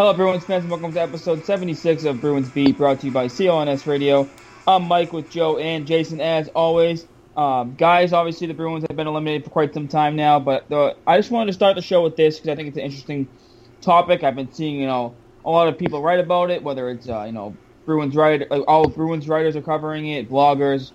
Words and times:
Hello, 0.00 0.14
Bruins 0.14 0.46
fans, 0.46 0.62
and 0.64 0.70
welcome 0.70 0.94
to 0.94 0.98
episode 0.98 1.44
76 1.44 2.04
of 2.04 2.22
Bruins 2.22 2.48
Beat, 2.48 2.78
brought 2.78 3.00
to 3.00 3.06
you 3.06 3.12
by 3.12 3.26
CLNS 3.26 3.86
Radio. 3.86 4.26
I'm 4.66 4.84
Mike 4.84 5.12
with 5.12 5.28
Joe 5.28 5.58
and 5.58 5.86
Jason, 5.86 6.22
as 6.22 6.48
always. 6.54 7.06
Um, 7.36 7.74
guys, 7.74 8.14
obviously, 8.14 8.46
the 8.46 8.54
Bruins 8.54 8.82
have 8.88 8.96
been 8.96 9.06
eliminated 9.06 9.44
for 9.44 9.50
quite 9.50 9.74
some 9.74 9.88
time 9.88 10.16
now, 10.16 10.40
but 10.40 10.66
the, 10.70 10.96
I 11.06 11.18
just 11.18 11.30
wanted 11.30 11.48
to 11.48 11.52
start 11.52 11.76
the 11.76 11.82
show 11.82 12.02
with 12.02 12.16
this 12.16 12.36
because 12.38 12.48
I 12.48 12.56
think 12.56 12.68
it's 12.68 12.78
an 12.78 12.84
interesting 12.84 13.28
topic. 13.82 14.24
I've 14.24 14.36
been 14.36 14.50
seeing, 14.50 14.76
you 14.76 14.86
know, 14.86 15.14
a 15.44 15.50
lot 15.50 15.68
of 15.68 15.76
people 15.76 16.00
write 16.00 16.18
about 16.18 16.48
it, 16.48 16.62
whether 16.62 16.88
it's, 16.88 17.06
uh, 17.06 17.24
you 17.24 17.32
know, 17.32 17.54
Bruins 17.84 18.16
writer, 18.16 18.46
uh, 18.50 18.60
all 18.60 18.88
Bruins 18.88 19.28
writers 19.28 19.54
are 19.54 19.60
covering 19.60 20.06
it, 20.06 20.30
bloggers, 20.30 20.92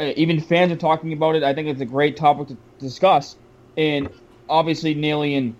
uh, 0.00 0.14
even 0.16 0.40
fans 0.40 0.72
are 0.72 0.76
talking 0.76 1.12
about 1.12 1.36
it. 1.36 1.44
I 1.44 1.54
think 1.54 1.68
it's 1.68 1.80
a 1.80 1.86
great 1.86 2.16
topic 2.16 2.48
to 2.48 2.56
discuss. 2.80 3.36
And 3.76 4.08
obviously, 4.48 4.94
Neely 4.94 5.36
and 5.36 5.54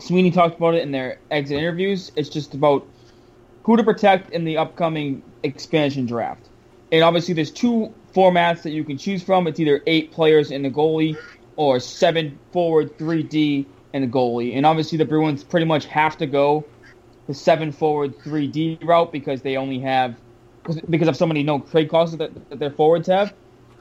Sweeney 0.00 0.30
talked 0.30 0.56
about 0.56 0.74
it 0.74 0.82
in 0.82 0.90
their 0.92 1.18
exit 1.30 1.58
interviews. 1.58 2.12
It's 2.16 2.28
just 2.28 2.54
about 2.54 2.86
who 3.62 3.76
to 3.76 3.84
protect 3.84 4.30
in 4.30 4.44
the 4.44 4.56
upcoming 4.58 5.22
expansion 5.42 6.06
draft. 6.06 6.48
And 6.90 7.02
obviously, 7.02 7.34
there's 7.34 7.50
two 7.50 7.92
formats 8.14 8.62
that 8.62 8.70
you 8.70 8.84
can 8.84 8.98
choose 8.98 9.22
from. 9.22 9.46
It's 9.46 9.60
either 9.60 9.82
eight 9.86 10.10
players 10.12 10.50
in 10.50 10.62
the 10.62 10.70
goalie 10.70 11.16
or 11.56 11.80
seven 11.80 12.38
forward, 12.52 12.98
three 12.98 13.22
D 13.22 13.66
and 13.94 14.04
a 14.04 14.08
goalie. 14.08 14.56
And 14.56 14.66
obviously, 14.66 14.98
the 14.98 15.04
Bruins 15.04 15.44
pretty 15.44 15.66
much 15.66 15.84
have 15.86 16.16
to 16.18 16.26
go 16.26 16.64
the 17.28 17.34
seven 17.34 17.70
forward, 17.72 18.18
three 18.22 18.46
D 18.48 18.78
route 18.82 19.12
because 19.12 19.42
they 19.42 19.56
only 19.56 19.78
have 19.80 20.16
because 20.90 21.08
of 21.08 21.16
so 21.16 21.26
many 21.26 21.42
no 21.42 21.60
trade 21.60 21.88
clauses 21.88 22.18
that, 22.18 22.50
that 22.50 22.58
their 22.58 22.70
forwards 22.70 23.08
have. 23.08 23.32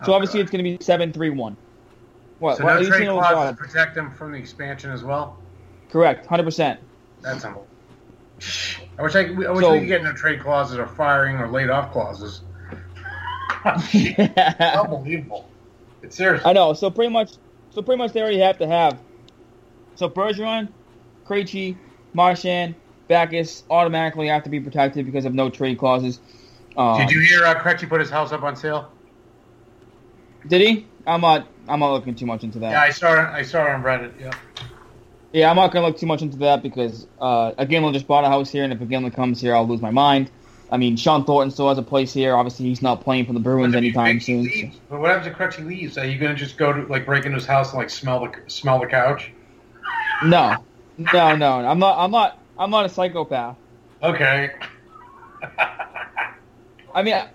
So 0.05 0.11
Oh, 0.11 0.15
obviously, 0.15 0.39
God. 0.39 0.43
it's 0.43 0.51
going 0.51 0.63
to 0.63 0.77
be 0.77 0.83
seven 0.83 1.11
three 1.13 1.29
one. 1.29 1.55
What? 2.39 2.57
So 2.57 2.63
what- 2.63 2.81
no 2.81 2.89
trade 2.89 3.07
clauses 3.09 3.57
to 3.57 3.63
protect 3.63 3.95
them 3.95 4.11
from 4.11 4.31
the 4.31 4.37
expansion 4.37 4.91
as 4.91 5.03
well. 5.03 5.37
Correct, 5.91 6.25
hundred 6.25 6.43
percent. 6.43 6.79
That's 7.21 7.43
humble. 7.43 7.67
I 8.97 9.03
wish 9.03 9.13
I, 9.15 9.25
could- 9.25 9.45
I 9.45 9.51
wish 9.51 9.63
So- 9.63 9.71
we 9.73 9.79
could 9.79 9.87
get 9.87 10.03
no 10.03 10.13
trade 10.13 10.39
clauses 10.41 10.77
or 10.77 10.87
firing 10.87 11.37
or 11.37 11.47
laid 11.47 11.69
off 11.69 11.91
clauses. 11.91 12.41
Unbelievable. 13.65 15.47
It's 16.01 16.15
serious. 16.15 16.43
I 16.45 16.53
know. 16.53 16.73
So 16.73 16.89
pretty 16.89 17.11
much, 17.13 17.33
so 17.69 17.81
pretty 17.81 17.99
much 17.99 18.13
they 18.13 18.21
already 18.21 18.39
have 18.39 18.57
to 18.59 18.67
have. 18.67 18.97
So 19.95 20.09
Bergeron, 20.09 20.69
Krejci, 21.25 21.75
Marchand, 22.13 22.75
Backes 23.07 23.63
automatically 23.69 24.27
have 24.27 24.43
to 24.43 24.49
be 24.49 24.59
protected 24.59 25.05
because 25.05 25.25
of 25.25 25.33
no 25.33 25.49
trade 25.49 25.77
clauses. 25.77 26.19
Um, 26.77 26.97
Did 26.97 27.11
you 27.11 27.19
hear 27.19 27.45
uh, 27.45 27.61
Krejci 27.61 27.87
put 27.87 27.99
his 27.99 28.09
house 28.09 28.31
up 28.31 28.41
on 28.43 28.55
sale? 28.55 28.89
Did 30.47 30.61
he? 30.61 30.87
I'm 31.05 31.21
not. 31.21 31.45
I'm 31.67 31.79
not 31.81 31.91
looking 31.91 32.15
too 32.15 32.25
much 32.25 32.43
into 32.43 32.57
that. 32.59 32.71
Yeah, 32.71 32.81
I 32.81 32.89
saw 32.89 33.13
it. 33.13 33.19
I 33.29 33.43
saw 33.43 33.65
it 33.65 33.69
on 33.71 33.83
Reddit. 33.83 34.19
Yeah. 34.19 34.31
Yeah, 35.33 35.49
I'm 35.49 35.55
not 35.55 35.71
gonna 35.71 35.87
look 35.87 35.97
too 35.97 36.05
much 36.07 36.21
into 36.21 36.37
that 36.37 36.61
because 36.61 37.07
uh, 37.19 37.53
a 37.57 37.65
Gimlin 37.65 37.93
just 37.93 38.07
bought 38.07 38.23
a 38.25 38.27
house 38.27 38.49
here, 38.49 38.63
and 38.63 38.73
if 38.73 38.81
a 38.81 38.85
Gimlin 38.85 39.13
comes 39.13 39.39
here, 39.39 39.55
I'll 39.55 39.67
lose 39.67 39.81
my 39.81 39.91
mind. 39.91 40.29
I 40.69 40.77
mean, 40.77 40.95
Shawn 40.97 41.25
Thornton 41.25 41.51
still 41.51 41.67
has 41.69 41.77
a 41.77 41.81
place 41.83 42.13
here. 42.13 42.35
Obviously, 42.35 42.65
he's 42.65 42.81
not 42.81 43.01
playing 43.01 43.25
for 43.25 43.33
the 43.33 43.39
Bruins 43.41 43.75
anytime 43.75 44.19
soon. 44.21 44.43
leaves- 44.43 44.79
But 44.89 44.99
what 45.01 45.09
happens 45.11 45.27
if 45.27 45.33
Krejci 45.33 45.65
leaves? 45.65 45.97
Are 45.97 46.05
you 46.05 46.17
going 46.17 46.31
to 46.33 46.37
just 46.37 46.57
go 46.57 46.71
to 46.71 46.83
like 46.87 47.05
break 47.05 47.25
into 47.25 47.35
his 47.35 47.45
house 47.45 47.71
and 47.71 47.79
like 47.79 47.89
smell 47.89 48.21
the 48.21 48.31
smell 48.49 48.79
the 48.79 48.87
couch? 48.87 49.31
No, 50.23 50.65
no, 50.97 51.35
no. 51.35 51.51
I'm 51.65 51.79
not. 51.79 51.97
I'm 51.97 52.11
not. 52.11 52.37
I'm 52.57 52.69
not 52.71 52.85
a 52.85 52.89
psychopath. 52.89 53.57
Okay. 54.03 54.49
I 56.93 57.03
mean, 57.03 57.13
I, 57.13 57.29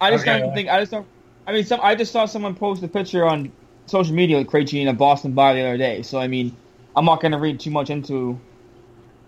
I 0.00 0.10
just 0.10 0.22
Okay. 0.26 0.40
don't 0.40 0.54
think. 0.54 0.68
I 0.68 0.80
just 0.80 0.92
don't. 0.92 1.08
I 1.46 1.52
mean, 1.52 1.64
some. 1.64 1.80
I 1.82 1.94
just 1.94 2.12
saw 2.12 2.26
someone 2.26 2.54
post 2.54 2.82
a 2.82 2.88
picture 2.88 3.24
on 3.24 3.52
social 3.86 4.14
media 4.14 4.38
with 4.38 4.46
Krejci 4.48 4.80
in 4.80 4.88
a 4.88 4.92
Boston 4.92 5.32
bar 5.34 5.54
the 5.54 5.60
other 5.62 5.76
day. 5.78 6.02
So 6.02 6.18
I 6.18 6.28
mean, 6.28 6.56
I'm 6.94 7.04
not 7.04 7.20
going 7.20 7.32
to 7.32 7.38
read 7.38 7.60
too 7.60 7.70
much 7.70 7.90
into 7.90 8.38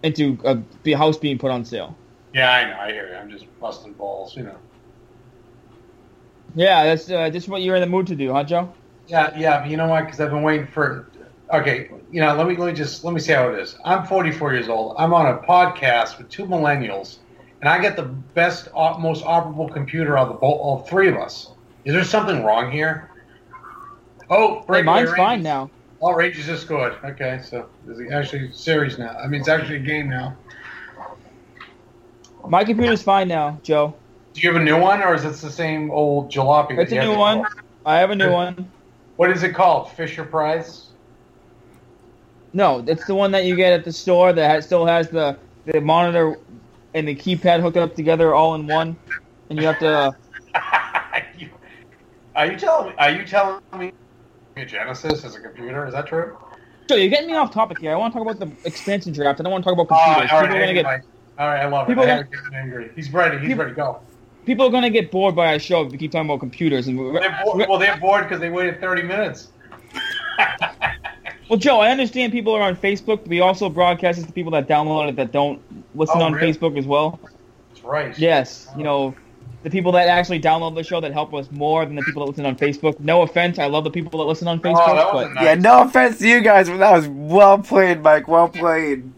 into 0.02 0.38
a 0.44 0.92
house 0.92 1.16
being 1.16 1.38
put 1.38 1.50
on 1.50 1.64
sale. 1.64 1.96
yeah, 2.34 2.50
I 2.52 2.70
know. 2.70 2.78
I 2.78 2.92
hear 2.92 3.08
you. 3.08 3.14
I'm 3.14 3.30
just 3.30 3.46
busting 3.58 3.94
balls. 3.94 4.36
You 4.36 4.44
know. 4.44 4.56
Yeah, 6.54 6.84
that's 6.84 7.10
uh, 7.10 7.30
just 7.30 7.48
what 7.48 7.62
you're 7.62 7.76
in 7.76 7.80
the 7.80 7.86
mood 7.88 8.06
to 8.08 8.14
do, 8.14 8.32
huh, 8.32 8.44
Joe? 8.44 8.72
Yeah, 9.06 9.36
yeah, 9.36 9.60
but 9.60 9.70
you 9.70 9.76
know 9.76 9.88
what? 9.88 10.04
Because 10.04 10.20
I've 10.20 10.30
been 10.30 10.42
waiting 10.42 10.66
for. 10.66 11.10
Okay, 11.52 11.90
you 12.10 12.20
know, 12.20 12.34
let 12.34 12.46
me 12.46 12.56
let 12.56 12.66
me 12.66 12.72
just 12.72 13.04
let 13.04 13.12
me 13.12 13.20
see 13.20 13.32
how 13.32 13.48
it 13.50 13.58
is. 13.58 13.76
I'm 13.84 14.06
44 14.06 14.54
years 14.54 14.68
old. 14.68 14.96
I'm 14.98 15.12
on 15.12 15.26
a 15.26 15.38
podcast 15.38 16.18
with 16.18 16.28
two 16.28 16.44
millennials, 16.46 17.18
and 17.60 17.68
I 17.68 17.80
get 17.80 17.96
the 17.96 18.02
best, 18.02 18.68
most 18.74 19.24
operable 19.24 19.72
computer 19.72 20.16
of 20.16 20.28
the 20.28 20.34
all 20.34 20.80
three 20.88 21.08
of 21.08 21.16
us. 21.16 21.50
Is 21.84 21.92
there 21.92 22.04
something 22.04 22.44
wrong 22.44 22.70
here? 22.70 23.10
Oh, 24.30 24.64
Hey, 24.70 24.82
mine's 24.82 25.12
fine 25.12 25.42
now. 25.42 25.70
Oh, 26.00 26.12
Rangers 26.12 26.46
just 26.46 26.62
scored. 26.62 26.94
Okay, 27.04 27.40
so 27.42 27.68
it's 27.88 28.12
actually 28.12 28.48
a 28.48 28.52
series 28.52 28.98
now. 28.98 29.16
I 29.16 29.26
mean, 29.26 29.40
it's 29.40 29.48
actually 29.48 29.76
a 29.76 29.80
game 29.80 30.08
now. 30.08 30.36
My 32.46 32.64
computer's 32.64 33.02
fine 33.02 33.28
now, 33.28 33.58
Joe. 33.62 33.94
Do 34.34 34.40
you 34.40 34.52
have 34.52 34.60
a 34.60 34.64
new 34.64 34.78
one, 34.78 35.02
or 35.02 35.14
is 35.14 35.24
it 35.24 35.34
the 35.34 35.50
same 35.50 35.90
old 35.90 36.30
jalopy? 36.30 36.78
It's 36.78 36.92
a 36.92 37.00
new 37.00 37.16
one. 37.16 37.46
I 37.86 37.98
have 37.98 38.10
a 38.10 38.16
new 38.16 38.30
one. 38.30 38.70
What 39.16 39.30
is 39.30 39.42
it 39.42 39.54
called? 39.54 39.92
Fisher 39.92 40.24
Price. 40.24 40.88
No, 42.52 42.84
it's 42.86 43.06
the 43.06 43.14
one 43.14 43.30
that 43.32 43.44
you 43.44 43.56
get 43.56 43.72
at 43.72 43.84
the 43.84 43.92
store 43.92 44.32
that 44.32 44.50
has, 44.50 44.66
still 44.66 44.86
has 44.86 45.08
the 45.08 45.38
the 45.66 45.80
monitor 45.80 46.36
and 46.92 47.08
the 47.08 47.14
keypad 47.14 47.60
hooked 47.60 47.76
up 47.76 47.94
together 47.94 48.34
all 48.34 48.54
in 48.54 48.66
one, 48.66 48.96
and 49.50 49.58
you 49.58 49.66
have 49.66 49.78
to. 49.78 49.88
Uh, 49.88 50.12
are 52.36 52.46
you 52.46 52.56
telling 52.56 52.90
me? 52.90 52.94
Are 52.98 53.10
you 53.10 53.24
telling 53.24 53.60
me 53.78 53.92
Genesis 54.62 55.24
as 55.24 55.34
a 55.34 55.40
computer? 55.40 55.86
Is 55.86 55.94
that 55.94 56.06
true? 56.06 56.36
Joe, 56.88 56.94
you're 56.96 57.08
getting 57.10 57.26
me 57.28 57.34
off 57.34 57.52
topic 57.52 57.78
here. 57.80 57.92
I 57.92 57.96
want 57.96 58.12
to 58.12 58.18
talk 58.20 58.28
about 58.28 58.38
the 58.62 58.68
expansion 58.68 59.12
draft. 59.12 59.40
I 59.40 59.42
don't 59.42 59.50
want 59.52 59.64
to 59.64 59.70
talk 59.70 59.78
about 59.78 59.88
Oh, 59.90 59.94
all 59.98 60.14
computers. 60.14 60.30
right, 60.32 60.42
people, 60.42 60.56
are 60.56 60.60
gonna 60.60 60.74
get, 60.74 60.86
all 61.38 61.48
right, 61.48 61.60
I 61.60 61.66
love 61.66 61.86
people 61.88 62.04
it. 62.04 62.10
I 62.10 62.18
to 62.18 62.24
get 62.24 62.40
angry. 62.54 62.90
He's 62.94 63.12
ready. 63.12 63.38
He's 63.38 63.48
people- 63.48 63.64
ready. 63.64 63.74
Go. 63.74 64.00
people 64.46 64.66
are 64.66 64.70
gonna 64.70 64.90
get 64.90 65.10
bored 65.10 65.34
by 65.34 65.52
our 65.54 65.58
show 65.58 65.82
if 65.86 65.90
we 65.92 65.98
keep 65.98 66.12
talking 66.12 66.28
about 66.28 66.40
computers. 66.40 66.86
And 66.86 66.98
we're, 66.98 67.18
They're 67.20 67.40
bo- 67.44 67.66
well, 67.68 67.78
they're 67.78 67.96
bored 67.96 68.24
because 68.24 68.38
they 68.40 68.50
waited 68.50 68.80
30 68.80 69.02
minutes. 69.02 69.48
well, 71.48 71.58
Joe, 71.58 71.80
I 71.80 71.90
understand 71.90 72.32
people 72.32 72.52
are 72.54 72.62
on 72.62 72.76
Facebook, 72.76 73.18
but 73.22 73.28
we 73.28 73.40
also 73.40 73.68
broadcast 73.68 74.18
this 74.18 74.26
to 74.26 74.32
people 74.32 74.52
that 74.52 74.68
download 74.68 75.08
it 75.08 75.16
that 75.16 75.32
don't 75.32 75.60
listen 75.94 76.20
Oh, 76.20 76.24
on 76.26 76.32
really? 76.34 76.52
Facebook 76.52 76.78
as 76.78 76.86
well. 76.86 77.18
That's 77.70 77.82
right. 77.84 78.16
Yes, 78.18 78.68
you 78.76 78.84
know, 78.84 79.14
the 79.64 79.70
people 79.70 79.92
that 79.92 80.08
actually 80.08 80.38
download 80.38 80.74
the 80.74 80.84
show 80.84 81.00
that 81.00 81.12
help 81.12 81.32
us 81.32 81.50
more 81.50 81.86
than 81.86 81.96
the 81.96 82.02
people 82.02 82.22
that 82.22 82.30
listen 82.30 82.44
on 82.44 82.54
Facebook. 82.54 83.00
No 83.00 83.22
offense, 83.22 83.58
I 83.58 83.66
love 83.66 83.84
the 83.84 83.90
people 83.90 84.18
that 84.20 84.26
listen 84.26 84.46
on 84.46 84.58
oh, 84.58 84.62
Facebook, 84.62 85.04
Oh, 85.06 85.12
but 85.14 85.32
nice. 85.32 85.44
Yeah, 85.44 85.54
no 85.54 85.82
offense 85.82 86.18
to 86.18 86.28
you 86.28 86.42
guys, 86.42 86.68
but 86.68 86.76
that 86.76 86.92
was 86.92 87.08
well 87.08 87.58
played, 87.58 88.02
Mike. 88.02 88.28
Well 88.28 88.48
played. 88.48 89.10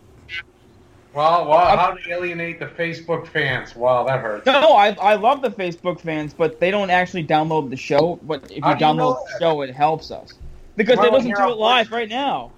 Well, 1.13 1.49
well, 1.49 1.59
uh, 1.59 1.77
how 1.77 1.91
to 1.93 2.11
alienate 2.11 2.61
the 2.61 2.67
Facebook 2.67 3.27
fans? 3.27 3.75
Wow, 3.75 4.05
that 4.05 4.21
hurts. 4.21 4.47
no, 4.47 4.75
I 4.75 4.93
I 5.01 5.15
love 5.15 5.43
the 5.43 5.51
Facebook 5.51 5.99
fans, 6.01 6.33
but 6.33 6.61
they 6.61 6.71
don't 6.71 6.91
actually 6.91 7.27
download 7.27 7.71
the 7.71 7.77
show. 7.77 8.21
But 8.23 8.45
if 8.45 8.59
you 8.59 8.63
How 8.63 8.75
you 8.75 8.77
know 8.77 8.87
download 8.87 9.27
the 9.27 9.39
show, 9.41 9.63
it 9.63 9.75
helps 9.75 10.13
us 10.13 10.35
because 10.77 10.99
they 11.01 11.11
listen 11.11 11.35
to 11.35 11.49
it 11.49 11.57
live 11.57 11.87
voices? 11.87 11.93
right 11.93 12.09
now. 12.09 12.53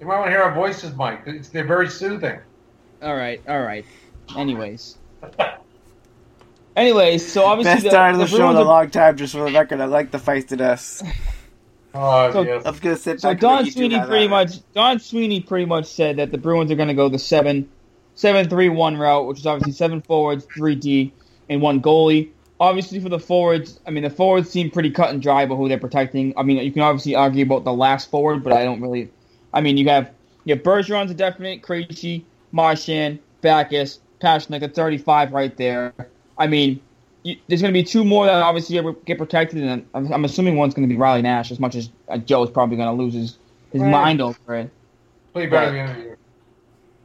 You 0.00 0.06
might 0.06 0.18
want 0.18 0.26
to 0.26 0.30
hear 0.32 0.42
our 0.42 0.54
voices, 0.54 0.94
Mike. 0.96 1.22
It's, 1.26 1.48
they're 1.48 1.64
very 1.64 1.88
soothing. 1.88 2.40
all 3.00 3.14
right, 3.14 3.40
all 3.48 3.62
right. 3.62 3.86
Anyways. 4.36 4.98
Anyways, 6.76 7.30
so 7.30 7.44
obviously 7.44 7.72
Best 7.74 7.84
the, 7.84 7.90
start 7.90 8.12
of 8.14 8.18
the, 8.18 8.24
the 8.24 8.30
show 8.30 8.50
in 8.50 8.56
a 8.56 8.62
long 8.62 8.88
time, 8.90 9.16
just 9.16 9.34
for 9.34 9.44
the 9.44 9.52
record. 9.52 9.80
I 9.80 9.84
like 9.86 10.10
the 10.10 10.18
feistiness. 10.18 11.06
Oh, 11.94 12.32
So- 12.32 12.40
yes. 12.42 12.62
I'm 12.64 12.74
gonna 12.78 12.96
sit 12.96 13.20
So 13.20 13.28
back. 13.28 13.32
and 13.32 13.40
Don 13.42 13.56
let 13.56 13.66
you 13.66 13.72
two 13.72 13.78
Sweeney 13.80 14.00
pretty 14.00 14.16
at 14.20 14.22
it. 14.24 14.30
much 14.30 14.72
Don 14.72 14.98
Sweeney 14.98 15.40
pretty 15.42 15.66
much 15.66 15.84
said 15.84 16.16
that 16.16 16.30
the 16.32 16.38
Bruins 16.38 16.70
are 16.70 16.74
going 16.74 16.88
to 16.88 16.94
go 16.94 17.10
the 17.10 17.18
seven, 17.18 17.68
seven 18.14 18.48
three 18.48 18.70
one 18.70 18.96
route, 18.96 19.26
which 19.26 19.40
is 19.40 19.46
obviously 19.46 19.72
seven 19.72 20.00
forwards, 20.00 20.46
three 20.56 20.74
D, 20.74 21.12
and 21.50 21.60
one 21.60 21.82
goalie. 21.82 22.30
Obviously, 22.60 22.98
for 22.98 23.10
the 23.10 23.18
forwards, 23.18 23.78
I 23.86 23.90
mean 23.90 24.04
the 24.04 24.08
forwards 24.08 24.48
seem 24.48 24.70
pretty 24.70 24.90
cut 24.90 25.10
and 25.10 25.20
dry 25.20 25.42
about 25.42 25.56
who 25.56 25.68
they're 25.68 25.76
protecting. 25.76 26.32
I 26.38 26.42
mean, 26.44 26.56
you 26.64 26.72
can 26.72 26.80
obviously 26.80 27.14
argue 27.14 27.44
about 27.44 27.64
the 27.64 27.74
last 27.74 28.10
forward, 28.10 28.42
but 28.42 28.54
I 28.54 28.64
don't 28.64 28.80
really. 28.80 29.10
I 29.52 29.60
mean, 29.60 29.76
you 29.76 29.86
have 29.90 30.12
you 30.46 30.54
have 30.54 30.64
Bergeron's 30.64 31.10
a 31.10 31.14
definite, 31.14 31.60
Krejci, 31.60 32.22
Marchand, 32.52 33.18
Backes, 33.42 34.00
Pastrnak, 34.18 34.60
that's 34.60 34.74
thirty 34.74 34.96
five 34.96 35.30
right 35.34 35.54
there. 35.58 35.92
I 36.42 36.48
mean, 36.48 36.80
you, 37.22 37.36
there's 37.46 37.62
going 37.62 37.72
to 37.72 37.78
be 37.78 37.84
two 37.84 38.04
more 38.04 38.26
that 38.26 38.42
obviously 38.42 38.80
get 39.04 39.16
protected, 39.16 39.62
and 39.62 39.86
I'm, 39.94 40.12
I'm 40.12 40.24
assuming 40.24 40.56
one's 40.56 40.74
going 40.74 40.88
to 40.88 40.92
be 40.92 40.98
Riley 40.98 41.22
Nash, 41.22 41.52
as 41.52 41.60
much 41.60 41.76
as 41.76 41.88
uh, 42.08 42.16
is 42.16 42.50
probably 42.50 42.76
going 42.76 42.88
to 42.88 43.00
lose 43.00 43.14
his, 43.14 43.38
his 43.72 43.80
Right. 43.80 43.90
mind 43.90 44.20
over 44.20 44.56
it. 44.56 44.70
Play 45.32 45.46
better 45.46 45.66
at 45.66 45.70
the 45.70 45.78
end 45.78 45.90
of 45.90 45.96
the 45.96 46.02
year. 46.02 46.18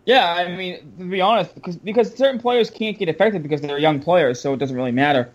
Yeah, 0.08 0.34
I 0.34 0.56
mean, 0.56 0.80
to 0.98 1.04
be 1.04 1.22
honest, 1.22 1.54
because 1.54 1.76
because 1.76 2.16
certain 2.16 2.40
players 2.42 2.72
can't 2.72 2.98
get 2.98 3.10
affected 3.10 3.44
because 3.44 3.62
they're 3.62 3.78
young 3.78 4.00
players, 4.00 4.40
so 4.40 4.54
it 4.54 4.58
doesn't 4.58 4.76
really 4.76 4.92
matter. 4.92 5.30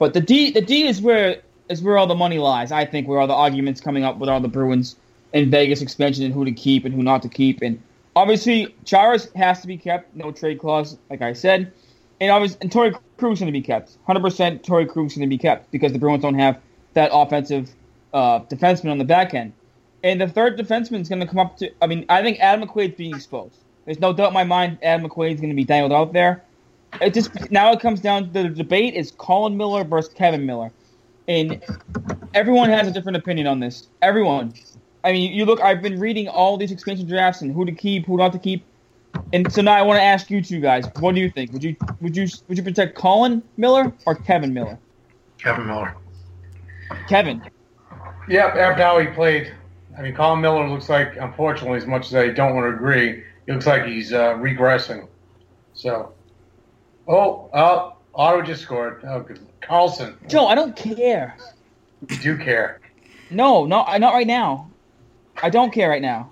But 0.00 0.12
the 0.12 0.20
D, 0.20 0.50
the 0.50 0.62
D 0.62 0.88
is 0.88 1.00
where 1.00 1.40
is 1.68 1.80
where 1.80 1.96
all 1.96 2.08
the 2.08 2.16
money 2.16 2.38
lies. 2.38 2.72
I 2.72 2.86
think 2.86 3.06
where 3.06 3.20
all 3.20 3.28
the 3.28 3.34
arguments 3.34 3.80
coming 3.80 4.02
up 4.02 4.18
with 4.18 4.28
all 4.28 4.40
the 4.40 4.48
Bruins 4.48 4.96
and 5.32 5.50
Vegas 5.52 5.82
expansion 5.82 6.24
and 6.24 6.34
who 6.34 6.44
to 6.44 6.52
keep 6.52 6.84
and 6.84 6.92
who 6.92 7.02
not 7.04 7.22
to 7.22 7.28
keep, 7.28 7.62
and 7.62 7.80
obviously 8.16 8.74
Charas 8.84 9.32
has 9.36 9.60
to 9.60 9.68
be 9.68 9.76
kept, 9.76 10.16
no 10.16 10.32
trade 10.32 10.58
clause, 10.58 10.96
like 11.10 11.22
I 11.22 11.32
said, 11.32 11.72
and 12.20 12.30
obviously 12.30 12.58
and 12.60 12.70
Torey 12.70 12.98
Krug's 13.16 13.40
going 13.40 13.46
to 13.46 13.52
be 13.52 13.62
kept, 13.62 13.96
hundred 14.06 14.20
percent. 14.20 14.62
Torey 14.62 14.86
Krug's 14.86 15.14
going 15.14 15.28
to 15.28 15.30
be 15.30 15.38
kept 15.38 15.70
because 15.70 15.92
the 15.92 15.98
Bruins 15.98 16.22
don't 16.22 16.38
have 16.38 16.60
that 16.94 17.10
offensive 17.12 17.70
uh, 18.12 18.40
defenseman 18.40 18.90
on 18.90 18.98
the 18.98 19.04
back 19.04 19.34
end. 19.34 19.52
And 20.02 20.20
the 20.20 20.28
third 20.28 20.58
defenseman 20.58 21.00
is 21.00 21.08
going 21.08 21.20
to 21.20 21.26
come 21.26 21.38
up 21.38 21.58
to. 21.58 21.70
I 21.82 21.86
mean, 21.86 22.06
I 22.08 22.22
think 22.22 22.38
Adam 22.40 22.66
McQuaid's 22.66 22.96
being 22.96 23.14
exposed. 23.14 23.56
There's 23.84 24.00
no 24.00 24.12
doubt 24.12 24.28
in 24.28 24.34
my 24.34 24.44
mind 24.44 24.78
Adam 24.82 25.08
McQuaid's 25.08 25.40
going 25.40 25.50
to 25.50 25.56
be 25.56 25.64
dangled 25.64 25.92
out 25.92 26.12
there. 26.12 26.42
It 27.00 27.14
just 27.14 27.50
now 27.50 27.72
it 27.72 27.80
comes 27.80 28.00
down 28.00 28.32
to 28.32 28.42
the 28.42 28.48
debate 28.48 28.94
is 28.94 29.12
Colin 29.12 29.56
Miller 29.56 29.84
versus 29.84 30.12
Kevan 30.12 30.44
Miller, 30.44 30.70
and 31.28 31.62
everyone 32.34 32.68
has 32.70 32.88
a 32.88 32.90
different 32.90 33.16
opinion 33.16 33.46
on 33.46 33.60
this. 33.60 33.88
Everyone. 34.02 34.52
I 35.04 35.12
mean, 35.12 35.32
you 35.32 35.44
look. 35.44 35.60
I've 35.60 35.82
been 35.82 36.00
reading 36.00 36.28
all 36.28 36.56
these 36.56 36.72
expansion 36.72 37.06
drafts 37.06 37.42
and 37.42 37.54
who 37.54 37.64
to 37.64 37.72
keep, 37.72 38.06
who 38.06 38.16
not 38.16 38.32
to 38.32 38.38
keep, 38.38 38.64
and 39.32 39.52
so 39.52 39.62
now 39.62 39.72
I 39.72 39.82
want 39.82 39.98
to 39.98 40.02
ask 40.02 40.30
you 40.30 40.42
two 40.42 40.60
guys. 40.60 40.86
What 40.98 41.14
do 41.14 41.20
you 41.20 41.30
think? 41.30 41.52
Would 41.52 41.64
you 41.64 41.76
would 42.00 42.16
you 42.16 42.28
would 42.48 42.58
you 42.58 42.64
protect 42.64 42.96
Colin 42.96 43.42
Miller 43.56 43.92
or 44.06 44.14
Kevan 44.14 44.52
Miller? 44.52 44.78
Kevan 45.38 45.66
Miller. 45.66 45.96
Kevan. 47.08 47.42
Yep, 48.28 48.56
after 48.56 48.82
how 48.82 48.98
he 48.98 49.06
played. 49.08 49.52
I 49.98 50.02
mean, 50.02 50.14
Colin 50.14 50.40
Miller 50.40 50.68
looks 50.68 50.88
like, 50.88 51.16
unfortunately, 51.16 51.78
as 51.78 51.86
much 51.86 52.06
as 52.06 52.14
I 52.14 52.28
don't 52.28 52.54
want 52.54 52.64
to 52.70 52.74
agree, 52.74 53.24
he 53.46 53.52
looks 53.52 53.66
like 53.66 53.84
he's 53.84 54.12
uh, 54.12 54.34
regressing. 54.34 55.08
So, 55.74 56.12
oh, 57.08 57.50
oh, 57.52 57.96
Otto 58.14 58.42
just 58.42 58.62
scored. 58.62 59.02
Oh, 59.04 59.20
good. 59.20 59.40
Karlsson, 59.62 60.16
Joe, 60.28 60.46
I 60.46 60.54
don't 60.54 60.76
care. 60.76 61.36
you 62.08 62.16
do 62.18 62.38
care. 62.38 62.80
No, 63.30 63.66
no, 63.66 63.84
not 63.98 64.14
right 64.14 64.26
now. 64.26 64.70
I 65.42 65.50
don't 65.50 65.72
care 65.72 65.88
right 65.88 66.02
now. 66.02 66.30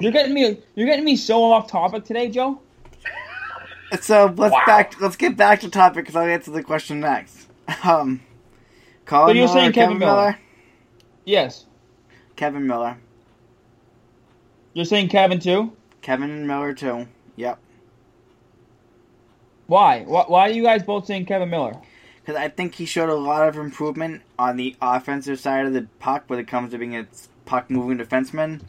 You're 0.00 0.12
getting 0.12 0.34
me. 0.34 0.58
You're 0.74 0.86
getting 0.86 1.04
me 1.04 1.16
so 1.16 1.44
off 1.52 1.70
topic 1.70 2.04
today, 2.04 2.28
Joe. 2.30 2.60
So 4.00 4.32
let's 4.36 4.52
Wow. 4.54 4.62
back. 4.66 5.00
Let's 5.00 5.16
get 5.16 5.36
back 5.36 5.60
to 5.60 5.68
topic 5.68 6.04
because 6.04 6.16
I'll 6.16 6.28
answer 6.28 6.50
the 6.50 6.62
question 6.62 7.00
next. 7.00 7.48
Um, 7.84 8.20
Colin 9.06 9.28
So 9.28 9.32
you're 9.38 9.46
Miller, 9.46 9.52
saying 9.60 9.72
Kevan 9.72 9.98
Miller? 9.98 10.38
Yes, 11.24 11.66
Kevan 12.36 12.66
Miller, 12.66 12.96
you're 14.74 14.84
saying 14.84 15.08
Kevan 15.08 15.38
too. 15.40 15.72
Kevan 16.02 16.46
Miller 16.46 16.72
too. 16.72 17.06
Yep. 17.36 17.58
Why? 19.66 20.02
Why, 20.02 20.24
why 20.26 20.40
are 20.48 20.50
you 20.52 20.62
guys 20.64 20.82
both 20.82 21.06
saying 21.06 21.26
Kevan 21.26 21.50
Miller? 21.50 21.74
Because 22.20 22.36
I 22.36 22.48
think 22.48 22.74
he 22.74 22.86
showed 22.86 23.08
a 23.08 23.14
lot 23.14 23.48
of 23.48 23.56
improvement 23.56 24.22
on 24.38 24.56
the 24.56 24.76
offensive 24.80 25.40
side 25.40 25.66
of 25.66 25.72
the 25.72 25.86
puck 25.98 26.24
when 26.26 26.38
it 26.38 26.48
comes 26.48 26.72
to 26.72 26.78
being 26.78 26.96
a 26.96 27.06
puck 27.44 27.70
moving 27.70 27.98
defenseman. 27.98 28.62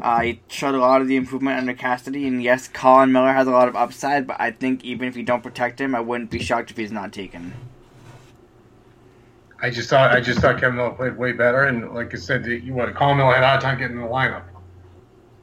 Uh, 0.00 0.20
he 0.20 0.40
showed 0.48 0.74
a 0.74 0.78
lot 0.78 1.00
of 1.00 1.08
the 1.08 1.16
improvement 1.16 1.58
under 1.58 1.72
Cassidy, 1.72 2.26
and 2.26 2.42
yes, 2.42 2.68
Colin 2.68 3.12
Miller 3.12 3.32
has 3.32 3.46
a 3.46 3.52
lot 3.52 3.68
of 3.68 3.76
upside, 3.76 4.26
but 4.26 4.36
I 4.38 4.50
think 4.50 4.84
even 4.84 5.08
if 5.08 5.16
you 5.16 5.22
don't 5.22 5.42
protect 5.42 5.80
him, 5.80 5.94
I 5.94 6.00
wouldn't 6.00 6.30
be 6.30 6.38
shocked 6.38 6.70
if 6.70 6.76
he's 6.76 6.92
not 6.92 7.12
taken. 7.12 7.54
I 9.60 9.70
just 9.70 9.88
thought 9.88 10.12
I 10.12 10.20
just 10.20 10.40
thought 10.40 10.60
Kevan 10.60 10.76
Miller 10.76 10.90
played 10.90 11.16
way 11.16 11.32
better, 11.32 11.64
and 11.64 11.94
like 11.94 12.12
I 12.14 12.18
said, 12.18 12.44
you 12.46 12.74
what 12.74 12.94
Colin 12.94 13.16
Miller 13.16 13.34
had 13.34 13.42
a 13.42 13.48
hard 13.48 13.60
time 13.60 13.78
getting 13.78 13.96
in 13.96 14.02
the 14.02 14.08
lineup. 14.08 14.42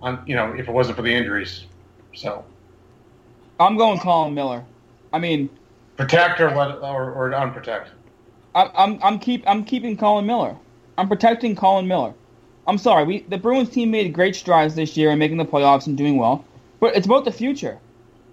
On 0.01 0.21
you 0.27 0.35
know, 0.35 0.53
if 0.53 0.67
it 0.67 0.71
wasn't 0.71 0.97
for 0.97 1.01
the 1.01 1.13
injuries, 1.13 1.65
so 2.13 2.45
I'm 3.59 3.75
going 3.75 3.99
Colin 3.99 4.33
Miller. 4.33 4.63
I 5.11 5.19
mean, 5.19 5.49
protect 5.97 6.39
or 6.41 6.51
let 6.51 6.75
or, 6.75 7.11
or 7.11 7.31
unprotect. 7.31 7.87
I'm 8.53 8.69
I'm 8.75 9.03
I'm 9.03 9.19
keep 9.19 9.43
I'm 9.47 9.63
keeping 9.63 9.97
Colin 9.97 10.25
Miller. 10.27 10.55
I'm 10.97 11.07
protecting 11.07 11.55
Colin 11.55 11.87
Miller. 11.87 12.13
I'm 12.67 12.77
sorry. 12.77 13.03
We 13.03 13.19
the 13.27 13.37
Bruins 13.37 13.69
team 13.69 13.91
made 13.91 14.13
great 14.13 14.35
strides 14.35 14.75
this 14.75 14.95
year 14.95 15.11
in 15.11 15.19
making 15.19 15.37
the 15.37 15.45
playoffs 15.45 15.87
and 15.87 15.97
doing 15.97 16.17
well, 16.17 16.45
but 16.79 16.95
it's 16.95 17.05
about 17.05 17.25
the 17.25 17.31
future. 17.31 17.79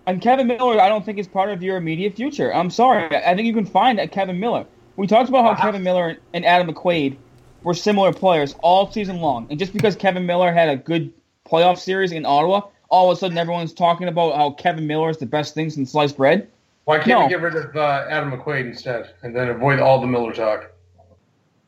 And 0.07 0.21
Kevan 0.21 0.47
Miller, 0.47 0.81
I 0.81 0.89
don't 0.89 1.05
think 1.05 1.19
is 1.19 1.29
part 1.29 1.51
of 1.51 1.63
your 1.63 1.77
immediate 1.77 2.17
future. 2.17 2.53
I'm 2.55 2.71
sorry. 2.71 3.05
I 3.17 3.35
think 3.35 3.47
you 3.47 3.55
can 3.55 3.67
find 3.67 4.01
a 4.01 4.09
Kevan 4.09 4.41
Miller. 4.41 4.67
We 4.97 5.07
talked 5.07 5.29
about 5.29 5.45
how. 5.45 5.63
Kevan 5.63 5.83
Miller 5.83 6.17
and 6.33 6.45
Adam 6.45 6.73
McQuaid 6.73 7.17
were 7.63 7.75
similar 7.75 8.13
players 8.13 8.55
all 8.63 8.91
season 8.91 9.21
long, 9.21 9.47
and 9.51 9.59
just 9.59 9.73
because 9.73 9.97
Kevan 9.97 10.27
Miller 10.27 10.53
had 10.53 10.69
a 10.69 10.77
good 10.77 11.13
playoff 11.47 11.79
series 11.79 12.13
in 12.13 12.25
Ottawa, 12.25 12.63
all 12.89 13.11
of 13.11 13.17
a 13.17 13.21
sudden 13.21 13.37
everyone's 13.39 13.73
talking 13.73 14.09
about 14.09 14.35
how 14.37 14.51
Kevan 14.53 14.87
Miller 14.87 15.11
is 15.11 15.19
the 15.19 15.27
best 15.27 15.55
thing 15.55 15.71
since 15.71 15.93
sliced 15.93 16.17
bread. 16.17 16.49
Why 16.85 16.97
can't 16.97 17.09
No. 17.09 17.23
we 17.25 17.29
get 17.29 17.41
rid 17.43 17.55
of 17.57 17.77
uh, 17.77 18.07
Adam 18.09 18.33
McQuaid 18.33 18.67
instead, 18.67 19.11
and 19.23 19.37
then 19.37 19.49
avoid 19.49 19.79
all 19.81 20.01
the 20.01 20.07
Miller 20.07 20.33
talk? 20.33 20.71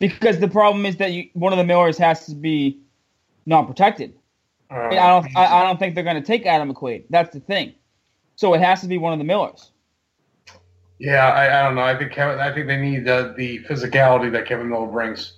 Because 0.02 0.40
the 0.40 0.48
problem 0.48 0.84
is 0.84 0.96
that 0.96 1.12
you, 1.12 1.28
one 1.34 1.52
of 1.52 1.58
the 1.58 1.64
Millers 1.64 1.96
has 1.98 2.26
to 2.26 2.34
be 2.34 2.80
not 3.46 3.68
protected. 3.68 4.12
Uh, 4.68 4.88
I 4.88 4.94
don't. 4.96 5.36
I, 5.36 5.60
I 5.60 5.62
don't 5.62 5.78
think 5.78 5.94
they're 5.94 6.02
going 6.02 6.20
to 6.20 6.26
take 6.26 6.44
Adam 6.44 6.74
McQuaid. 6.74 7.04
That's 7.08 7.32
the 7.32 7.38
thing. 7.38 7.74
So 8.34 8.52
it 8.54 8.60
has 8.60 8.80
to 8.80 8.88
be 8.88 8.98
one 8.98 9.12
of 9.12 9.20
the 9.20 9.24
Millers. 9.24 9.70
Yeah, 10.98 11.28
I, 11.28 11.60
I 11.60 11.62
don't 11.62 11.76
know. 11.76 11.82
I 11.82 11.96
think 11.96 12.10
Kevan. 12.10 12.40
I 12.40 12.52
think 12.52 12.66
they 12.66 12.78
need 12.78 13.06
uh, 13.06 13.32
the 13.36 13.62
physicality 13.62 14.32
that 14.32 14.44
Kevan 14.44 14.70
Miller 14.70 14.88
brings 14.88 15.34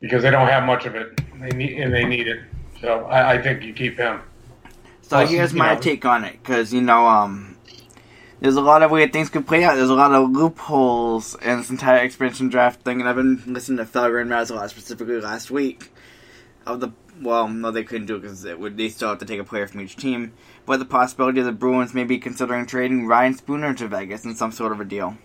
because 0.00 0.22
they 0.22 0.30
don't 0.30 0.48
have 0.48 0.64
much 0.64 0.84
of 0.84 0.94
it. 0.94 1.18
They 1.40 1.56
need 1.56 1.80
and 1.80 1.94
they 1.94 2.04
need 2.04 2.28
it. 2.28 2.40
So 2.78 3.06
I, 3.06 3.36
I 3.36 3.42
think 3.42 3.62
you 3.62 3.72
keep 3.72 3.96
him. 3.96 4.20
So 5.00 5.16
Plus, 5.16 5.30
here's 5.30 5.54
my 5.54 5.72
know- 5.72 5.80
take 5.80 6.04
on 6.04 6.24
it, 6.24 6.42
because 6.42 6.74
you 6.74 6.82
know, 6.82 7.06
um, 7.06 7.51
there's 8.42 8.56
a 8.56 8.60
lot 8.60 8.82
of 8.82 8.90
weird 8.90 9.12
things 9.12 9.30
could 9.30 9.46
play 9.46 9.62
out. 9.62 9.76
There's 9.76 9.88
a 9.88 9.94
lot 9.94 10.10
of 10.10 10.28
loopholes 10.30 11.36
in 11.36 11.58
this 11.58 11.70
entire 11.70 11.98
expansion 11.98 12.48
draft 12.48 12.82
thing, 12.82 12.98
and 12.98 13.08
I've 13.08 13.14
been 13.14 13.40
listening 13.46 13.78
to 13.78 13.84
Felger 13.84 14.20
and 14.20 14.28
Mazz 14.28 14.50
a 14.50 14.56
lot, 14.56 14.68
specifically 14.68 15.20
last 15.20 15.50
week. 15.52 15.92
Of 16.66 16.80
the 16.80 16.90
well, 17.20 17.46
no, 17.46 17.70
they 17.70 17.84
couldn't 17.84 18.06
do 18.06 18.16
it 18.16 18.22
because 18.22 18.44
it 18.44 18.58
would 18.58 18.76
they 18.76 18.88
still 18.88 19.10
have 19.10 19.18
to 19.18 19.24
take 19.24 19.38
a 19.38 19.44
player 19.44 19.68
from 19.68 19.80
each 19.80 19.94
team. 19.94 20.32
But 20.66 20.78
the 20.78 20.84
possibility 20.84 21.38
of 21.38 21.46
the 21.46 21.52
Bruins 21.52 21.94
may 21.94 22.02
be 22.02 22.18
considering 22.18 22.66
trading 22.66 23.06
Ryan 23.06 23.34
Spooner 23.34 23.74
to 23.74 23.86
Vegas 23.86 24.24
in 24.24 24.34
some 24.34 24.50
sort 24.50 24.72
of 24.72 24.80
a 24.80 24.84
deal. 24.84 25.16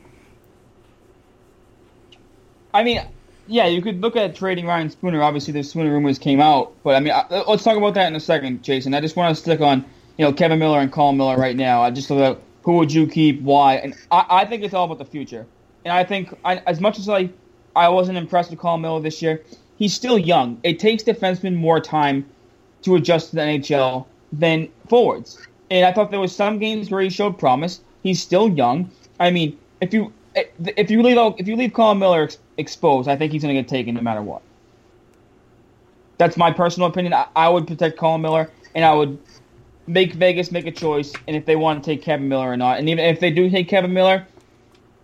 I 2.72 2.84
mean, 2.84 3.02
yeah, 3.48 3.66
you 3.66 3.82
could 3.82 4.00
look 4.00 4.16
at 4.16 4.36
trading 4.36 4.68
Ryan 4.68 4.92
Spooner. 4.92 5.24
Obviously, 5.24 5.54
the 5.54 5.64
Spooner 5.64 5.92
rumors 5.92 6.20
came 6.20 6.40
out, 6.40 6.74
but 6.84 6.96
I 6.96 7.00
mean, 7.00 7.14
I, 7.14 7.26
let's 7.48 7.64
talk 7.64 7.78
about 7.78 7.96
that 7.96 8.08
in 8.08 8.16
a 8.16 8.20
second, 8.20 8.64
Jason. 8.64 8.94
I 8.94 9.02
just 9.02 9.16
want 9.16 9.36
to 9.36 9.42
stick 9.42 9.60
on 9.60 9.86
you 10.18 10.26
know 10.26 10.34
Kevan 10.34 10.60
Miller 10.60 10.80
and 10.80 10.92
Colin 10.92 11.18
Miller 11.18 11.38
right 11.38 11.56
now. 11.56 11.82
I 11.82 11.90
just 11.90 12.12
at 12.12 12.40
who 12.68 12.74
would 12.74 12.92
you 12.92 13.08
keep, 13.08 13.42
why, 13.44 13.76
and 13.76 13.96
I, 14.12 14.26
I 14.30 14.46
think 14.46 14.62
it's 14.62 14.74
all 14.74 14.84
about 14.84 14.98
the 14.98 15.06
future. 15.06 15.48
And 15.86 15.94
I 15.94 16.04
think 16.04 16.38
I, 16.44 16.58
as 16.68 16.82
much 16.82 17.00
as 17.00 17.08
I 17.08 17.30
I 17.78 17.88
wasn't 17.88 18.18
impressed 18.18 18.50
with 18.50 18.60
Colin 18.60 18.82
Miller 18.82 19.00
this 19.00 19.22
year, 19.22 19.42
he's 19.78 19.94
still 19.94 20.18
young. 20.18 20.60
It 20.64 20.78
takes 20.78 21.02
defensemen 21.02 21.56
more 21.56 21.80
time 21.80 22.26
to 22.82 22.98
adjust 22.98 23.30
to 23.30 23.38
the 23.38 23.42
NHL 23.42 24.06
than 24.34 24.68
forwards. 24.90 25.48
And 25.72 25.86
I 25.86 25.94
thought 25.94 26.12
there 26.12 26.20
was 26.20 26.36
some 26.36 26.60
games 26.60 26.92
where 26.92 27.00
he 27.00 27.10
showed 27.10 27.40
promise. 27.40 27.80
He's 28.04 28.22
still 28.22 28.50
young. 28.50 28.92
I 29.18 29.32
mean, 29.32 29.58
if 29.80 29.94
you 29.94 30.12
if 30.36 30.92
you 30.92 31.02
leave 31.02 31.18
if 31.38 31.48
you 31.48 31.56
leave 31.56 31.72
Colin 31.72 32.00
Miller 32.00 32.24
ex- 32.24 32.38
exposed, 32.58 33.08
I 33.08 33.16
think 33.16 33.32
he's 33.32 33.44
going 33.44 33.56
to 33.56 33.62
get 33.62 33.70
taken 33.70 33.96
no 33.96 34.02
matter 34.02 34.22
what. 34.22 34.42
That's 36.18 36.36
my 36.36 36.52
personal 36.52 36.90
opinion. 36.90 37.14
I, 37.14 37.28
I 37.34 37.48
would 37.48 37.66
protect 37.66 37.98
Colin 37.98 38.22
Miller, 38.22 38.52
and 38.76 38.84
I 38.84 38.94
would 38.94 39.18
make 39.88 40.14
Vegas 40.14 40.52
make 40.52 40.68
a 40.68 40.72
choice, 40.72 41.14
and 41.28 41.36
if 41.36 41.46
they 41.46 41.56
want 41.56 41.84
to 41.84 41.90
take 41.90 42.04
Kevan 42.04 42.28
Miller 42.28 42.52
or 42.52 42.58
not. 42.58 42.78
And 42.78 42.90
even 42.90 43.04
if 43.04 43.20
they 43.20 43.32
do 43.32 43.50
take 43.50 43.70
Kevan 43.70 43.94
Miller, 43.94 44.28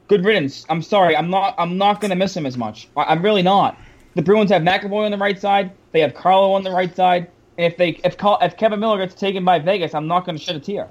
good 0.08 0.26
riddance. 0.26 0.66
I'm 0.70 0.82
sorry, 0.82 1.16
I'm 1.16 1.30
not. 1.30 1.56
I'm 1.58 1.78
not 1.78 2.02
going 2.02 2.10
to 2.10 2.16
miss 2.16 2.36
him 2.36 2.46
as 2.46 2.58
much. 2.58 2.88
I, 2.96 3.14
am 3.14 3.22
really 3.22 3.42
not. 3.42 3.78
The 4.16 4.22
Bruins 4.22 4.52
have 4.52 4.62
McAvoy 4.62 5.06
on 5.06 5.12
the 5.12 5.18
right 5.18 5.40
side. 5.40 5.72
They 5.92 6.02
have 6.02 6.14
Carlo 6.14 6.54
on 6.54 6.64
the 6.64 6.72
right 6.72 6.96
side. 6.96 7.30
And 7.58 7.66
if 7.66 7.78
they 7.78 7.92
if 8.04 8.18
call, 8.18 8.38
if 8.42 8.58
Kevan 8.58 8.80
Miller 8.80 8.98
gets 9.00 9.16
taken 9.16 9.46
by 9.46 9.60
Vegas, 9.60 9.94
I'm 9.94 10.08
not 10.08 10.26
going 10.26 10.38
to 10.38 10.44
shed 10.44 10.56
a 10.56 10.60
tear. 10.60 10.90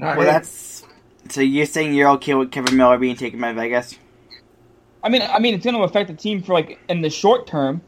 Well, 0.00 0.20
that's 0.20 0.84
so 1.28 1.40
you're 1.40 1.66
saying 1.66 1.94
you're 1.94 2.10
okay 2.10 2.34
with 2.34 2.50
Kevan 2.50 2.76
Miller 2.76 2.98
being 2.98 3.16
taken 3.16 3.40
by 3.40 3.52
Vegas? 3.52 3.98
I 5.04 5.08
mean, 5.08 5.22
I 5.22 5.38
mean, 5.38 5.54
it's 5.54 5.64
going 5.64 5.76
to 5.76 5.82
affect 5.82 6.08
the 6.08 6.16
team 6.16 6.42
for 6.42 6.52
like 6.52 6.78
in 6.88 7.02
the 7.02 7.10
short 7.10 7.46
term 7.46 7.82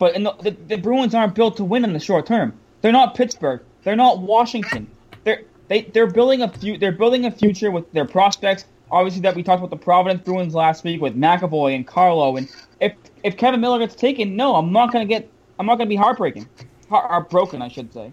but 0.00 0.14
the, 0.14 0.34
the 0.42 0.50
the 0.66 0.76
Bruins 0.78 1.14
aren't 1.14 1.34
built 1.34 1.58
to 1.58 1.64
win 1.64 1.84
in 1.84 1.92
the 1.92 2.00
short 2.00 2.26
term. 2.26 2.54
They're 2.80 2.90
not 2.90 3.14
Pittsburgh. 3.14 3.60
They're 3.84 3.94
not 3.94 4.20
Washington. 4.20 4.90
They're 5.24 5.42
they 5.68 5.82
they're 5.82 6.10
building 6.10 6.40
a 6.40 6.48
few. 6.48 6.78
They're 6.78 6.90
building 6.90 7.26
a 7.26 7.30
future 7.30 7.70
with 7.70 7.92
their 7.92 8.06
prospects. 8.06 8.64
Obviously, 8.90 9.20
that 9.20 9.36
we 9.36 9.42
talked 9.42 9.60
about 9.60 9.70
the 9.70 9.76
Providence 9.76 10.24
Bruins 10.24 10.54
last 10.54 10.82
week 10.84 11.00
with 11.02 11.14
McAvoy 11.14 11.76
and 11.76 11.86
Carlo. 11.86 12.38
And 12.38 12.48
if 12.80 12.94
if 13.22 13.36
Kevan 13.36 13.60
Miller 13.60 13.78
gets 13.78 13.94
taken, 13.94 14.36
no, 14.36 14.56
I'm 14.56 14.72
not 14.72 14.90
to 14.92 15.04
get. 15.04 15.30
I'm 15.58 15.66
not 15.66 15.76
to 15.76 15.84
be 15.84 15.96
heartbreaking, 15.96 16.48
Heart, 16.88 17.10
heartbroken, 17.10 17.60
I 17.60 17.68
should 17.68 17.92
say. 17.92 18.10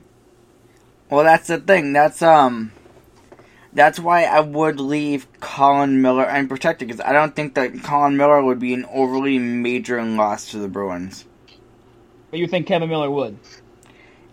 Well, 1.09 1.23
that's 1.23 1.47
the 1.47 1.57
thing. 1.59 1.93
That's 1.93 2.21
um, 2.21 2.73
that's 3.71 3.97
why 3.97 4.25
I 4.25 4.41
would 4.41 4.81
leave 4.81 5.25
Colin 5.39 6.01
Miller 6.01 6.29
unprotected 6.29 6.89
because 6.89 6.99
I 6.99 7.13
don't 7.13 7.33
think 7.33 7.53
that 7.53 7.81
Colin 7.81 8.17
Miller 8.17 8.43
would 8.43 8.59
be 8.59 8.73
an 8.73 8.85
overly 8.91 9.39
major 9.39 10.03
loss 10.03 10.51
to 10.51 10.57
the 10.57 10.67
Bruins. 10.67 11.23
But 12.29 12.39
you 12.39 12.47
think 12.47 12.67
Kevan 12.67 12.89
Miller 12.89 13.09
would? 13.09 13.37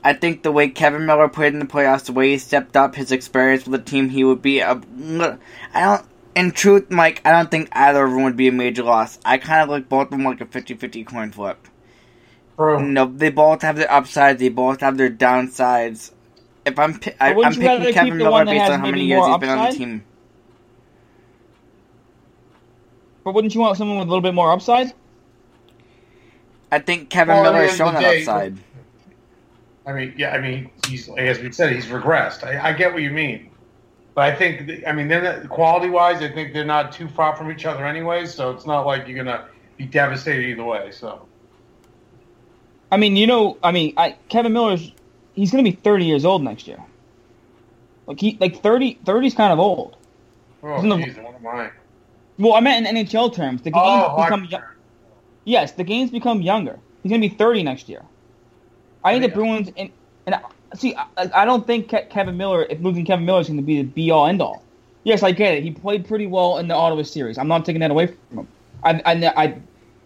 I 0.03 0.13
think 0.13 0.43
the 0.43 0.53
way 0.53 0.69
Kevan 0.69 1.07
Miller 1.07 1.29
played 1.29 1.55
in 1.55 1.61
the 1.61 1.67
playoffs, 1.67 2.05
the 2.05 2.13
way 2.13 2.31
he 2.31 2.39
stepped 2.39 2.77
up, 2.77 2.95
his 2.95 3.11
experience 3.11 3.67
with 3.67 3.85
the 3.85 3.91
team, 3.91 4.11
he 4.11 4.23
would 4.23 4.43
be 4.43 4.61
a. 4.61 4.73
I 4.73 5.81
don't. 5.81 6.07
In 6.35 6.51
truth, 6.51 6.91
Mike, 6.91 7.23
I 7.25 7.31
don't 7.31 7.51
think 7.51 7.69
either 7.73 8.05
of 8.05 8.11
them 8.11 8.25
would 8.25 8.37
be 8.37 8.49
a 8.49 8.53
major 8.53 8.83
loss. 8.83 9.19
I 9.25 9.39
kind 9.39 9.63
of 9.63 9.69
like 9.69 9.89
both 9.89 10.07
of 10.07 10.11
them 10.11 10.25
like 10.25 10.41
a 10.41 10.47
50-50 10.47 11.07
coin 11.07 11.31
flip. 11.31 11.69
True. 12.57 12.83
No, 12.85 13.07
they 13.07 13.31
both 13.31 13.63
have 13.63 13.77
their 13.77 13.91
upsides. 13.91 14.41
They 14.41 14.49
both 14.49 14.81
have 14.81 14.97
their 14.97 15.11
downsides. 15.11 16.11
If 16.67 16.79
I'm, 16.79 16.99
pi- 16.99 17.15
I, 17.21 17.31
I'm 17.31 17.37
wouldn't 17.37 17.57
you 17.57 17.67
rather 17.67 17.85
picking 17.85 17.95
Kevan 17.95 18.19
Miller 18.19 18.31
one 18.31 18.47
that 18.47 18.53
based 18.53 18.63
has 18.63 18.71
on 18.73 18.81
how 18.81 18.87
many 18.87 19.05
years 19.05 19.21
more 19.21 19.29
he's 19.29 19.39
been 19.39 19.49
on 19.51 19.71
the 19.71 19.77
team. 19.77 20.05
But 23.23 23.35
wouldn't 23.35 23.55
you 23.55 23.61
want 23.61 23.79
someone 23.79 23.99
with 23.99 24.09
a 24.09 24.11
little 24.11 24.23
bit 24.23 24.35
more 24.35 24.51
upside? 24.51 24.93
I 26.75 26.81
think 26.81 27.09
Kevan 27.09 27.37
Well, 27.37 27.45
Miller 27.53 27.63
has 27.63 27.71
end 27.71 27.79
shown 27.79 27.95
that 27.95 28.01
day- 28.01 28.21
upside. 28.23 28.57
I 29.87 29.93
mean, 29.93 30.15
yeah, 30.17 30.31
I 30.35 30.41
mean, 30.41 30.71
he's 30.89 31.09
as 31.19 31.39
we 31.41 31.53
said, 31.53 31.73
he's 31.73 31.87
regressed. 31.87 32.43
I, 32.43 32.71
I 32.71 32.73
get 32.73 32.93
what 32.95 33.03
you 33.03 33.11
mean, 33.11 33.51
but 34.15 34.23
I 34.25 34.35
think, 34.35 34.67
th- 34.67 34.83
I 34.87 34.93
mean, 34.93 35.09
then 35.09 35.47
quality 35.49 35.91
wise, 35.91 36.23
I 36.23 36.33
think 36.33 36.53
they're 36.55 36.65
not 36.65 36.91
too 36.91 37.07
far 37.07 37.37
from 37.37 37.51
each 37.53 37.65
other 37.67 37.85
anyway. 37.87 38.25
So 38.27 38.51
it's 38.51 38.65
not 38.67 38.87
like 38.87 39.07
you're 39.07 39.17
gonna 39.23 39.47
be 39.77 39.85
devastated 39.85 40.47
either 40.49 40.65
way. 40.65 40.91
So 40.91 41.27
I 42.91 42.97
mean, 42.97 43.15
you 43.17 43.27
know, 43.27 43.59
I 43.63 43.73
mean, 43.73 43.93
I, 43.99 44.17
Kevan 44.31 44.53
Miller's 44.55 44.91
he's 45.35 45.51
going 45.51 45.65
to 45.65 45.71
be 45.71 45.77
30 45.77 46.05
years 46.07 46.25
old 46.25 46.43
next 46.43 46.67
year. 46.67 46.79
Like 48.07 48.19
he 48.21 48.37
like 48.41 48.63
30 48.63 49.01
30 49.05 49.27
is 49.27 49.35
kind 49.35 49.53
of 49.53 49.59
old. 49.59 49.97
oh, 50.63 50.79
Isn't 50.79 50.89
the- 50.89 50.97
jeez, 50.97 51.23
what 51.23 51.35
am 51.35 51.47
I? 51.47 51.71
Well, 52.39 52.55
I 52.55 52.61
meant 52.61 52.87
in 52.87 52.97
NHL 52.97 53.35
terms. 53.35 53.63
The 53.63 53.71
games 53.71 53.83
Oh, 53.85 54.17
become 54.25 54.41
hockey 54.41 54.53
yo- 54.53 54.59
term. 54.61 54.74
Yes, 55.45 55.73
the 55.73 55.85
games 55.85 56.11
become 56.11 56.43
younger. 56.43 56.79
He's 57.03 57.11
going 57.11 57.21
to 57.21 57.29
be 57.29 57.35
30 57.35 57.63
next 57.63 57.89
year. 57.89 58.03
I 59.03 59.13
think 59.13 59.23
the 59.23 59.29
Yeah. 59.29 59.35
Bruins 59.35 59.71
and 59.77 59.91
and 60.27 60.37
uh, 60.37 60.41
see, 60.75 60.95
I, 60.97 61.07
I 61.35 61.45
don't 61.45 61.67
think 61.67 61.89
Ke- 61.89 62.09
Kevan 62.09 62.37
Miller, 62.39 62.67
if 62.71 62.81
losing 62.81 63.05
Kevan 63.05 63.27
Miller 63.27 63.41
is 63.41 63.49
going 63.49 63.59
to 63.59 63.63
be 63.63 63.83
the 63.83 63.89
be 63.89 64.11
all 64.11 64.27
end 64.27 64.41
all. 64.41 64.63
Yes, 65.05 65.23
I 65.23 65.33
get 65.33 65.53
it. 65.55 65.63
He 65.63 65.71
played 65.71 66.09
pretty 66.09 66.27
well 66.27 66.57
in 66.57 66.67
the 66.69 66.75
Ottawa 66.75 67.03
series. 67.03 67.37
I'm 67.37 67.49
not 67.49 67.67
taking 67.67 67.81
that 67.81 67.91
away 67.91 68.07
from 68.07 68.39
him. 68.39 68.49
I, 68.83 69.03
I, 69.05 69.33
I 69.37 69.55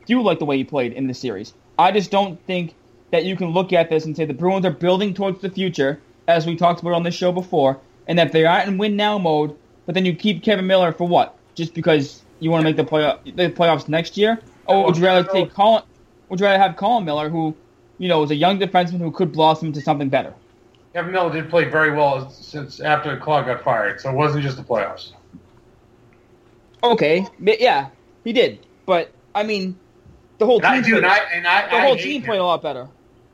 do 0.07 0.21
like 0.23 0.41
the 0.41 0.45
way 0.45 0.57
he 0.57 0.65
played 0.65 0.93
in 0.93 1.07
the 1.07 1.15
series. 1.15 1.55
I 1.79 1.93
just 1.93 2.11
don't 2.11 2.45
think 2.47 2.75
that 3.13 3.25
you 3.25 3.37
can 3.37 3.51
look 3.51 3.73
at 3.73 3.91
this 3.91 4.05
and 4.07 4.17
say 4.17 4.25
the 4.25 4.35
Bruins 4.35 4.67
are 4.67 4.73
building 4.73 5.15
towards 5.15 5.41
the 5.41 5.51
future, 5.51 6.01
as 6.27 6.47
we 6.47 6.57
talked 6.57 6.81
about 6.81 6.95
on 6.95 7.05
this 7.05 7.15
show 7.15 7.31
before, 7.31 7.79
and 8.09 8.19
that 8.19 8.33
they 8.33 8.45
aren't 8.45 8.67
in 8.67 8.77
win 8.79 8.97
now 8.97 9.19
mode. 9.19 9.57
But 9.87 9.95
then 9.95 10.05
you 10.05 10.15
keep 10.15 10.43
Kevan 10.43 10.67
Miller 10.67 10.91
for 10.91 11.07
what? 11.07 11.39
Just 11.55 11.75
because 11.75 12.23
you 12.41 12.51
want 12.51 12.63
to 12.63 12.65
make 12.65 12.77
the 12.77 12.85
play 12.85 13.15
the 13.25 13.51
playoffs 13.51 13.89
next 13.89 14.17
year, 14.17 14.43
or 14.69 14.85
would 14.87 14.97
you 14.97 15.05
rather 15.05 15.29
take 15.29 15.53
Colin? 15.55 15.83
Would 16.29 16.41
you 16.41 16.47
rather 16.47 16.59
have 16.63 16.77
Colin 16.77 17.05
Miller, 17.05 17.31
who, 17.31 17.57
you 17.99 18.09
know, 18.09 18.23
is 18.23 18.31
a 18.31 18.37
young 18.37 18.59
defenseman 18.61 18.99
who 19.01 19.13
could 19.13 19.33
blossom 19.33 19.69
into 19.69 19.81
something 19.83 20.11
better? 20.11 20.35
Kevan 20.95 21.13
Miller 21.13 21.33
did 21.33 21.51
play 21.51 21.65
very 21.65 21.93
well 21.93 22.31
since 22.31 22.81
after 22.81 23.17
Claude 23.19 23.47
got 23.47 23.63
fired, 23.63 24.01
so 24.01 24.11
it 24.11 24.15
wasn't 24.15 24.43
just 24.45 24.57
the 24.57 24.65
playoffs. 24.65 25.13
Okay, 26.83 27.27
yeah, 27.39 27.91
he 28.25 28.33
did. 28.33 28.67
But 28.87 29.13
I 29.35 29.43
mean, 29.45 29.81
the 30.39 30.47
whole 30.47 30.61
And 30.61 30.67
I 30.67 30.81
team, 30.81 30.83
do, 30.83 30.97
played, 30.97 31.05
and 31.05 31.07
I 31.07 31.19
and 31.33 31.47
I, 31.47 31.69
the 31.71 31.77
I 31.77 31.81
whole 31.81 31.97
hate 31.97 32.03
team 32.03 32.23
him. 32.23 32.23
played 32.23 32.41
a 32.41 32.45
lot 32.45 32.63
better. 32.63 32.89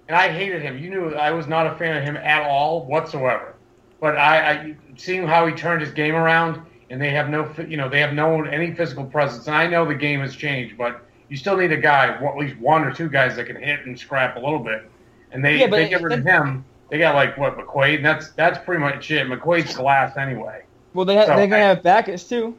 and 0.09 0.17
I 0.17 0.29
hated 0.33 0.63
him. 0.63 0.79
You 0.79 0.91
knew 0.91 1.15
I 1.15 1.31
was 1.33 1.47
not 1.47 1.67
a 1.67 1.77
fan 1.77 1.97
of 1.97 2.03
him 2.05 2.17
at 2.17 2.43
all 2.43 2.87
whatsoever. 2.87 3.55
But 4.01 4.17
I, 4.17 4.51
I 4.51 4.77
seeing 4.97 5.27
how 5.27 5.47
he 5.47 5.55
turned 5.55 5.81
his 5.83 5.93
game 5.93 6.15
around, 6.15 6.61
and 6.91 7.01
they 7.01 7.11
have 7.11 7.29
no, 7.31 7.53
you 7.67 7.77
know, 7.77 7.89
they 7.89 8.01
have 8.01 8.13
no 8.13 8.43
any 8.45 8.75
physical 8.75 9.05
presence. 9.05 9.47
And 9.47 9.57
I 9.57 9.67
know 9.67 9.87
the 9.87 9.95
game 9.95 10.21
has 10.21 10.35
changed, 10.37 10.77
but 10.77 11.03
you 11.29 11.37
still 11.37 11.57
need 11.57 11.73
a 11.73 11.77
guy, 11.77 12.07
at 12.09 12.37
least 12.37 12.57
one 12.59 12.85
or 12.85 12.93
two 12.93 13.09
guys 13.09 13.37
that 13.37 13.47
can 13.47 13.57
hit 13.57 13.87
and 13.87 13.99
scrap 13.99 14.37
a 14.37 14.41
little 14.41 14.59
bit. 14.59 14.89
And 15.33 15.45
they 15.45 15.59
yeah, 15.59 15.67
they 15.69 15.89
get 15.89 16.03
rid 16.03 16.19
of 16.19 16.25
him. 16.25 16.65
They 16.91 16.99
got 16.99 17.15
like 17.15 17.37
what 17.37 17.57
McQuaid, 17.59 17.97
and 17.97 18.05
that's 18.05 18.31
that's 18.33 18.59
pretty 18.65 18.81
much 18.81 19.11
it. 19.11 19.27
McQuaid's 19.27 19.75
glass 19.75 20.17
anyway. 20.17 20.63
Well, 20.93 21.05
they 21.05 21.17
ha- 21.17 21.27
So, 21.27 21.37
they're 21.37 21.47
gonna 21.49 21.63
I- 21.63 21.67
have 21.69 21.83
Backes 21.83 22.25
too. 22.25 22.57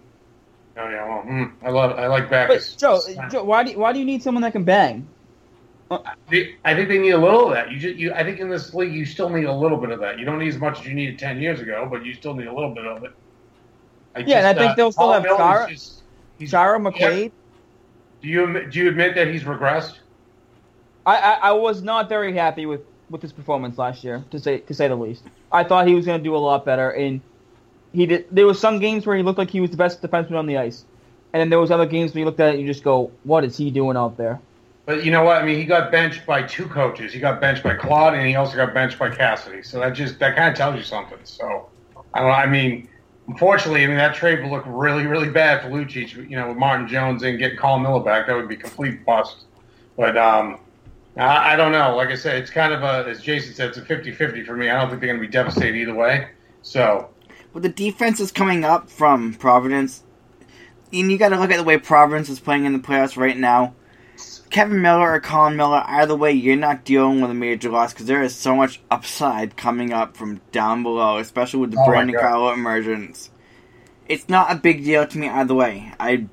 Oh 0.78 0.90
yeah, 0.90 1.08
well, 1.08 1.24
mm, 1.24 1.52
I 1.64 1.70
love 1.70 1.98
I 1.98 2.08
like 2.08 2.30
But 2.30 2.50
Backes. 2.50 2.76
Joe, 2.76 3.00
Joe, 3.32 3.44
why 3.46 3.64
do 3.64 3.72
you, 3.72 3.80
why 3.80 3.94
do 3.94 4.00
you 4.00 4.04
need 4.06 4.22
someone 4.22 4.42
that 4.42 4.52
can 4.52 4.64
bang? 4.66 5.08
I 5.92 6.16
think 6.34 6.90
they 6.90 6.98
need 6.98 7.12
a 7.12 7.18
little 7.18 7.48
of 7.48 7.54
that. 7.54 7.72
You 7.72 7.78
just, 7.80 7.96
you, 7.96 8.12
I 8.12 8.24
think 8.24 8.40
in 8.40 8.50
this 8.50 8.74
league, 8.74 8.92
you 8.94 9.06
still 9.06 9.30
need 9.30 9.46
a 9.46 9.54
little 9.54 9.78
bit 9.78 9.92
of 9.92 10.00
that. 10.00 10.18
You 10.18 10.26
don't 10.26 10.40
need 10.40 10.50
as 10.50 10.58
much 10.58 10.80
as 10.82 10.88
you 10.88 10.94
needed 10.96 11.20
ten 11.20 11.40
years 11.40 11.62
ago, 11.62 11.88
but 11.90 12.04
you 12.04 12.14
still 12.14 12.34
need 12.34 12.48
a 12.48 12.54
little 12.54 12.74
bit 12.74 12.86
of 12.86 13.04
it. 13.04 13.12
I 14.16 14.20
Yeah, 14.22 14.40
and 14.40 14.48
I 14.48 14.54
think 14.54 14.76
they'll 14.76 14.92
still 14.92 15.06
Paul 15.06 15.14
have 15.14 15.24
Miller's 15.24 15.38
Chara- 15.38 15.70
just- 15.70 16.02
Chara 16.52 16.80
McQuaid. 16.80 17.32
Do 18.26 18.32
you 18.32 18.44
admit- 18.44 18.72
do 18.72 18.80
you 18.80 18.90
admit 18.90 19.14
that 19.14 19.28
he's 19.28 19.44
regressed? 19.44 20.00
I, 21.06 21.18
I 21.18 21.32
I 21.34 21.52
was 21.52 21.84
not 21.84 22.10
very 22.10 22.34
happy 22.34 22.66
with 22.66 22.82
with 23.12 23.22
his 23.22 23.32
performance 23.32 23.78
last 23.78 24.04
year, 24.04 24.24
to 24.32 24.40
say 24.40 24.58
to 24.62 24.74
say 24.74 24.88
the 24.88 24.96
least. 24.96 25.26
I 25.52 25.64
thought 25.64 25.86
he 25.88 25.94
was 25.94 26.08
gonna 26.08 26.24
do 26.24 26.36
a 26.36 26.38
lot 26.50 26.66
better, 26.66 26.90
and 26.90 27.22
he 27.94 28.08
did. 28.08 28.26
There 28.32 28.48
was 28.48 28.60
some 28.60 28.80
games 28.80 29.06
where 29.06 29.16
he 29.16 29.22
looked 29.22 29.38
like 29.38 29.52
he 29.52 29.62
was 29.62 29.70
the 29.70 29.78
best 29.78 30.02
defenseman 30.02 30.40
on 30.40 30.48
the 30.48 30.58
ice, 30.58 30.86
and 31.34 31.40
then 31.40 31.52
there 31.52 31.60
was 31.60 31.70
other 31.70 31.86
games 31.86 32.16
where 32.16 32.22
you 32.22 32.26
looked 32.26 32.40
at 32.40 32.48
it 32.50 32.54
and 32.54 32.62
you 32.62 32.68
just 32.68 32.84
go, 32.84 33.12
"What 33.26 33.44
is 33.44 33.56
he 33.58 33.70
doing 33.70 33.96
out 33.96 34.18
there?" 34.18 34.40
But 34.88 35.06
you 35.06 35.12
know 35.12 35.24
what? 35.24 35.40
I 35.40 35.46
mean, 35.46 35.60
he 35.60 35.66
got 35.66 35.92
benched 35.92 36.26
by 36.26 36.42
two 36.42 36.66
coaches. 36.66 37.14
He 37.14 37.20
got 37.20 37.40
benched 37.40 37.62
by 37.62 37.76
Claude, 37.76 38.16
and 38.16 38.28
he 38.28 38.36
also 38.38 38.56
got 38.58 38.74
benched 38.74 38.98
by 38.98 39.12
Cassidy. 39.12 39.62
So 39.62 39.80
that 39.82 39.94
just 39.94 40.18
that 40.18 40.36
kind 40.36 40.50
of 40.50 40.56
tells 40.56 40.76
you 40.76 40.84
something. 40.84 41.20
So 41.26 41.70
I 42.16 42.22
don't. 42.22 42.30
know. 42.30 42.34
I 42.34 42.48
mean, 42.48 42.90
unfortunately, 43.28 43.84
I 43.84 43.88
mean 43.88 43.98
that 43.98 44.16
trade 44.16 44.42
would 44.42 44.52
look 44.52 44.64
really, 44.68 45.06
really 45.06 45.30
bad 45.30 45.62
for 45.62 45.70
Lucic. 45.70 46.14
You 46.30 46.36
know, 46.36 46.50
with 46.50 46.58
Martin 46.58 46.88
Jones 46.88 47.24
and 47.24 47.38
getting 47.38 47.58
Colin 47.58 47.84
Miller 47.84 48.04
back, 48.04 48.28
that 48.28 48.36
would 48.36 48.48
be 48.48 48.56
complete 48.56 49.06
bust. 49.06 49.46
But 49.98 50.18
um, 50.18 50.60
I, 51.18 51.54
I 51.54 51.56
don't 51.56 51.72
know. 51.72 51.96
Like 51.96 52.10
I 52.10 52.16
said, 52.16 52.42
it's 52.42 52.52
kind 52.52 52.74
of 52.74 52.84
a, 52.84 53.10
as 53.10 53.22
Jason 53.22 53.54
said, 53.54 53.70
it's 53.70 53.78
a 53.78 53.82
50-50 53.82 54.46
for 54.46 54.56
me. 54.56 54.70
I 54.70 54.80
don't 54.80 54.90
think 54.90 55.02
they're 55.02 55.10
going 55.10 55.22
to 55.22 55.28
be 55.28 55.32
devastated 55.32 55.78
either 55.78 55.94
way. 55.94 56.30
So 56.62 57.10
With 57.54 57.64
the 57.64 57.70
defense 57.70 58.20
is 58.20 58.32
coming 58.32 58.66
up 58.66 58.90
from 58.90 59.34
Providence, 59.34 60.04
and 60.92 61.12
you 61.12 61.18
got 61.18 61.30
to 61.30 61.40
look 61.40 61.52
at 61.52 61.58
the 61.58 61.64
way 61.64 61.78
Providence 61.78 62.30
is 62.30 62.40
playing 62.40 62.66
in 62.66 62.74
the 62.74 62.80
playoffs 62.80 63.18
right 63.18 63.38
now. 63.38 63.74
Kevan 64.50 64.82
Miller 64.82 65.14
or 65.14 65.20
Colin 65.20 65.58
Miller, 65.58 65.84
either 65.88 66.16
way, 66.16 66.32
you're 66.32 66.56
not 66.56 66.86
dealing 66.86 67.22
with 67.22 67.32
a 67.32 67.36
major 67.36 67.70
loss 67.70 67.94
because 67.94 68.06
there 68.08 68.24
is 68.24 68.36
so 68.36 68.56
much 68.56 68.82
upside 68.92 69.58
coming 69.58 69.94
up 69.94 70.16
from 70.18 70.42
down 70.52 70.84
below, 70.84 71.18
especially 71.18 71.62
with 71.62 71.72
the 71.72 71.78
Oh 71.78 71.86
Brandon 71.86 72.16
God. 72.16 72.22
Carlo 72.22 72.54
emergence. 72.54 73.32
It's 74.08 74.30
not 74.30 74.52
a 74.52 74.56
big 74.56 74.84
deal 74.86 75.08
to 75.08 75.18
me 75.18 75.30
either 75.30 75.54
way. 75.56 75.94
I, 76.00 76.28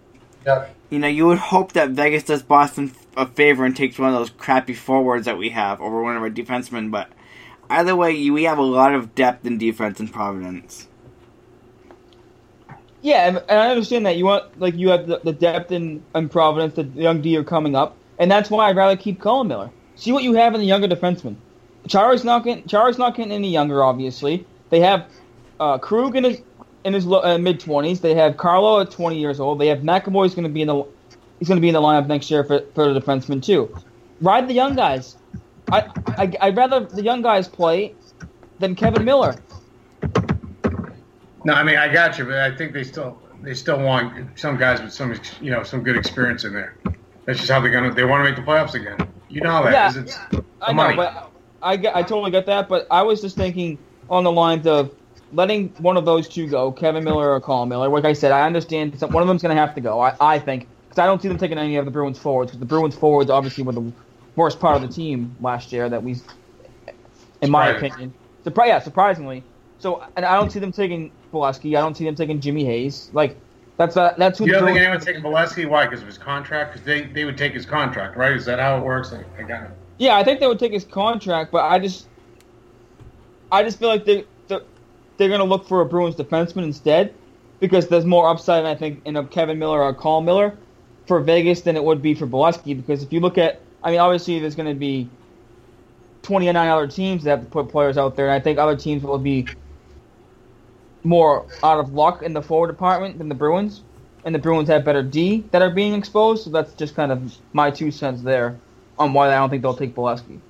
yeah. 0.47 0.67
you 0.91 0.99
know, 0.99 1.09
you 1.09 1.27
would 1.27 1.39
hope 1.39 1.73
that 1.73 1.91
Vegas 1.91 2.25
does 2.25 2.43
Boston 2.43 2.93
a 3.17 3.27
favor 3.27 3.65
and 3.65 3.77
takes 3.77 3.99
one 3.99 4.11
of 4.11 4.15
those 4.15 4.31
crappy 4.31 4.75
forwards 4.75 5.27
that 5.27 5.39
we 5.39 5.51
have 5.51 5.81
over 5.81 6.03
one 6.03 6.17
of 6.17 6.23
our 6.23 6.31
defensemen, 6.31 6.91
but 6.91 7.11
either 7.71 7.97
way, 7.97 8.13
you- 8.13 8.33
we 8.35 8.45
have 8.45 8.59
a 8.59 8.63
lot 8.63 8.95
of 8.95 9.15
depth 9.15 9.47
in 9.47 9.59
defense 9.59 10.01
in 10.01 10.09
Providence. 10.09 10.89
Yeah, 13.03 13.29
and, 13.29 13.37
and 13.49 13.59
I 13.59 13.71
understand 13.71 14.07
that 14.07 14.17
you 14.17 14.25
want 14.27 14.59
like 14.61 14.77
you 14.77 14.91
have 14.91 15.07
the, 15.07 15.21
the 15.25 15.33
depth 15.33 15.73
in, 15.73 16.05
in 16.15 16.29
Providence, 16.29 16.75
the 16.75 16.85
young 16.85 17.21
D 17.23 17.37
are 17.37 17.45
coming 17.45 17.75
up, 17.77 18.02
and 18.23 18.31
that's 18.31 18.49
why 18.49 18.69
I'd 18.69 18.77
rather 18.77 18.97
keep 18.97 19.21
Colin 19.21 19.49
Miller. 19.49 19.69
See 19.97 20.13
what 20.13 20.23
you 20.23 20.35
have 20.35 20.55
in 20.55 20.61
the 20.61 20.67
younger 20.67 20.87
defenseman. 20.87 21.35
Chara's 21.89 22.23
not 22.23 22.45
getting 22.45 22.65
Chara's 22.69 22.97
not 22.97 23.17
getting 23.17 23.33
any 23.33 23.51
younger. 23.51 23.83
Obviously, 23.83 24.47
they 24.71 24.79
have 24.79 25.07
uh, 25.59 25.77
Krug 25.79 26.15
in 26.15 26.23
his 26.23 26.41
in 26.85 26.93
his 26.93 27.05
uh, 27.05 27.37
mid 27.39 27.59
twenties. 27.59 28.01
They 28.01 28.15
have 28.15 28.37
Carlo 28.37 28.81
at 28.81 28.93
twenty 28.93 29.19
years 29.19 29.41
old. 29.41 29.61
They 29.61 29.67
have 29.67 29.81
McAvoy's 29.81 30.37
going 30.37 30.45
to 30.45 30.51
be 30.51 30.63
in 30.63 30.69
the 30.69 30.85
he's 31.41 31.49
going 31.49 31.57
to 31.57 31.61
be 31.61 31.67
in 31.67 31.75
the 31.75 31.81
lineup 31.81 32.07
next 32.07 32.31
year 32.31 32.45
for 32.45 32.61
for 32.77 32.95
the 32.95 33.01
defenseman 33.01 33.43
too. 33.43 33.77
Ride 34.21 34.47
the 34.49 34.55
young 34.55 34.77
guys. 34.77 35.17
I, 35.73 35.91
I 36.07 36.33
I'd 36.43 36.57
rather 36.57 36.79
the 36.79 37.03
young 37.03 37.23
guys 37.23 37.49
play 37.49 37.97
than 38.61 38.77
Kevan 38.77 39.05
Miller. 39.05 39.35
No, 41.45 41.55
I 41.55 41.65
mean 41.65 41.77
I 41.77 41.93
got 41.93 42.19
you, 42.19 42.27
but 42.27 42.39
I 42.39 42.55
think 42.55 42.73
they 42.73 42.85
still 42.85 43.21
they 43.43 43.55
still 43.55 43.83
want 43.83 44.39
some 44.39 44.57
guys 44.57 44.81
with 44.81 44.93
some 44.93 45.13
you 45.41 45.51
know 45.51 45.65
some 45.65 45.83
good 45.83 45.97
experience 45.97 46.45
in 46.45 46.53
there. 46.53 46.77
That's 47.27 47.39
just 47.39 47.51
how 47.51 47.61
they're 47.61 47.71
gonna. 47.71 47.95
They 47.95 48.05
want 48.05 48.25
to 48.25 48.31
make 48.31 48.37
the 48.37 48.43
playoffs 48.51 48.75
again. 48.75 48.97
You 49.29 49.41
know 49.43 49.51
how 49.51 49.63
that 49.63 49.73
Yeah, 49.73 49.89
is. 49.89 49.97
It's 49.97 50.19
I 50.61 50.69
the 50.69 50.73
know, 50.73 50.75
money. 50.75 50.97
but 50.97 51.33
I, 51.63 51.77
get- 51.77 51.97
I 51.97 52.03
totally 52.03 52.31
get 52.31 52.47
that. 52.47 52.69
But 52.69 52.87
I 52.91 53.03
was 53.03 53.21
just 53.21 53.37
thinking 53.37 53.85
on 54.09 54.25
the 54.25 54.33
lines 54.33 54.67
of 54.67 54.95
letting 55.33 55.75
one 55.79 55.97
of 55.97 56.05
those 56.05 56.29
two 56.29 56.49
go, 56.49 56.73
Kevan 56.73 57.05
Miller 57.05 57.31
or 57.33 57.41
Colin 57.41 57.69
Miller. 57.69 57.89
Like 57.89 58.05
I 58.05 58.13
said, 58.13 58.33
I 58.33 58.43
understand 58.47 58.99
some, 58.99 59.13
one 59.13 59.23
of 59.23 59.29
them's 59.29 59.43
going 59.43 59.55
to 59.55 59.61
have 59.61 59.75
to 59.75 59.81
go. 59.81 60.01
I, 60.01 60.15
I 60.21 60.39
think 60.39 60.69
because 60.89 61.03
I 61.03 61.07
don't 61.07 61.23
see 61.23 61.29
them 61.29 61.39
taking 61.39 61.59
any 61.59 61.77
of 61.77 61.85
the 61.85 61.91
Bruins 61.91 62.19
forwards 62.19 62.51
because 62.51 62.61
the 62.61 62.67
Bruins 62.67 62.97
forwards 62.97 63.31
obviously 63.31 63.65
were 63.65 63.73
the 63.73 63.93
worst 64.37 64.61
part 64.61 64.77
of 64.77 64.83
the 64.83 64.89
team 64.95 65.37
last 65.41 65.73
year. 65.73 65.89
That 65.89 66.03
we, 66.03 66.17
in 67.41 67.51
my 67.51 67.69
opinion, 67.69 68.15
Surpri- 68.47 68.69
yeah, 68.69 68.81
surprisingly. 68.81 69.47
So, 69.79 70.03
and 70.17 70.25
I 70.27 70.37
don't 70.37 70.51
see 70.53 70.61
them 70.61 70.73
taking 70.73 71.15
Beleskey. 71.33 71.77
I 71.77 71.81
don't 71.81 71.97
see 71.97 72.05
them 72.05 72.15
taking 72.17 72.41
Jimmy 72.41 72.65
Hayes. 72.65 73.11
Like 73.13 73.43
that's 73.77 73.97
uh, 73.97 74.15
that's 74.19 74.39
who. 74.39 74.47
You 74.47 74.53
don't 74.53 74.67
think 74.67 74.79
anyone's 74.79 75.05
taking 75.05 75.23
Beleskey? 75.23 75.69
Why? 75.69 75.87
Because 75.87 76.01
of 76.01 76.07
his 76.07 76.19
contract? 76.19 76.73
Because 76.73 76.87
they, 76.87 77.03
they 77.05 77.25
would 77.25 77.39
take 77.39 77.55
his 77.55 77.65
contract, 77.65 78.17
right? 78.17 78.33
Is 78.33 78.45
that 78.45 78.59
how 78.59 78.77
it 78.77 78.85
works? 78.85 79.13
I, 79.13 79.25
I 79.39 79.47
got 79.47 79.65
it. 79.65 79.71
Yeah, 79.99 80.17
I 80.17 80.25
think 80.25 80.41
they 80.41 80.47
would 80.47 80.59
take 80.59 80.73
his 80.73 80.85
contract, 80.85 81.53
but 81.53 81.65
I 81.65 81.79
just, 81.79 82.07
I 83.51 83.63
just 83.63 83.79
feel 83.79 83.89
like 83.89 84.05
they 84.05 84.25
they're, 84.49 84.63
they're 85.17 85.29
gonna 85.29 85.45
look 85.45 85.67
for 85.67 85.81
a 85.81 85.87
Bruins 85.87 86.17
defenseman 86.17 86.65
instead, 86.65 87.15
because 87.61 87.89
there's 87.89 88.05
more 88.05 88.29
upside, 88.29 88.65
I 88.65 88.75
think, 88.75 89.03
in 89.07 89.17
a 89.17 89.25
Kevan 89.25 89.59
Miller 89.59 89.83
or 89.83 89.95
Colin 89.95 90.25
Miller 90.25 90.57
for 91.07 91.21
Vegas 91.21 91.63
than 91.63 91.77
it 91.77 91.83
would 91.83 92.03
be 92.03 92.15
for 92.15 92.27
Beleskey. 92.27 92.77
Because 92.77 93.03
if 93.03 93.13
you 93.13 93.21
look 93.21 93.39
at, 93.39 93.61
I 93.83 93.91
mean, 93.91 94.01
obviously 94.01 94.39
there's 94.39 94.55
gonna 94.55 94.75
be 94.75 95.09
29 96.23 96.69
other 96.69 96.87
teams 96.87 97.25
that 97.25 97.31
have 97.31 97.41
to 97.41 97.47
put 97.47 97.69
players 97.69 97.97
out 97.97 98.17
there, 98.17 98.27
and 98.27 98.35
I 98.35 98.41
think 98.41 98.59
other 98.59 98.77
teams 98.77 99.03
will 99.03 99.19
be 99.19 99.49
more 101.05 101.47
out 101.63 101.81
of 101.81 101.93
luck 101.93 102.23
in 102.23 102.33
the 102.33 102.43
forward 102.43 102.69
department 102.69 103.19
than 103.19 103.29
the 103.29 103.35
Bruins, 103.35 103.83
and 104.25 104.35
the 104.35 104.39
Bruins 104.39 104.69
have 104.69 104.85
better 104.85 105.03
D 105.03 105.49
that 105.53 105.63
are 105.63 105.71
being 105.71 105.95
exposed. 105.95 106.45
So 106.45 106.51
that's 106.51 106.75
just 106.75 106.95
kind 106.95 107.13
of 107.13 107.35
my 107.53 107.71
two 107.71 107.91
cents 107.91 108.23
there 108.23 108.59
on 108.99 109.13
why 109.13 109.29
I 109.29 109.37
don't 109.37 109.51
think 109.51 109.63
they'll 109.63 109.77
take 109.77 109.95
Beleskey. 109.95 110.41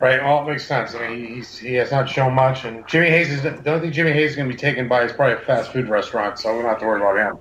Right, 0.00 0.22
well, 0.22 0.46
it 0.46 0.50
makes 0.50 0.66
sense. 0.66 0.94
I 0.94 1.08
mean, 1.08 1.34
he's, 1.36 1.56
he 1.56 1.74
has 1.74 1.90
not 1.90 2.08
shown 2.10 2.34
much, 2.34 2.64
and 2.64 2.86
Jimmy 2.86 3.08
Hayes 3.08 3.30
is. 3.30 3.42
Don't 3.42 3.80
think 3.80 3.94
Jimmy 3.94 4.12
Hayes 4.12 4.30
is 4.30 4.36
going 4.36 4.48
to 4.48 4.54
be 4.54 4.58
taken 4.58 4.86
by. 4.86 5.02
It's 5.02 5.14
probably 5.14 5.34
a 5.34 5.38
fast 5.38 5.72
food 5.72 5.88
restaurant, 5.88 6.38
so 6.38 6.54
we 6.54 6.60
don't 6.60 6.68
have 6.68 6.80
to 6.80 6.86
worry 6.86 7.00
about 7.00 7.16
him. 7.16 7.38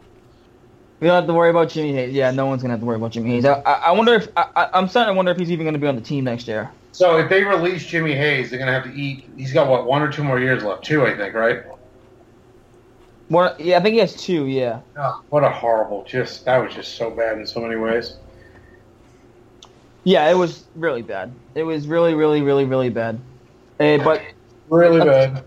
We 1.02 1.08
don't 1.08 1.18
have 1.18 1.28
to 1.28 1.34
worry 1.34 1.50
about 1.50 1.68
Jimmy 1.70 1.92
Hayes. 1.94 2.14
Yeah, 2.14 2.32
no 2.32 2.46
one's 2.46 2.62
gonna 2.62 2.76
have 2.76 2.80
to 2.80 2.86
worry 2.86 2.96
about 2.96 3.12
Jimmy 3.12 3.32
Hayes. 3.32 3.44
I, 3.44 3.62
I 3.66 3.74
I 3.74 3.92
wonder 3.92 4.14
if 4.14 4.30
I, 4.38 4.70
I'm 4.74 4.88
starting 4.88 5.12
to 5.12 5.18
wonder 5.18 5.34
if 5.34 5.38
he's 5.38 5.52
even 5.52 5.66
gonna 5.66 5.78
be 5.78 5.88
on 5.88 5.98
the 5.98 6.02
team 6.02 6.24
next 6.24 6.48
year. 6.48 6.72
So 6.94 7.18
if 7.18 7.28
they 7.28 7.44
release 7.44 7.86
Jimmy 7.86 8.14
Hayes, 8.14 8.50
they're 8.50 8.60
going 8.60 8.68
to 8.68 8.74
have 8.74 8.84
to 8.84 8.94
eat. 8.94 9.28
He's 9.36 9.52
got 9.52 9.68
what 9.68 9.86
one 9.86 10.02
or 10.04 10.12
two 10.12 10.24
more 10.24 10.40
years 10.40 10.64
left, 10.64 10.86
two, 10.86 11.06
I 11.06 11.18
think, 11.18 11.34
right? 11.34 11.64
What? 13.30 13.60
Yeah, 13.60 13.78
I 13.78 13.82
think 13.82 13.94
he 13.94 14.00
has 14.00 14.16
two. 14.16 14.46
Yeah. 14.46 14.82
Oh, 14.96 15.24
what 15.30 15.44
a 15.44 15.50
horrible! 15.50 16.04
Just 16.04 16.46
that 16.46 16.58
was 16.60 16.74
just 16.74 16.96
so 16.96 17.10
bad 17.10 17.38
in 17.40 17.48
so 17.48 17.62
many 17.62 17.76
ways. 17.78 18.18
Yeah, 20.04 20.30
it 20.30 20.36
was 20.36 20.66
really 20.76 21.02
bad. 21.02 21.32
It 21.56 21.64
was 21.64 21.88
really, 21.88 22.14
really, 22.14 22.42
really, 22.42 22.66
really 22.66 22.90
bad. 22.90 23.20
Uh, 23.80 23.98
but 23.98 24.22
Really 24.70 25.00
bad. 25.00 25.44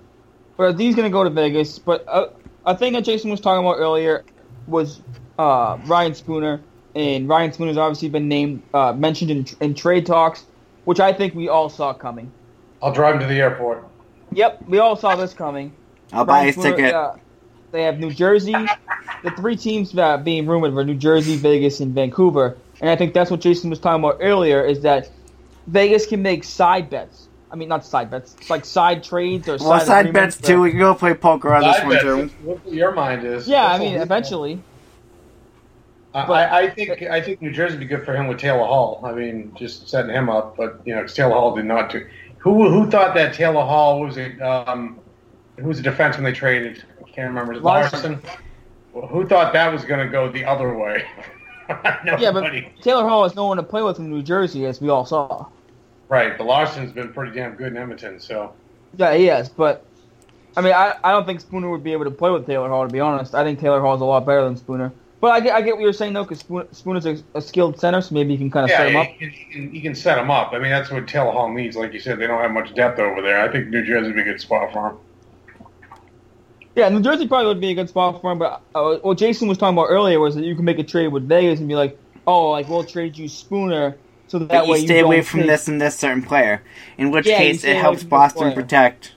but 0.56 0.80
he's 0.80 0.96
gonna 0.96 1.10
go 1.10 1.22
to 1.22 1.30
Vegas. 1.30 1.78
But 1.78 2.04
uh, 2.08 2.28
a 2.64 2.76
thing 2.76 2.94
that 2.94 3.04
Jason 3.04 3.30
was 3.30 3.40
talking 3.40 3.64
about 3.64 3.78
earlier 3.78 4.24
was 4.66 5.00
uh, 5.38 5.78
Ryan 5.84 6.14
Spooner, 6.14 6.60
and 6.94 7.28
Ryan 7.28 7.52
Spooner's 7.52 7.76
obviously 7.76 8.08
been 8.08 8.26
named 8.26 8.62
uh, 8.74 8.94
mentioned 8.94 9.30
in, 9.30 9.46
in 9.60 9.74
trade 9.74 10.06
talks, 10.06 10.44
which 10.86 11.00
I 11.00 11.12
think 11.12 11.34
we 11.34 11.48
all 11.48 11.68
saw 11.68 11.92
coming. 11.92 12.32
I'll 12.80 12.92
drive 12.92 13.16
him 13.16 13.20
to 13.20 13.26
the 13.26 13.40
airport. 13.40 13.84
Yep, 14.32 14.62
we 14.68 14.78
all 14.78 14.96
saw 14.96 15.16
this 15.16 15.34
coming. 15.34 15.72
I'll 16.12 16.24
buy 16.24 16.46
his 16.46 16.56
ticket. 16.56 16.94
uh, 16.94 17.16
they 17.72 17.82
have 17.82 17.98
New 17.98 18.12
Jersey. 18.12 18.54
The 19.22 19.30
three 19.32 19.56
teams 19.56 19.96
uh, 19.98 20.16
being 20.18 20.46
rumored 20.46 20.72
were 20.72 20.84
New 20.84 20.94
Jersey, 20.94 21.36
Vegas, 21.36 21.80
and 21.80 21.92
Vancouver. 21.94 22.56
And 22.80 22.88
I 22.88 22.94
think 22.96 23.12
that's 23.14 23.30
what 23.30 23.40
Jason 23.40 23.68
was 23.70 23.80
talking 23.80 24.02
about 24.04 24.18
earlier 24.20 24.64
is 24.64 24.80
that 24.82 25.10
Vegas 25.66 26.06
can 26.06 26.22
make 26.22 26.44
side 26.44 26.88
bets. 26.88 27.26
I 27.50 27.56
mean, 27.56 27.68
not 27.68 27.84
side 27.84 28.10
bets, 28.10 28.36
it's 28.38 28.50
like 28.50 28.64
side 28.64 29.02
trades 29.02 29.48
or 29.48 29.52
well, 29.58 29.78
side, 29.80 29.86
side 29.86 30.12
bets 30.12 30.36
too. 30.36 30.54
that- 30.54 30.60
We 30.60 30.70
can 30.70 30.78
go 30.78 30.94
play 30.94 31.14
poker 31.14 31.52
on 31.52 31.62
this 31.62 31.76
I 31.76 31.84
one 31.84 31.92
bet 31.94 32.02
too. 32.02 32.30
What 32.44 32.72
your 32.72 32.92
mind 32.92 33.25
is? 33.25 33.49
Yeah, 33.49 33.66
I 33.66 33.78
mean, 33.78 33.96
eventually. 33.96 34.54
I, 34.54 34.75
but- 36.24 36.50
I 36.52 36.62
I 36.62 36.70
think 36.70 37.02
I 37.02 37.20
think 37.20 37.42
New 37.42 37.50
Jersey 37.52 37.74
would 37.76 37.80
be 37.80 37.86
good 37.86 38.04
for 38.04 38.14
him 38.14 38.28
with 38.28 38.38
Taylor 38.38 38.64
Hall. 38.64 39.00
I 39.04 39.12
mean, 39.12 39.52
just 39.58 39.88
setting 39.88 40.10
him 40.14 40.30
up, 40.30 40.56
but 40.56 40.80
you 40.84 40.94
know, 40.94 41.02
'cause 41.02 41.14
Taylor 41.14 41.34
Hall 41.34 41.54
did 41.54 41.64
not 41.66 41.90
do. 41.90 42.06
Who 42.38 42.68
who 42.70 42.88
thought 42.90 43.14
that 43.16 43.34
Taylor 43.34 43.62
Hall 43.64 44.00
was 44.00 44.16
a 44.16 44.38
um, 44.40 44.98
who 45.58 45.66
was 45.68 45.80
a 45.80 45.82
defenseman 45.82 46.22
they 46.22 46.32
traded? 46.32 46.82
I 47.04 47.10
can't 47.10 47.28
remember. 47.28 47.56
Larsson. 47.60 48.20
Who 48.94 49.26
thought 49.26 49.52
that 49.52 49.70
was 49.72 49.84
going 49.84 50.00
to 50.00 50.10
go 50.10 50.30
the 50.30 50.44
other 50.44 50.76
way? 50.76 51.04
Yeah, 51.68 52.30
but 52.30 52.44
Taylor 52.80 53.08
Hall 53.08 53.24
has 53.24 53.34
no 53.34 53.46
one 53.46 53.56
to 53.56 53.62
play 53.64 53.82
with 53.82 53.98
in 53.98 54.08
New 54.08 54.22
Jersey, 54.22 54.66
as 54.66 54.80
we 54.80 54.88
all 54.88 55.04
saw. 55.04 55.46
right. 56.08 56.38
But 56.38 56.46
Larsson's 56.46 56.92
been 56.92 57.12
pretty 57.12 57.32
damn 57.36 57.54
good 57.56 57.68
in 57.72 57.76
Edmonton. 57.76 58.20
So 58.20 58.52
Yeah, 58.96 59.14
he 59.14 59.24
has, 59.26 59.48
but 59.48 59.84
I 60.56 60.60
mean, 60.60 60.72
I, 60.72 60.94
I 61.02 61.10
don't 61.10 61.26
think 61.26 61.40
Spooner 61.40 61.68
would 61.68 61.82
be 61.82 61.92
able 61.92 62.04
to 62.04 62.10
play 62.12 62.30
with 62.30 62.46
Taylor 62.46 62.68
Hall. 62.68 62.86
To 62.86 62.92
be 62.92 63.00
honest, 63.00 63.34
I 63.34 63.42
think 63.42 63.58
Taylor 63.58 63.80
Hall 63.80 63.96
is 63.96 64.00
a 64.00 64.04
lot 64.04 64.24
better 64.24 64.44
than 64.44 64.56
Spooner. 64.56 64.92
But 65.26 65.32
I 65.32 65.41
get, 65.41 65.54
I 65.56 65.60
get 65.60 65.75
what 65.75 65.82
you're 65.82 65.93
saying 65.93 66.12
though, 66.12 66.23
because 66.23 66.39
Spooner, 66.39 66.69
Spooner's 66.71 67.04
a, 67.04 67.19
a 67.34 67.43
skilled 67.43 67.80
center, 67.80 68.00
so 68.00 68.15
maybe 68.15 68.30
you 68.32 68.39
can 68.39 68.49
kind 68.49 68.62
of 68.62 68.71
yeah, 68.71 68.76
set 68.78 68.89
him 68.91 68.97
up. 68.97 69.06
he, 69.08 69.17
can- 69.19 69.30
he 69.30 69.45
can, 69.52 69.71
he 69.73 69.80
can 69.80 69.95
set 69.97 70.19
him 70.19 70.30
up. 70.30 70.52
I 70.52 70.60
mean, 70.60 70.71
that's 70.71 70.89
what 70.89 71.08
Taylor 71.08 71.32
Hall 71.32 71.52
needs. 71.52 71.75
Like 71.76 71.93
you 71.93 71.99
said, 71.99 72.21
they 72.21 72.28
don't 72.28 72.41
have 72.41 72.52
much 72.52 72.73
depth 72.76 73.00
over 73.00 73.21
there. 73.21 73.41
I 73.41 73.50
think 73.50 73.67
New 73.67 73.84
Jersey 73.84 74.06
would 74.06 74.15
be 74.15 74.21
a 74.21 74.25
good 74.25 74.41
spot 74.41 74.73
for 74.73 74.91
him. 74.91 74.97
Yeah, 76.76 76.91
New 76.91 77.00
Jersey 77.00 77.26
probably 77.26 77.49
would 77.49 77.60
be 77.60 77.71
a 77.73 77.75
good 77.75 77.89
spot 77.89 78.21
for 78.21 78.30
him. 78.30 78.39
But 78.39 78.62
uh, 78.76 78.99
what 78.99 79.19
Jason 79.19 79.49
was 79.49 79.58
talking 79.58 79.76
about 79.76 79.89
earlier 79.89 80.21
was 80.21 80.36
that 80.36 80.45
you 80.45 80.54
can 80.54 80.65
make 80.65 80.78
a 80.78 80.84
trade 80.84 81.08
with 81.08 81.26
Vegas 81.28 81.58
and 81.58 81.67
be 81.69 81.75
like, 81.75 81.99
oh, 82.28 82.52
like 82.52 82.69
we'll 82.69 82.84
trade 82.84 83.19
you 83.19 83.26
Spooner, 83.28 83.97
so 84.28 84.39
that 84.39 84.49
But 84.49 84.69
way 84.69 84.78
you 84.78 84.86
stay 84.86 84.99
don't 84.99 85.06
away 85.06 85.23
from 85.23 85.41
take- 85.41 85.49
this 85.49 85.67
and 85.67 85.80
this 85.80 85.99
certain 85.99 86.23
player. 86.23 86.62
In 86.99 87.10
which 87.10 87.26
Yeah, 87.26 87.39
case, 87.39 87.65
it 87.65 87.75
helps 87.78 88.04
Boston 88.04 88.52
protect. 88.52 89.15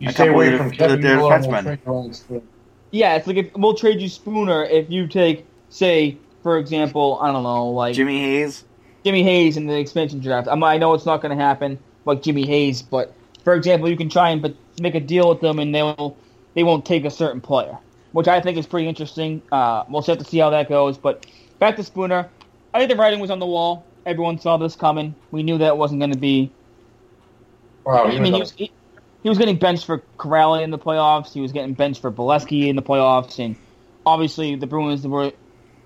You 0.00 0.10
A 0.10 0.12
stay 0.12 0.26
couple 0.26 0.34
away 0.34 0.54
from 0.58 0.68
the- 0.68 0.74
Kevan 0.76 1.00
the 1.00 1.16
Miller. 1.16 1.38
defensemen. 1.38 2.42
Frank 2.92 3.00
Rollins. 3.00 3.00
Yeah, 3.00 3.16
it's 3.16 3.26
like 3.26 3.36
if 3.36 3.56
we'll 3.56 3.74
trade 3.74 4.00
you 4.00 4.08
Spooner 4.08 4.64
if 4.64 4.90
you 4.90 5.06
take, 5.06 5.46
say, 5.70 6.16
for 6.42 6.58
example, 6.58 7.18
I 7.20 7.32
don't 7.32 7.42
know, 7.42 7.68
like 7.70 7.94
Jimmy 7.94 8.20
Hayes. 8.20 8.64
Jimmy 9.04 9.22
Hayes 9.22 9.56
in 9.56 9.66
the 9.66 9.78
expansion 9.78 10.20
draft. 10.20 10.48
I'm, 10.48 10.62
I 10.62 10.78
know 10.78 10.94
it's 10.94 11.06
not 11.06 11.20
going 11.22 11.36
to 11.36 11.42
happen 11.42 11.78
like 12.04 12.22
Jimmy 12.22 12.46
Hayes, 12.46 12.82
but 12.82 13.12
for 13.44 13.54
example, 13.54 13.88
you 13.88 13.96
can 13.96 14.08
try 14.08 14.30
and 14.30 14.40
but 14.40 14.54
make 14.80 14.94
a 14.94 15.00
deal 15.00 15.28
with 15.28 15.40
them, 15.40 15.58
and 15.58 15.74
they'll 15.74 16.16
they 16.54 16.62
won't 16.62 16.84
take 16.84 17.04
a 17.04 17.10
certain 17.10 17.40
player, 17.40 17.76
which 18.12 18.28
I 18.28 18.40
think 18.40 18.58
is 18.58 18.66
pretty 18.66 18.88
interesting. 18.88 19.42
Uh, 19.50 19.84
we'll 19.88 20.02
just 20.02 20.08
have 20.08 20.18
to 20.18 20.24
see 20.24 20.38
how 20.38 20.50
that 20.50 20.68
goes. 20.68 20.98
But 20.98 21.26
back 21.58 21.76
to 21.76 21.84
Spooner, 21.84 22.28
I 22.74 22.78
think 22.78 22.90
the 22.90 22.96
writing 22.96 23.20
was 23.20 23.30
on 23.30 23.38
the 23.38 23.46
wall. 23.46 23.84
Everyone 24.04 24.38
saw 24.38 24.56
this 24.56 24.74
coming. 24.76 25.14
We 25.30 25.42
knew 25.42 25.58
that 25.58 25.78
wasn't 25.78 26.00
going 26.00 26.12
to 26.12 26.18
be. 26.18 26.50
Wow, 27.84 28.04
I 28.04 28.18
mean, 28.18 28.32
he 28.32 28.40
was 28.40 28.52
was, 28.52 28.52
he, 28.52 28.72
he 29.22 29.28
was 29.28 29.38
getting 29.38 29.58
benched 29.58 29.86
for 29.86 30.04
Kuraly 30.18 30.62
in 30.62 30.70
the 30.70 30.78
playoffs. 30.78 31.32
He 31.32 31.40
was 31.40 31.52
getting 31.52 31.74
benched 31.74 32.00
for 32.00 32.10
Beleskey 32.12 32.68
in 32.68 32.76
the 32.76 32.82
playoffs, 32.82 33.38
and 33.38 33.56
obviously 34.04 34.56
the 34.56 34.66
Bruins 34.66 35.06
were 35.06 35.32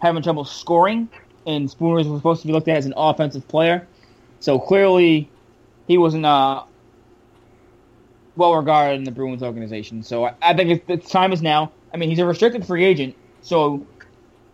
having 0.00 0.22
trouble 0.22 0.44
scoring. 0.44 1.10
And 1.46 1.70
Spooner 1.70 1.94
was 1.96 2.06
supposed 2.06 2.42
to 2.42 2.48
be 2.48 2.52
looked 2.52 2.68
at 2.68 2.76
as 2.78 2.86
an 2.86 2.94
offensive 2.96 3.46
player, 3.46 3.88
so 4.40 4.58
clearly 4.58 5.32
he 5.86 5.96
wasn't 5.96 6.26
uh, 6.26 6.64
well 8.34 8.56
regarded 8.56 8.96
in 8.96 9.04
the 9.04 9.12
Bruins 9.12 9.42
organization. 9.42 10.02
So 10.02 10.24
I, 10.24 10.34
I 10.42 10.54
think 10.54 10.70
it's, 10.70 10.86
the 10.86 10.96
time 10.96 11.32
is 11.32 11.42
now. 11.42 11.74
I 11.94 11.98
mean, 11.98 12.10
he's 12.10 12.18
a 12.18 12.26
restricted 12.26 12.66
free 12.66 12.84
agent, 12.84 13.16
so 13.42 13.86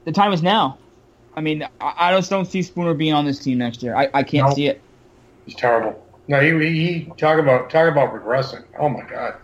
the 0.04 0.12
time 0.12 0.32
is 0.34 0.42
now. 0.42 0.80
I 1.34 1.40
mean, 1.40 1.62
I, 1.80 1.94
I 1.96 2.16
just 2.16 2.28
don't 2.28 2.44
see 2.44 2.62
Spooner 2.62 2.94
being 2.94 3.14
on 3.14 3.24
this 3.24 3.38
team 3.38 3.58
next 3.58 3.82
year. 3.82 3.96
I, 3.96 4.10
I 4.12 4.22
can't 4.22 4.48
No. 4.48 4.54
see 4.54 4.66
it. 4.66 4.82
He's 5.46 5.54
terrible. 5.56 6.01
No, 6.28 6.40
he, 6.40 6.50
he 6.68 7.12
talk 7.16 7.38
about 7.38 7.70
talk 7.70 7.90
about 7.90 8.14
regressing. 8.14 8.64
Oh 8.78 8.88
my 8.88 9.02
god, 9.02 9.34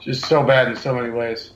just 0.00 0.26
so 0.26 0.42
bad 0.42 0.68
in 0.68 0.76
so 0.76 0.94
many 0.94 1.10
ways. 1.10 1.52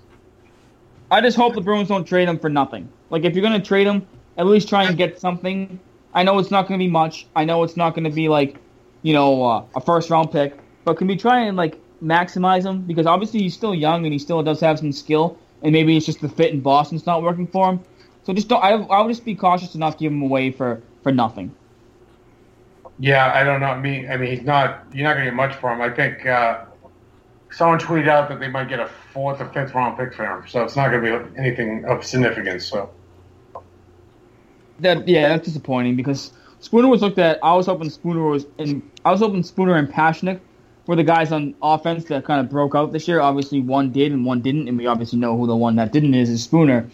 I 1.10 1.20
just 1.20 1.36
hope 1.36 1.54
the 1.54 1.60
Bruins 1.60 1.88
don't 1.88 2.04
trade 2.04 2.28
him 2.28 2.38
for 2.38 2.48
nothing. 2.48 2.88
Like 3.10 3.24
if 3.24 3.34
you're 3.34 3.42
gonna 3.42 3.62
trade 3.62 3.86
him, 3.86 4.06
at 4.36 4.46
least 4.46 4.68
try 4.68 4.84
and 4.84 4.96
get 4.96 5.20
something. 5.20 5.80
I 6.14 6.22
know 6.22 6.38
it's 6.38 6.50
not 6.50 6.68
gonna 6.68 6.78
be 6.78 6.88
much. 6.88 7.26
I 7.34 7.44
know 7.44 7.62
it's 7.62 7.76
not 7.76 7.94
gonna 7.94 8.10
be 8.10 8.28
like, 8.28 8.56
you 9.02 9.12
know, 9.12 9.42
uh, 9.44 9.64
a 9.74 9.80
first 9.80 10.10
round 10.10 10.32
pick. 10.32 10.58
But 10.84 10.96
can 10.98 11.06
we 11.06 11.16
try 11.16 11.40
and 11.40 11.56
like 11.56 11.78
maximize 12.02 12.64
him? 12.64 12.82
Because 12.82 13.06
obviously 13.06 13.40
he's 13.40 13.54
still 13.54 13.74
young 13.74 14.04
and 14.04 14.12
he 14.12 14.18
still 14.18 14.42
does 14.42 14.60
have 14.60 14.78
some 14.78 14.92
skill. 14.92 15.38
And 15.62 15.72
maybe 15.72 15.96
it's 15.96 16.06
just 16.06 16.20
the 16.20 16.28
fit 16.28 16.52
in 16.52 16.60
Boston's 16.60 17.06
not 17.06 17.22
working 17.22 17.46
for 17.46 17.70
him. 17.70 17.80
So 18.24 18.32
just 18.32 18.48
don't. 18.48 18.62
I 18.62 18.72
I 18.72 19.02
would 19.02 19.10
just 19.10 19.24
be 19.24 19.34
cautious 19.34 19.72
to 19.72 19.78
not 19.78 19.98
give 19.98 20.12
him 20.12 20.22
away 20.22 20.50
for 20.50 20.82
for 21.02 21.12
nothing. 21.12 21.54
Yeah, 23.02 23.32
I 23.34 23.42
don't 23.42 23.58
know. 23.58 23.66
I 23.66 23.80
mean, 23.80 24.08
I 24.08 24.16
mean, 24.16 24.30
he's 24.30 24.44
not. 24.44 24.86
You're 24.92 25.02
not 25.02 25.14
going 25.14 25.24
to 25.24 25.32
get 25.32 25.34
much 25.34 25.56
for 25.56 25.72
him. 25.72 25.80
I 25.80 25.90
think 25.90 26.24
uh, 26.24 26.60
someone 27.50 27.80
tweeted 27.80 28.08
out 28.08 28.28
that 28.28 28.38
they 28.38 28.46
might 28.46 28.68
get 28.68 28.78
a 28.78 28.88
fourth 29.12 29.40
or 29.40 29.48
fifth 29.48 29.74
round 29.74 29.98
pick 29.98 30.14
for 30.14 30.24
him, 30.24 30.44
so 30.46 30.62
it's 30.62 30.76
not 30.76 30.90
going 30.92 31.02
to 31.02 31.18
be 31.18 31.36
anything 31.36 31.84
of 31.84 32.06
significance. 32.06 32.64
So 32.64 32.90
That 34.78 35.08
yeah, 35.08 35.30
that's 35.30 35.44
disappointing 35.44 35.96
because 35.96 36.32
Spooner 36.60 36.86
was 36.86 37.02
looked 37.02 37.18
at. 37.18 37.40
I 37.42 37.56
was 37.56 37.66
hoping 37.66 37.90
Spooner 37.90 38.22
was 38.22 38.46
in. 38.58 38.88
I 39.04 39.10
was 39.10 39.18
hoping 39.18 39.42
Spooner 39.42 39.74
and 39.74 39.88
Pastrnak 39.88 40.38
were 40.86 40.94
the 40.94 41.02
guys 41.02 41.32
on 41.32 41.56
offense 41.60 42.04
that 42.04 42.24
kind 42.24 42.38
of 42.38 42.48
broke 42.48 42.76
out 42.76 42.92
this 42.92 43.08
year. 43.08 43.18
Obviously, 43.18 43.60
one 43.60 43.90
did 43.90 44.12
and 44.12 44.24
one 44.24 44.42
didn't, 44.42 44.68
and 44.68 44.78
we 44.78 44.86
obviously 44.86 45.18
know 45.18 45.36
who 45.36 45.48
the 45.48 45.56
one 45.56 45.74
that 45.74 45.90
didn't 45.90 46.14
is 46.14 46.30
is 46.30 46.44
Spooner. 46.44 46.88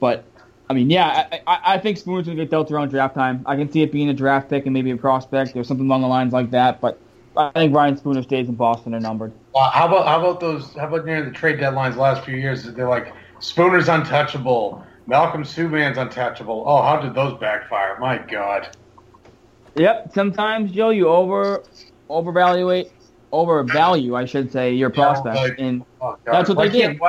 But 0.00 0.26
I 0.68 0.74
mean, 0.74 0.90
yeah, 0.90 1.28
I, 1.32 1.40
I, 1.46 1.74
I 1.74 1.78
think 1.78 1.98
Spooner's 1.98 2.26
gonna 2.26 2.36
get 2.36 2.50
dealt 2.50 2.70
around 2.70 2.88
draft 2.88 3.14
time. 3.14 3.42
I 3.46 3.56
can 3.56 3.70
see 3.70 3.82
it 3.82 3.92
being 3.92 4.08
a 4.08 4.14
draft 4.14 4.50
pick 4.50 4.66
and 4.66 4.72
maybe 4.74 4.90
a 4.90 4.96
prospect 4.96 5.56
or 5.56 5.62
something 5.62 5.86
along 5.86 6.02
the 6.02 6.08
lines 6.08 6.32
like 6.32 6.50
that. 6.50 6.80
But 6.80 6.98
I 7.36 7.50
think 7.52 7.74
Ryan 7.74 7.96
Spooner's 7.96 8.26
days 8.26 8.48
in 8.48 8.54
Boston 8.56 8.94
are 8.94 9.00
numbered. 9.00 9.32
Well, 9.54 9.70
how 9.70 9.86
about 9.86 10.06
how 10.06 10.18
about 10.18 10.40
those? 10.40 10.74
How 10.74 10.88
about 10.88 11.06
near 11.06 11.24
the 11.24 11.30
trade 11.30 11.58
deadlines 11.60 11.96
last 11.96 12.24
few 12.24 12.36
years? 12.36 12.64
They're 12.64 12.88
like 12.88 13.12
Spooner's 13.38 13.88
untouchable, 13.88 14.84
Malcolm 15.06 15.44
Subban's 15.44 15.98
untouchable. 15.98 16.64
Oh, 16.66 16.82
how 16.82 17.00
did 17.00 17.14
those 17.14 17.38
backfire? 17.38 17.96
My 18.00 18.18
God. 18.18 18.76
Yep. 19.76 20.12
Sometimes 20.14 20.72
Joe, 20.72 20.90
you 20.90 21.08
over 21.08 21.62
overvaluate 22.10 22.90
overvalue, 23.32 24.14
I 24.14 24.24
should 24.24 24.50
say, 24.50 24.72
your 24.72 24.90
prospects, 24.90 25.38
like- 25.38 25.58
and 25.58 25.84
Oh, 26.00 26.16
That's 26.24 26.48
what 26.48 26.58
they 26.58 26.68
did. 26.68 27.00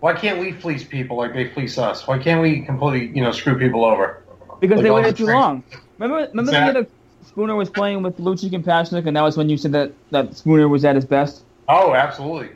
Why 0.00 0.14
can't 0.14 0.38
we 0.40 0.52
fleece 0.52 0.82
people 0.84 1.16
like 1.18 1.34
they 1.34 1.48
fleece 1.48 1.78
us? 1.78 2.06
Why 2.06 2.18
can't 2.18 2.40
we 2.40 2.62
completely, 2.62 3.14
you 3.14 3.22
know, 3.22 3.32
screw 3.32 3.58
people 3.58 3.84
over? 3.84 4.22
because 4.60 4.76
Like 4.76 4.84
they 4.84 4.90
waited 4.90 5.14
the 5.14 5.18
too 5.18 5.26
long. 5.26 5.62
Remember, 5.98 6.26
remember 6.28 6.52
the 6.52 6.64
year 6.64 6.72
that 6.72 6.90
Spooner 7.26 7.54
was 7.54 7.70
playing 7.70 8.02
with 8.02 8.16
Lucic 8.18 8.52
and 8.54 8.64
Pastrnak, 8.64 9.06
and 9.06 9.16
that 9.16 9.22
was 9.22 9.36
when 9.36 9.48
you 9.48 9.56
said 9.56 9.72
that 9.72 9.92
that 10.10 10.36
Spooner 10.36 10.68
was 10.68 10.84
at 10.84 10.94
his 10.96 11.04
best. 11.04 11.44
Oh, 11.68 11.94
absolutely. 11.94 12.50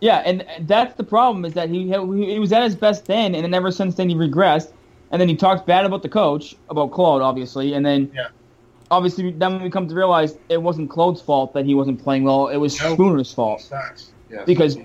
Yeah, 0.00 0.22
and 0.26 0.44
that's 0.60 0.94
the 0.94 1.04
problem 1.04 1.44
is 1.44 1.54
that 1.54 1.70
he 1.70 1.84
he 1.88 2.38
was 2.38 2.52
at 2.52 2.62
his 2.62 2.74
best 2.74 3.06
then, 3.06 3.34
and 3.34 3.44
then 3.44 3.54
ever 3.54 3.70
since 3.70 3.94
then 3.94 4.08
he 4.08 4.14
regressed, 4.14 4.72
and 5.10 5.20
then 5.20 5.28
he 5.28 5.36
talked 5.36 5.66
bad 5.66 5.84
about 5.84 6.02
the 6.02 6.08
coach, 6.08 6.54
about 6.68 6.92
Claude, 6.92 7.22
obviously, 7.22 7.72
and 7.72 7.84
then 7.84 8.10
Yeah. 8.14 8.28
obviously 8.90 9.30
then 9.32 9.62
we 9.62 9.70
come 9.70 9.88
to 9.88 9.94
realize 9.94 10.36
it 10.48 10.62
wasn't 10.62 10.90
Claude's 10.90 11.22
fault 11.22 11.54
that 11.54 11.64
he 11.64 11.74
wasn't 11.74 12.02
playing 12.02 12.24
well; 12.24 12.48
it 12.48 12.58
was 12.58 12.78
Nope. 12.80 12.94
Spooner's 12.98 13.32
fault 13.32 13.60
Sucks. 13.62 14.12
Yes. 14.30 14.42
because 14.46 14.76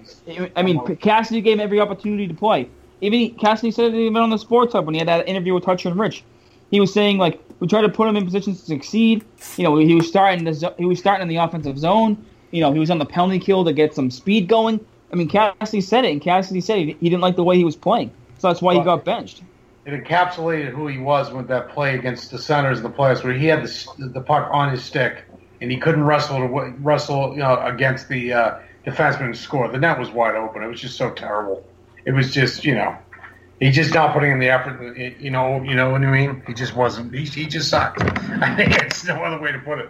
I 0.56 0.62
mean 0.62 0.80
Cassidy 0.98 1.42
gave 1.42 1.54
him 1.54 1.60
every 1.62 1.80
opportunity 1.80 2.28
to 2.28 2.34
play. 2.34 2.70
Even 3.02 3.20
he- 3.20 3.30
Cassidy 3.30 3.72
said 3.72 3.94
it 3.94 3.98
even 3.98 4.18
on 4.18 4.30
the 4.30 4.38
Sports 4.38 4.74
Hub 4.74 4.86
when 4.86 4.94
he 4.94 5.00
had 5.00 5.08
that 5.08 5.28
interview 5.28 5.54
with 5.56 5.64
Toucher 5.66 5.90
and 5.90 6.00
Rich. 6.00 6.24
He 6.70 6.80
was 6.80 6.94
saying 6.94 7.18
like 7.18 7.42
we 7.60 7.68
tried 7.68 7.82
to 7.82 7.90
put 7.90 8.08
him 8.08 8.16
in 8.16 8.24
positions 8.26 8.60
to 8.62 8.66
succeed. 8.66 9.26
You 9.58 9.64
know, 9.64 9.78
he 9.78 9.96
was 9.96 10.08
starting 10.08 10.44
the 10.44 10.74
he 10.78 10.86
was 10.86 11.00
starting 11.00 11.24
in 11.24 11.28
the 11.28 11.38
offensive 11.38 11.78
zone. 11.80 12.24
You 12.52 12.62
know, 12.62 12.72
he 12.72 12.80
was 12.80 12.92
on 12.92 13.00
the 13.00 13.06
penalty 13.06 13.40
kill 13.40 13.66
to 13.66 13.74
get 13.74 13.96
some 13.96 14.12
speed 14.12 14.48
going. 14.48 14.80
I 15.12 15.16
mean, 15.16 15.28
Cassidy 15.28 15.82
said 15.82 16.06
it, 16.06 16.12
and 16.12 16.22
Cassidy 16.22 16.62
said 16.62 16.78
he, 16.78 16.86
he 17.00 17.10
didn't 17.10 17.22
like 17.22 17.36
the 17.36 17.44
way 17.44 17.58
he 17.58 17.64
was 17.66 17.76
playing, 17.76 18.12
so 18.38 18.48
that's 18.48 18.62
why 18.62 18.74
he 18.76 18.80
got 18.82 19.04
benched. 19.04 19.42
it 19.86 20.04
encapsulated 20.04 20.70
who 20.70 20.88
he 20.88 20.98
was 21.00 21.32
with 21.34 21.48
that 21.48 21.70
play 21.70 21.96
against 21.96 22.32
the 22.32 22.38
Senators 22.38 22.78
in 22.78 22.84
the 22.84 22.90
playoffs, 22.90 23.24
where 23.24 23.34
he 23.34 23.48
had 23.48 23.64
the, 23.64 24.08
the 24.08 24.22
puck 24.22 24.50
on 24.54 24.70
his 24.72 24.84
stick 24.84 25.24
and 25.60 25.70
he 25.72 25.78
couldn't 25.78 26.04
wrestle 26.04 26.38
to 26.38 26.48
wrestle, 26.80 27.34
you 27.34 27.40
know, 27.40 27.60
against 27.66 28.08
the 28.08 28.32
uh, 28.34 28.60
defenseman 28.86 29.36
score. 29.36 29.68
The 29.68 29.78
net 29.78 30.00
was 30.00 30.10
wide 30.10 30.36
open. 30.36 30.64
It 30.64 30.68
was 30.68 30.82
just 30.82 30.98
so 30.98 31.12
terrible. 31.12 31.66
It 32.06 32.12
was 32.12 32.32
just, 32.32 32.66
you 32.66 32.76
know, 32.76 32.98
he 33.60 33.70
just 33.70 33.94
not 33.94 34.14
putting 34.14 34.32
in 34.32 34.40
the 34.40 34.50
effort. 34.50 34.98
You 34.98 35.30
know, 35.30 35.62
you 35.62 35.76
know 35.76 35.92
what 35.92 36.02
I 36.02 36.12
mean. 36.12 36.42
He 36.48 36.54
just 36.54 36.76
wasn't. 36.76 37.14
He, 37.14 37.26
he 37.26 37.46
just 37.46 37.70
sucked. 37.70 38.02
I 38.42 38.56
think 38.56 38.76
it's 38.82 39.06
no 39.06 39.24
other 39.24 39.40
way 39.40 39.52
to 39.52 39.60
put 39.60 39.80
it. 39.80 39.90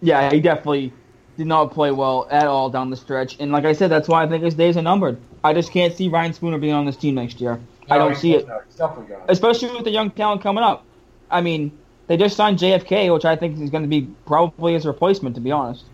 Yeah, 0.00 0.30
he 0.30 0.40
definitely 0.40 0.92
did 1.36 1.46
not 1.46 1.72
play 1.72 1.90
well 1.90 2.28
at 2.30 2.46
all 2.46 2.70
down 2.70 2.90
the 2.90 2.96
stretch, 2.96 3.36
and 3.40 3.50
like 3.52 3.64
I 3.64 3.72
said, 3.72 3.90
that's 3.90 4.08
why 4.08 4.22
I 4.22 4.28
think 4.28 4.44
his 4.44 4.54
days 4.54 4.76
are 4.76 4.82
numbered. 4.82 5.20
I 5.42 5.54
just 5.54 5.72
can't 5.72 5.94
see 5.94 6.08
Ryan 6.08 6.34
Spooner 6.34 6.58
being 6.58 6.74
on 6.74 6.86
this 6.86 6.96
team 6.96 7.16
next 7.16 7.40
year. 7.40 7.60
I 7.90 7.98
don't 7.98 8.16
see 8.16 8.34
it. 8.34 8.46
no, 8.46 8.60
he's 8.64 8.76
definitely 8.76 9.14
gone. 9.14 9.22
especially 9.28 9.72
with 9.72 9.84
the 9.84 9.90
young 9.90 10.10
talent 10.10 10.42
coming 10.42 10.62
up. 10.62 10.84
I 11.30 11.40
mean, 11.40 11.76
they 12.06 12.16
just 12.16 12.36
signed 12.36 12.58
JFK, 12.58 13.12
which 13.12 13.24
I 13.24 13.36
think 13.36 13.58
is 13.58 13.70
going 13.70 13.82
to 13.82 13.88
be 13.88 14.02
probably 14.26 14.74
his 14.74 14.86
replacement, 14.86 15.34
to 15.34 15.40
be 15.40 15.50
honest. 15.50 15.84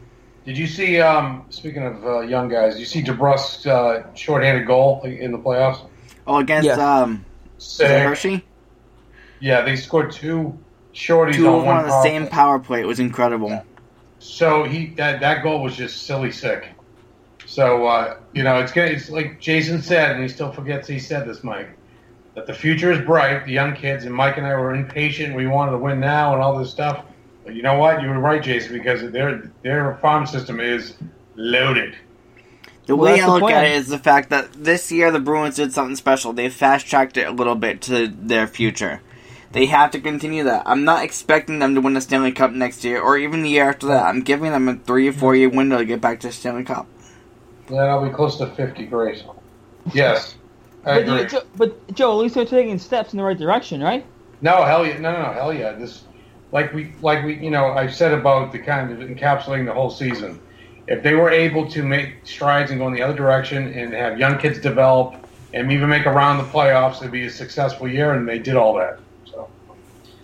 Did 0.48 0.56
you 0.56 0.66
see? 0.66 0.98
Um, 0.98 1.44
speaking 1.50 1.82
of 1.82 2.06
uh, 2.06 2.20
young 2.20 2.48
guys, 2.48 2.80
you 2.80 2.86
see 2.86 3.02
DeBrusk's 3.02 3.66
uh, 3.66 4.06
shorthanded 4.14 4.66
goal 4.66 5.02
in 5.02 5.30
the 5.30 5.36
playoffs. 5.38 5.86
Oh, 6.26 6.38
against 6.38 6.64
Yes. 6.64 6.78
um, 6.78 7.22
is 7.58 7.64
it 7.64 7.86
Sick. 7.88 8.02
Hershey? 8.02 8.44
Yeah, 9.40 9.60
they 9.60 9.76
scored 9.76 10.10
two 10.10 10.58
shorties 10.94 11.34
Two 11.34 11.48
on 11.48 11.66
one 11.66 11.76
on 11.76 11.82
the 11.82 11.90
power 11.90 12.02
same 12.02 12.22
play. 12.22 12.30
power 12.30 12.58
play. 12.58 12.80
It 12.80 12.86
was 12.86 12.98
incredible. 12.98 13.62
So 14.20 14.64
he 14.64 14.86
that 14.94 15.20
that 15.20 15.42
goal 15.42 15.62
was 15.62 15.76
just 15.76 16.06
silly 16.06 16.32
sick. 16.32 16.66
So 17.44 17.86
uh, 17.86 18.16
you 18.32 18.42
know, 18.42 18.58
it's 18.58 18.72
gonna, 18.72 18.86
it's 18.88 19.10
like 19.10 19.40
Jason 19.40 19.82
said, 19.82 20.12
and 20.12 20.22
he 20.22 20.28
still 20.30 20.50
forgets 20.50 20.88
he 20.88 20.98
said 20.98 21.28
this, 21.28 21.44
Mike, 21.44 21.68
that 22.34 22.46
the 22.46 22.54
future 22.54 22.90
is 22.90 23.04
bright. 23.04 23.44
The 23.44 23.52
young 23.52 23.74
kids 23.76 24.06
and 24.06 24.14
Mike 24.14 24.38
and 24.38 24.46
I 24.46 24.54
were 24.56 24.74
impatient. 24.74 25.34
We 25.36 25.46
wanted 25.46 25.72
to 25.72 25.78
win 25.78 26.00
now 26.00 26.32
and 26.32 26.42
all 26.42 26.58
this 26.58 26.70
stuff. 26.70 27.04
But 27.48 27.56
you 27.56 27.62
know 27.62 27.78
what? 27.78 28.02
You 28.02 28.08
were 28.08 28.18
right, 28.18 28.42
Jason, 28.42 28.74
because 28.74 29.10
their 29.10 29.50
their 29.62 29.94
farm 30.02 30.26
system 30.26 30.60
is 30.60 30.96
loaded. 31.34 31.96
The 32.84 32.94
Well, 32.94 33.14
way 33.14 33.22
I 33.22 33.26
look 33.26 33.40
plan. 33.40 33.64
at 33.64 33.64
it 33.64 33.72
is 33.72 33.88
the 33.88 33.98
fact 33.98 34.28
that 34.28 34.52
this 34.52 34.92
year 34.92 35.10
the 35.10 35.18
Bruins 35.18 35.56
did 35.56 35.72
something 35.72 35.96
special. 35.96 36.34
They 36.34 36.50
fast 36.50 36.86
tracked 36.86 37.16
it 37.16 37.26
a 37.26 37.30
little 37.30 37.54
bit 37.54 37.80
to 37.84 38.06
their 38.08 38.46
future. 38.46 39.00
They 39.52 39.64
have 39.64 39.92
to 39.92 40.00
continue 40.00 40.44
that. 40.44 40.64
I'm 40.66 40.84
not 40.84 41.02
expecting 41.04 41.58
them 41.58 41.74
to 41.74 41.80
win 41.80 41.94
the 41.94 42.02
Stanley 42.02 42.32
Cup 42.32 42.52
next 42.52 42.84
year 42.84 43.00
or 43.00 43.16
even 43.16 43.40
the 43.40 43.48
year 43.48 43.70
after 43.70 43.86
that. 43.86 44.04
I'm 44.04 44.20
giving 44.20 44.52
them 44.52 44.68
a 44.68 44.76
three 44.76 45.08
or 45.08 45.14
four 45.14 45.34
year 45.34 45.48
window 45.48 45.78
to 45.78 45.86
get 45.86 46.02
back 46.02 46.20
to 46.20 46.26
the 46.26 46.34
Stanley 46.34 46.64
Cup. 46.64 46.86
Yeah, 47.70 47.84
I'll 47.84 48.06
be 48.06 48.14
close 48.14 48.36
to 48.38 48.46
fifty. 48.48 48.84
Great. 48.84 49.24
Yes, 49.94 50.36
I 50.84 50.94
But, 50.94 51.08
uh, 51.08 51.14
agree. 51.14 51.22
you, 51.22 51.26
Joe, 51.26 51.42
but 51.56 51.94
Joe, 51.94 52.12
at 52.12 52.18
least 52.18 52.34
they're 52.34 52.44
taking 52.44 52.78
steps 52.78 53.14
in 53.14 53.16
the 53.16 53.24
right 53.24 53.38
direction, 53.38 53.82
right? 53.82 54.06
No, 54.42 54.64
hell 54.64 54.86
yeah, 54.86 54.98
no, 54.98 55.12
no, 55.12 55.22
no, 55.22 55.32
hell 55.32 55.52
yeah. 55.54 55.72
This, 55.72 56.07
like 56.52 56.72
we, 56.72 56.94
like 57.00 57.24
we, 57.24 57.34
you 57.34 57.50
know, 57.50 57.72
I've 57.72 57.94
said 57.94 58.12
about 58.12 58.52
the 58.52 58.58
kind 58.58 58.90
of 58.90 58.98
encapsulating 59.08 59.66
the 59.66 59.74
whole 59.74 59.90
season. 59.90 60.40
If 60.86 61.02
they 61.02 61.14
were 61.14 61.30
able 61.30 61.70
to 61.70 61.82
make 61.82 62.26
strides 62.26 62.70
and 62.70 62.80
go 62.80 62.86
in 62.86 62.94
the 62.94 63.02
other 63.02 63.16
direction 63.16 63.72
and 63.74 63.92
have 63.92 64.18
young 64.18 64.38
kids 64.38 64.58
develop 64.58 65.14
and 65.52 65.70
even 65.70 65.88
make 65.88 66.06
a 66.06 66.10
round 66.10 66.40
the 66.40 66.50
playoffs, 66.50 66.96
it'd 66.98 67.12
be 67.12 67.26
a 67.26 67.30
successful 67.30 67.88
year. 67.88 68.14
And 68.14 68.26
they 68.26 68.38
did 68.38 68.56
all 68.56 68.74
that. 68.76 69.00
So 69.24 69.50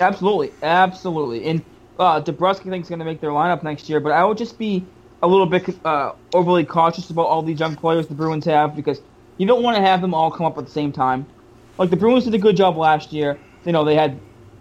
Absolutely, 0.00 0.52
absolutely. 0.62 1.44
And 1.44 1.64
uh, 1.98 2.20
DeBrusk 2.22 2.62
thinks 2.68 2.88
going 2.88 2.98
to 2.98 3.04
make 3.04 3.20
their 3.20 3.30
lineup 3.30 3.62
next 3.62 3.88
year, 3.88 4.00
but 4.00 4.12
I 4.12 4.24
would 4.24 4.38
just 4.38 4.58
be 4.58 4.84
a 5.22 5.26
little 5.28 5.46
bit 5.46 5.68
uh, 5.84 6.12
overly 6.32 6.64
cautious 6.64 7.10
about 7.10 7.26
all 7.26 7.42
these 7.42 7.60
young 7.60 7.76
players 7.76 8.06
the 8.06 8.14
Bruins 8.14 8.44
have 8.46 8.74
because 8.74 9.00
you 9.38 9.46
don't 9.46 9.62
want 9.62 9.76
to 9.76 9.82
have 9.82 10.00
them 10.00 10.14
all 10.14 10.30
come 10.30 10.46
up 10.46 10.58
at 10.58 10.64
the 10.64 10.70
same 10.70 10.92
time. 10.92 11.26
Like 11.78 11.90
the 11.90 11.96
Bruins 11.96 12.24
did 12.24 12.34
a 12.34 12.38
good 12.38 12.56
job 12.56 12.76
last 12.76 13.12
year. 13.12 13.38
You 13.64 13.72
know 13.72 13.84
they 13.84 13.94
had 13.94 14.20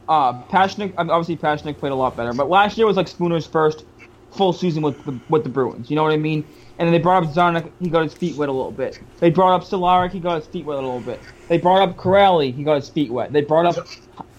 uh, 0.09 0.33
Pastrnak. 0.43 0.93
Obviously, 0.97 1.37
Pastrnak 1.37 1.77
played 1.77 1.91
a 1.91 1.95
lot 1.95 2.15
better, 2.15 2.33
but 2.33 2.49
last 2.49 2.77
year 2.77 2.85
was 2.87 2.97
like 2.97 3.07
Spooner's 3.07 3.45
first 3.45 3.85
full 4.31 4.53
season 4.53 4.81
with 4.83 5.03
the 5.05 5.19
with 5.29 5.43
the 5.43 5.49
Bruins. 5.49 5.89
You 5.89 5.95
know 5.95 6.03
what 6.03 6.11
I 6.13 6.17
mean? 6.17 6.45
And 6.79 6.87
then 6.87 6.91
they 6.91 6.99
brought 6.99 7.23
up 7.23 7.29
Czarnik. 7.33 7.71
He 7.79 7.87
got 7.89 8.03
his 8.03 8.13
feet 8.15 8.35
wet 8.35 8.49
a 8.49 8.51
little 8.51 8.71
bit. 8.71 8.99
They 9.19 9.29
brought 9.29 9.53
up 9.53 9.63
Stellarik. 9.63 10.11
He 10.11 10.19
got 10.19 10.37
his 10.37 10.47
feet 10.47 10.65
wet 10.65 10.77
a 10.79 10.81
little 10.81 10.99
bit. 11.01 11.19
They 11.47 11.57
brought 11.59 11.87
up 11.87 11.95
Kuraly. 11.97 12.51
He 12.53 12.63
got 12.63 12.75
his 12.75 12.89
feet 12.89 13.11
wet. 13.11 13.31
They 13.31 13.41
brought 13.41 13.65
up 13.77 13.87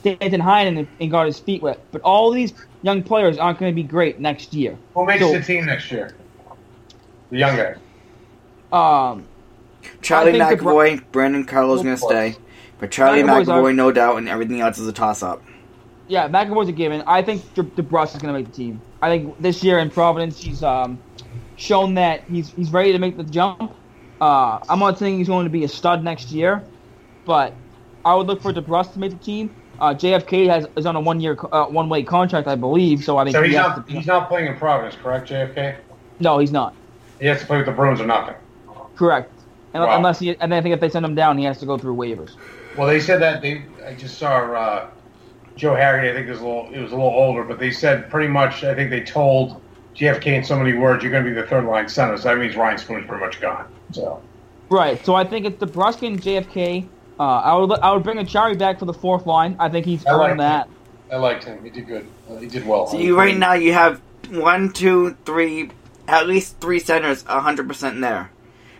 Danton 0.03 0.41
Heinen 0.41 0.79
and, 0.81 0.89
and 1.01 1.11
got 1.13 1.27
his 1.27 1.39
feet 1.39 1.63
wet. 1.63 1.79
But 1.93 2.03
all 2.03 2.33
these 2.33 2.53
young 2.83 3.05
players 3.05 3.39
aren't 3.39 3.59
going 3.61 3.71
to 3.71 3.75
be 3.75 3.85
great 3.85 4.19
next 4.19 4.53
year. 4.53 4.77
who 4.95 5.07
makes 5.07 5.21
So- 5.21 5.33
the 5.33 5.41
team 5.43 5.67
next 5.67 5.91
year? 5.93 6.11
The 7.31 7.39
young 7.39 7.57
guys. 7.57 7.77
Um, 8.73 9.27
Charlie 10.03 10.33
think 10.33 10.49
the 10.59 10.65
McAvoy, 10.65 11.03
Brandon 11.13 11.45
Carlo's 11.45 11.83
going 11.83 11.87
to 11.89 11.93
Of 11.95 12.01
course. 12.01 12.13
stay. 12.35 12.37
But 12.79 12.91
Charlie 12.91 13.23
McAvoy's 13.23 13.49
McAvoy, 13.49 13.63
our- 13.65 13.73
no 13.73 13.93
doubt, 13.93 14.17
and 14.19 14.29
everything 14.29 14.61
else 14.61 14.79
is 14.79 14.89
a 14.89 14.93
toss 14.93 15.23
up. 15.23 15.43
yeah, 16.09 16.29
McAvoy's 16.29 16.69
a 16.69 16.73
given. 16.73 17.03
I 17.07 17.23
think 17.23 17.55
De- 17.55 17.63
DeBrusk 17.63 18.17
is 18.17 18.23
going 18.23 18.35
to 18.35 18.39
make 18.41 18.47
the 18.51 18.53
team. 18.57 18.81
I 19.01 19.09
think 19.09 19.41
this 19.41 19.63
year 19.65 19.79
in 19.79 19.91
Providence, 19.91 20.41
he's 20.43 20.63
um, 20.63 20.99
shown 21.57 21.95
that 21.95 22.23
he's 22.25 22.51
he's 22.51 22.73
ready 22.73 22.93
to 22.93 22.99
make 22.99 23.17
the 23.17 23.25
jump. 23.25 23.73
Uh, 24.21 24.59
I'm 24.69 24.79
not 24.79 24.99
saying 24.99 25.19
he's 25.19 25.29
going 25.29 25.45
to 25.45 25.51
be 25.51 25.65
a 25.65 25.69
stud 25.69 26.03
next 26.05 26.31
year, 26.31 26.63
but 27.25 27.53
I 28.05 28.15
would 28.15 28.27
look 28.27 28.41
for 28.43 28.53
DeBrusk 28.53 28.93
to 28.95 28.99
make 28.99 29.13
the 29.13 29.25
team. 29.25 29.55
Uh, 29.81 29.93
JFK 29.93 30.47
has 30.49 30.67
is 30.77 30.87
on 30.87 30.95
a 30.97 31.01
one 31.01 31.21
year 31.21 31.37
uh, 31.53 31.67
one 31.67 31.89
way 31.89 32.03
contract, 32.03 32.47
I 32.49 32.55
believe. 32.55 33.03
So 33.05 33.17
I 33.19 33.25
think 33.25 33.35
So 33.37 33.43
he's 33.43 33.55
has 33.57 33.67
not 33.77 33.87
to, 33.87 33.93
he's 33.93 34.07
not 34.07 34.29
playing 34.29 34.47
in 34.49 34.57
Providence, 34.57 34.97
correct? 35.03 35.29
JFK. 35.29 35.77
no, 36.21 36.39
he's 36.39 36.53
not. 36.53 36.75
He 37.21 37.27
has 37.27 37.41
to 37.41 37.47
play 37.47 37.57
with 37.59 37.67
the 37.67 37.73
Bruins 37.73 38.01
or 38.01 38.07
nothing. 38.07 38.35
Correct. 38.97 39.31
And 39.73 39.83
Wow. 39.83 39.97
Unless 39.97 40.21
he, 40.21 40.37
and 40.39 40.55
I 40.55 40.61
think 40.61 40.75
if 40.75 40.81
they 40.81 40.89
send 40.89 41.05
him 41.05 41.17
down, 41.17 41.37
he 41.39 41.45
has 41.45 41.59
to 41.59 41.67
go 41.67 41.77
through 41.77 41.97
waivers. 41.97 42.37
Well, 42.77 42.87
they 42.87 43.01
said 43.01 43.21
that 43.23 43.43
they. 43.43 43.65
I 43.87 43.95
just 43.95 44.19
saw 44.19 44.53
uh, 44.53 44.91
Joe 45.57 45.75
Harry. 45.75 46.11
I 46.11 46.15
think 46.15 46.27
it 46.27 46.31
was 46.31 46.41
a 46.41 46.47
little. 46.47 46.71
It 46.73 46.81
was 46.81 46.93
a 46.93 46.97
little 46.97 47.11
older, 47.11 47.45
but 47.45 47.59
they 47.59 47.71
said 47.71 48.11
pretty 48.11 48.29
much. 48.29 48.65
I 48.65 48.75
think 48.75 48.91
they 48.91 49.01
told 49.01 49.61
JFK 49.95 50.27
in 50.27 50.45
so 50.45 50.59
many 50.59 50.73
words, 50.73 51.03
"You're 51.03 51.13
going 51.13 51.25
to 51.25 51.31
be 51.31 51.35
the 51.35 51.47
third 51.47 51.65
line 51.65 51.89
center." 51.89 52.17
So 52.17 52.29
that 52.29 52.39
means 52.39 52.57
Ryan 52.57 52.79
Spoon's 52.79 53.07
pretty 53.07 53.25
much 53.25 53.41
gone. 53.41 53.67
So 53.93 54.23
Right. 54.69 55.05
So 55.05 55.15
I 55.15 55.25
think 55.25 55.47
it's 55.47 55.63
DeBrusk 55.63 56.07
and 56.07 56.21
JFK. 56.21 56.89
Uh, 57.19 57.23
I 57.23 57.57
would 57.57 57.79
I 57.79 57.93
would 57.93 58.03
bring 58.03 58.19
Acciari 58.19 58.59
back 58.59 58.79
for 58.79 58.87
the 58.87 58.95
fourth 58.95 59.27
line. 59.27 59.57
I 59.59 59.69
think 59.69 59.87
he's 59.87 60.05
I 60.05 60.31
earned 60.31 60.41
that. 60.41 60.69
I 61.13 61.17
liked 61.17 61.45
him. 61.45 61.63
He 61.63 61.71
did 61.71 61.87
good. 61.87 62.07
Uh, 62.29 62.39
he 62.39 62.47
did 62.47 62.67
well. 62.67 62.87
So 62.87 62.99
you 62.99 63.17
right 63.17 63.37
now 63.37 63.53
you 63.53 63.73
have 63.73 64.01
one, 64.31 64.73
two, 64.73 65.17
three, 65.25 65.71
at 66.09 66.27
least 66.27 66.61
three 66.61 66.81
centers, 66.81 67.23
hundred 67.23 67.69
percent 67.69 68.01
there, 68.01 68.31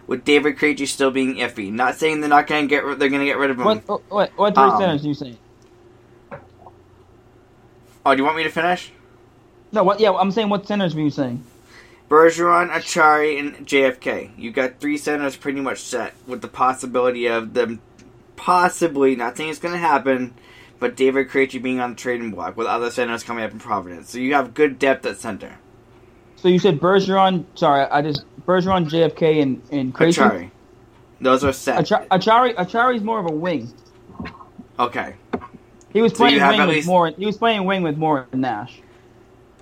with 0.07 0.25
David 0.25 0.57
Krejci 0.57 0.87
still 0.87 1.11
being 1.11 1.37
iffy. 1.37 1.73
Not 1.73 1.97
saying 1.97 2.21
they're 2.21 2.29
not 2.31 2.47
going 2.47 2.65
to 2.65 2.69
get 2.69 2.85
rid- 2.85 2.99
they're 2.99 3.09
going 3.09 3.21
to 3.21 3.27
get 3.27 3.39
rid 3.39 3.51
of 3.51 3.59
him. 3.59 3.65
What 3.65 4.11
what 4.11 4.31
what, 4.37 4.55
three 4.55 4.65
Um, 4.65 4.81
centers 4.81 5.05
are 5.05 5.09
you 5.09 5.15
saying? 5.15 5.39
Oh, 8.07 8.13
do 8.15 8.19
you 8.19 8.25
want 8.25 8.37
me 8.37 8.43
to 8.45 8.51
finish? 8.51 8.93
No, 9.73 9.83
what? 9.83 9.99
Yeah, 10.01 10.13
I'm 10.13 10.31
saying 10.31 10.49
what 10.51 10.67
centers 10.67 10.95
were 10.95 11.01
you 11.01 11.11
saying? 11.11 11.43
Bergeron, 12.09 12.71
Acciari, 12.71 13.39
and 13.41 13.67
JFK. 13.67 14.31
You 14.37 14.53
got 14.53 14.79
three 14.79 14.99
centers 14.99 15.37
pretty 15.37 15.61
much 15.61 15.79
set, 15.79 16.15
with 16.27 16.43
the 16.43 16.49
possibility 16.49 17.27
of 17.27 17.55
them 17.55 17.81
possibly 18.37 19.17
not 19.17 19.37
saying 19.37 19.49
it's 19.51 19.59
going 19.59 19.73
to 19.73 19.79
happen, 19.79 20.35
but 20.79 20.97
David 20.97 21.29
Krejci 21.29 21.63
being 21.63 21.81
on 21.81 21.91
the 21.91 21.97
trading 21.97 22.31
block 22.31 22.57
with 22.57 22.67
other 22.67 22.91
centers 22.91 23.23
coming 23.23 23.43
up 23.45 23.53
in 23.53 23.59
Providence. 23.59 24.11
So 24.11 24.19
you 24.19 24.35
have 24.35 24.55
good 24.55 24.79
depth 24.79 25.07
at 25.07 25.17
center. 25.19 25.59
So 26.45 26.49
you 26.51 26.59
said 26.59 26.79
Bergeron. 26.79 27.47
Sorry, 27.55 27.87
I 27.87 28.03
just 28.03 28.27
Bergeron, 28.45 28.87
JFK, 28.87 29.41
and 29.41 29.63
and 29.73 29.95
Krejci. 29.95 30.19
Acciari. 30.19 30.51
Those 31.19 31.43
are 31.43 31.55
set. 31.55 31.87
Acciari. 31.87 32.07
Acciari. 32.09 32.55
Acciari's 32.57 33.03
more 33.03 33.19
of 33.19 33.25
a 33.25 33.33
wing. 33.33 33.73
Okay. 34.79 35.15
He 35.95 36.03
was 36.03 36.13
playing 36.13 36.41
have 36.41 36.51
wing 36.51 36.61
with 36.61 36.69
least- 36.69 36.87
more. 36.87 37.09
He 37.09 37.25
was 37.25 37.39
playing 37.39 37.65
wing 37.65 37.83
with 37.83 37.97
more 37.97 38.27
than 38.31 38.43
Nash. 38.43 38.83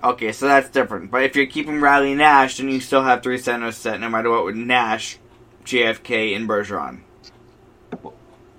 Okay, 0.03 0.33
so 0.33 0.45
that's 0.45 0.69
different. 0.71 1.09
But 1.09 1.23
if 1.23 1.37
you're 1.37 1.45
keeping 1.45 1.79
Riley 1.79 2.15
Nash, 2.15 2.57
then 2.57 2.67
you 2.67 2.81
still 2.81 3.03
have 3.03 3.23
three 3.23 3.37
centers 3.37 3.77
set 3.77 4.01
no 4.01 4.09
matter 4.09 4.29
what 4.29 4.43
with 4.43 4.57
Nash, 4.57 5.19
JFK, 5.63 6.35
and 6.35 6.49
Bergeron. 6.49 6.99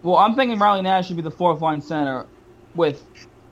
Well, 0.02 0.16
I'm 0.16 0.34
thinking 0.34 0.58
Riley 0.58 0.80
Nash 0.80 1.08
should 1.08 1.16
be 1.16 1.22
the 1.22 1.30
fourth 1.30 1.60
line 1.60 1.82
center, 1.82 2.24
with, 2.74 3.04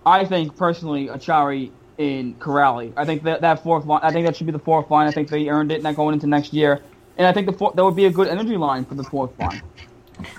I 0.07 0.25
think 0.25 0.57
personally, 0.57 1.09
Acciari 1.09 1.73
and 1.99 2.39
Kuraly. 2.41 2.93
I 2.97 3.05
think 3.05 3.23
that 3.25 3.41
that 3.43 3.63
fourth 3.63 3.85
line. 3.87 4.01
I 4.03 4.11
think 4.13 4.27
that 4.27 4.37
should 4.37 4.47
be 4.47 4.53
the 4.53 4.59
fourth 4.59 4.91
line. 4.91 5.07
I 5.07 5.11
think 5.13 5.29
they 5.29 5.49
earned 5.49 5.73
it, 5.73 5.83
not 5.83 5.97
going 5.97 6.15
into 6.15 6.27
next 6.27 6.53
year. 6.53 6.83
And 7.19 7.27
I 7.27 7.33
think 7.33 7.47
the 7.47 7.53
four, 7.53 7.73
that 7.75 7.85
would 7.85 7.97
be 7.97 8.07
a 8.07 8.11
good 8.11 8.29
energy 8.29 8.57
line 8.57 8.85
for 8.85 8.95
the 8.95 9.05
fourth 9.05 9.39
line. 9.39 9.63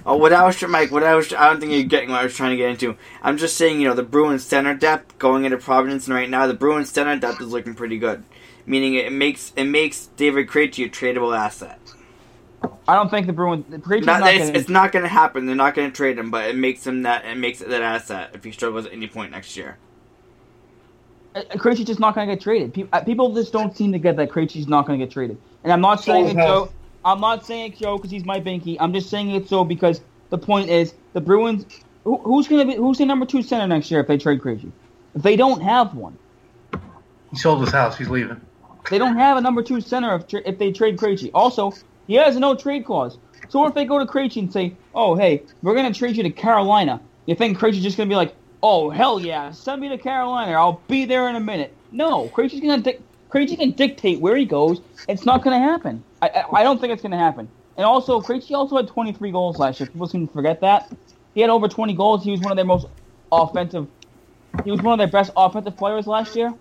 Oh, 0.05 0.17
what 0.17 0.33
I 0.33 0.43
was 0.45 0.55
trying, 0.57 0.71
Mike, 0.71 0.91
what 0.91 1.03
I 1.03 1.13
was, 1.13 1.33
I 1.33 1.49
don't 1.49 1.59
think 1.59 1.71
you're 1.73 1.83
getting 1.83 2.09
what 2.09 2.21
I 2.21 2.23
was 2.23 2.35
trying 2.35 2.51
to 2.51 2.57
get 2.57 2.69
into. 2.69 2.95
I'm 3.21 3.37
just 3.37 3.57
saying, 3.57 3.81
you 3.81 3.87
know, 3.87 3.93
the 3.93 4.03
Bruins 4.03 4.43
center 4.43 4.73
depth 4.73 5.17
going 5.19 5.45
into 5.45 5.57
Providence, 5.57 6.07
and 6.07 6.15
right 6.15 6.29
now 6.29 6.47
the 6.47 6.53
Bruins 6.53 6.89
center 6.89 7.17
depth 7.17 7.41
is 7.41 7.49
looking 7.49 7.75
pretty 7.75 7.97
good. 7.97 8.23
Meaning 8.65 8.95
it 8.95 9.11
makes 9.11 9.51
it 9.55 9.65
makes 9.65 10.07
David 10.15 10.47
Krejci 10.47 10.85
a 10.85 10.89
tradable 10.89 11.37
asset. 11.37 11.79
I 12.87 12.95
don't 12.95 13.09
think 13.09 13.27
the 13.27 13.33
Bruins. 13.33 13.65
The 13.69 13.77
Krejci's 13.77 14.05
Not, 14.05 14.21
not 14.21 14.33
it's, 14.33 14.45
gonna- 14.45 14.59
it's 14.59 14.69
not 14.69 14.91
going 14.93 15.03
to 15.03 15.09
happen. 15.09 15.45
They're 15.45 15.55
not 15.55 15.75
going 15.75 15.91
to 15.91 15.95
trade 15.95 16.17
him, 16.17 16.31
but 16.31 16.49
it 16.49 16.55
makes 16.55 16.87
him 16.87 17.01
that 17.03 17.25
it 17.25 17.35
makes 17.35 17.59
it 17.59 17.69
that 17.69 17.81
asset 17.81 18.31
if 18.33 18.43
he 18.43 18.51
struggles 18.51 18.85
at 18.85 18.93
any 18.93 19.07
point 19.07 19.31
next 19.31 19.57
year. 19.57 19.77
Uh, 21.35 21.41
Krejci's 21.55 21.85
just 21.85 21.99
not 21.99 22.13
going 22.15 22.27
to 22.27 22.35
get 22.35 22.41
traded. 22.43 22.73
People, 22.73 23.01
people 23.01 23.33
just 23.33 23.51
don't 23.51 23.75
seem 23.75 23.91
to 23.91 23.99
get 23.99 24.15
that 24.17 24.29
Krejci's 24.29 24.67
not 24.67 24.85
going 24.85 24.99
to 24.99 25.05
get 25.05 25.11
traded. 25.11 25.37
And 25.63 25.73
I'm 25.73 25.81
not 25.81 26.03
saying 26.03 26.29
it, 26.29 26.35
so. 26.43 26.71
I'm 27.05 27.19
not 27.19 27.45
saying 27.45 27.73
it, 27.73 27.77
so 27.79 27.97
because 27.97 28.11
he's 28.11 28.23
my 28.25 28.39
binky. 28.39 28.77
I'm 28.79 28.93
just 28.93 29.09
saying 29.09 29.29
it 29.31 29.49
so 29.49 29.65
because 29.65 30.01
the 30.29 30.37
point 30.37 30.69
is 30.69 30.93
the 31.13 31.21
Bruins. 31.21 31.65
Who, 32.05 32.17
who's 32.17 32.47
going 32.47 32.65
to 32.67 32.73
be 32.73 32.77
who's 32.77 32.97
the 32.97 33.05
number 33.05 33.25
two 33.25 33.41
center 33.41 33.65
next 33.67 33.89
year 33.91 33.99
if 34.01 34.07
they 34.07 34.17
trade 34.17 34.39
Krejci? 34.41 34.71
If 35.15 35.21
they 35.21 35.35
don't 35.35 35.61
have 35.61 35.95
one, 35.95 36.17
He 37.31 37.37
sold 37.37 37.61
his 37.61 37.71
house. 37.71 37.97
He's 37.97 38.09
leaving. 38.09 38.39
they 38.89 38.97
don't 38.97 39.17
have 39.17 39.37
a 39.37 39.41
number 39.41 39.63
two 39.63 39.81
center 39.81 40.15
if, 40.15 40.27
tra- 40.27 40.41
if 40.45 40.57
they 40.59 40.71
trade 40.71 40.97
Krejci. 40.97 41.31
Also, 41.33 41.73
he 42.07 42.15
has 42.15 42.35
a 42.35 42.39
no 42.39 42.55
trade 42.55 42.85
clause. 42.85 43.17
So 43.49 43.59
what 43.59 43.69
if 43.69 43.75
they 43.75 43.85
go 43.85 43.99
to 43.99 44.05
Krejci 44.05 44.37
and 44.37 44.51
say, 44.51 44.75
"Oh, 44.95 45.15
hey, 45.15 45.43
we're 45.61 45.75
going 45.75 45.91
to 45.91 45.97
trade 45.97 46.15
you 46.15 46.23
to 46.23 46.29
Carolina"? 46.29 47.01
You 47.25 47.35
think 47.35 47.57
Krejci's 47.57 47.83
just 47.83 47.95
going 47.97 48.07
to 48.09 48.11
be 48.13 48.17
like, 48.17 48.35
"Oh, 48.63 48.89
hell 48.89 49.19
yeah, 49.19 49.51
send 49.51 49.81
me 49.81 49.89
to 49.89 49.97
Carolina. 49.99 50.53
I'll 50.53 50.81
be 50.87 51.05
there 51.05 51.29
in 51.29 51.35
a 51.35 51.39
minute." 51.39 51.75
No, 51.91 52.29
Krejci's 52.29 52.61
to. 52.61 52.77
Di- 52.81 52.99
Krejci 53.33 53.57
can 53.57 53.71
dictate 53.71 54.19
where 54.21 54.35
he 54.35 54.45
goes. 54.45 54.81
It's 55.07 55.25
not 55.25 55.43
going 55.43 55.59
to 55.59 55.67
happen. 55.67 56.03
I, 56.21 56.29
I, 56.29 56.59
I 56.59 56.63
don't 56.63 56.79
think 56.79 56.93
it's 56.93 57.01
going 57.01 57.13
to 57.13 57.17
happen. 57.17 57.49
And 57.77 57.85
also, 57.85 58.21
Krejci 58.21 58.51
also 58.51 58.77
had 58.77 58.87
23 58.87 59.31
goals 59.31 59.57
last 59.57 59.79
year. 59.79 59.87
People 59.87 60.07
seem 60.07 60.27
to 60.27 60.33
forget 60.33 60.61
that. 60.61 60.91
He 61.33 61.41
had 61.41 61.49
over 61.49 61.67
20 61.67 61.95
goals. 61.95 62.23
He 62.23 62.29
was 62.31 62.41
one 62.41 62.51
of 62.51 62.57
their 62.57 62.65
most 62.65 62.85
offensive. 63.31 63.87
He 64.63 64.69
was 64.69 64.81
one 64.81 64.93
of 64.93 64.99
their 64.99 65.11
best 65.11 65.31
offensive 65.35 65.75
players 65.75 66.05
last 66.05 66.35
year. 66.35 66.53